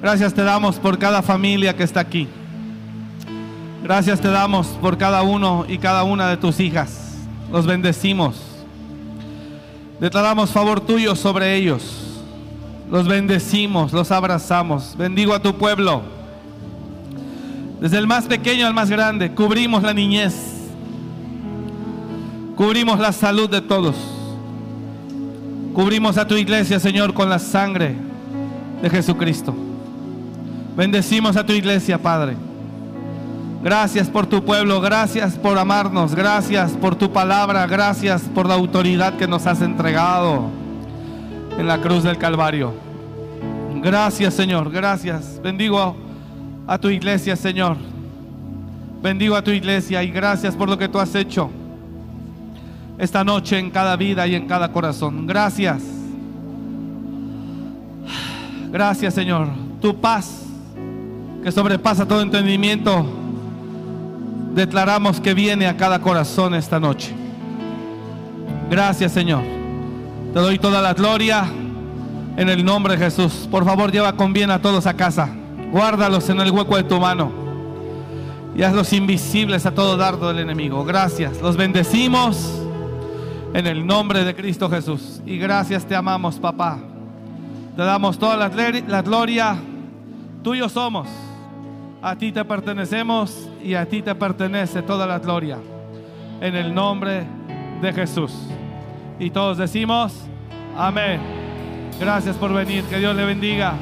Gracias 0.00 0.32
te 0.32 0.42
damos 0.42 0.76
por 0.76 0.98
cada 0.98 1.20
familia 1.20 1.76
que 1.76 1.82
está 1.82 2.00
aquí. 2.00 2.26
Gracias 3.82 4.18
te 4.18 4.28
damos 4.28 4.68
por 4.80 4.96
cada 4.96 5.20
uno 5.20 5.66
y 5.68 5.76
cada 5.76 6.02
una 6.04 6.26
de 6.28 6.38
tus 6.38 6.58
hijas. 6.58 7.18
Los 7.52 7.66
bendecimos. 7.66 8.40
Declaramos 10.00 10.52
favor 10.52 10.80
tuyo 10.80 11.14
sobre 11.14 11.54
ellos. 11.54 11.82
Los 12.90 13.06
bendecimos, 13.08 13.92
los 13.92 14.10
abrazamos. 14.10 14.96
Bendigo 14.96 15.34
a 15.34 15.42
tu 15.42 15.54
pueblo. 15.58 16.00
Desde 17.78 17.98
el 17.98 18.06
más 18.06 18.24
pequeño 18.24 18.66
al 18.66 18.72
más 18.72 18.88
grande, 18.88 19.34
cubrimos 19.34 19.82
la 19.82 19.92
niñez. 19.92 20.59
Cubrimos 22.60 23.00
la 23.00 23.10
salud 23.10 23.48
de 23.48 23.62
todos. 23.62 23.96
Cubrimos 25.72 26.18
a 26.18 26.28
tu 26.28 26.34
iglesia, 26.34 26.78
Señor, 26.78 27.14
con 27.14 27.30
la 27.30 27.38
sangre 27.38 27.94
de 28.82 28.90
Jesucristo. 28.90 29.54
Bendecimos 30.76 31.38
a 31.38 31.46
tu 31.46 31.54
iglesia, 31.54 31.96
Padre. 31.96 32.36
Gracias 33.64 34.08
por 34.08 34.26
tu 34.26 34.44
pueblo, 34.44 34.78
gracias 34.82 35.36
por 35.36 35.56
amarnos, 35.56 36.14
gracias 36.14 36.72
por 36.72 36.96
tu 36.96 37.10
palabra, 37.10 37.66
gracias 37.66 38.24
por 38.34 38.46
la 38.46 38.56
autoridad 38.56 39.16
que 39.16 39.26
nos 39.26 39.46
has 39.46 39.62
entregado 39.62 40.50
en 41.58 41.66
la 41.66 41.80
cruz 41.80 42.02
del 42.02 42.18
Calvario. 42.18 42.74
Gracias, 43.76 44.34
Señor, 44.34 44.70
gracias. 44.70 45.40
Bendigo 45.42 45.96
a 46.66 46.76
tu 46.76 46.90
iglesia, 46.90 47.36
Señor. 47.36 47.78
Bendigo 49.02 49.34
a 49.34 49.40
tu 49.40 49.50
iglesia 49.50 50.02
y 50.02 50.10
gracias 50.10 50.54
por 50.54 50.68
lo 50.68 50.76
que 50.76 50.90
tú 50.90 50.98
has 50.98 51.14
hecho 51.14 51.50
esta 53.00 53.24
noche 53.24 53.58
en 53.58 53.70
cada 53.70 53.96
vida 53.96 54.26
y 54.26 54.34
en 54.34 54.46
cada 54.46 54.70
corazón. 54.70 55.26
Gracias. 55.26 55.82
Gracias, 58.70 59.14
Señor. 59.14 59.48
Tu 59.80 59.98
paz 59.98 60.42
que 61.42 61.50
sobrepasa 61.50 62.06
todo 62.06 62.20
entendimiento, 62.20 63.06
declaramos 64.54 65.18
que 65.18 65.32
viene 65.32 65.66
a 65.66 65.78
cada 65.78 66.00
corazón 66.00 66.54
esta 66.54 66.78
noche. 66.78 67.14
Gracias, 68.70 69.12
Señor. 69.12 69.42
Te 70.34 70.38
doy 70.38 70.58
toda 70.58 70.82
la 70.82 70.92
gloria 70.92 71.46
en 72.36 72.50
el 72.50 72.62
nombre 72.62 72.98
de 72.98 73.04
Jesús. 73.04 73.48
Por 73.50 73.64
favor, 73.64 73.90
lleva 73.90 74.12
con 74.12 74.34
bien 74.34 74.50
a 74.50 74.60
todos 74.60 74.86
a 74.86 74.94
casa. 74.94 75.30
Guárdalos 75.72 76.28
en 76.28 76.40
el 76.40 76.50
hueco 76.50 76.76
de 76.76 76.82
tu 76.82 77.00
mano. 77.00 77.32
Y 78.54 78.62
hazlos 78.62 78.92
invisibles 78.92 79.64
a 79.64 79.74
todo 79.74 79.96
dardo 79.96 80.28
del 80.28 80.40
enemigo. 80.40 80.84
Gracias. 80.84 81.40
Los 81.40 81.56
bendecimos 81.56 82.59
en 83.54 83.66
el 83.66 83.86
nombre 83.86 84.24
de 84.24 84.34
Cristo 84.34 84.68
Jesús. 84.68 85.20
Y 85.26 85.38
gracias 85.38 85.84
te 85.84 85.94
amamos, 85.94 86.38
papá. 86.38 86.78
Te 87.76 87.82
damos 87.82 88.18
toda 88.18 88.36
la, 88.36 88.48
la 88.86 89.02
gloria. 89.02 89.56
Tuyo 90.42 90.68
somos. 90.68 91.08
A 92.02 92.16
ti 92.16 92.32
te 92.32 92.44
pertenecemos 92.44 93.48
y 93.62 93.74
a 93.74 93.86
ti 93.86 94.02
te 94.02 94.14
pertenece 94.14 94.82
toda 94.82 95.06
la 95.06 95.18
gloria. 95.18 95.58
En 96.40 96.54
el 96.54 96.74
nombre 96.74 97.26
de 97.82 97.92
Jesús. 97.92 98.32
Y 99.18 99.30
todos 99.30 99.58
decimos, 99.58 100.14
amén. 100.76 101.20
Gracias 101.98 102.36
por 102.36 102.52
venir. 102.52 102.84
Que 102.84 102.98
Dios 102.98 103.14
le 103.14 103.24
bendiga. 103.24 103.74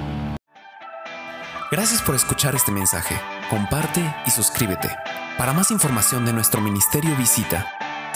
Gracias 1.70 2.03
por 2.03 2.15
escuchar 2.15 2.55
este 2.55 2.73
mensaje. 2.73 3.15
Comparte 3.51 4.03
y 4.27 4.31
suscríbete. 4.31 4.89
Para 5.36 5.53
más 5.53 5.70
información 5.70 6.24
de 6.24 6.32
nuestro 6.32 6.61
ministerio 6.61 7.15
visita 7.16 7.77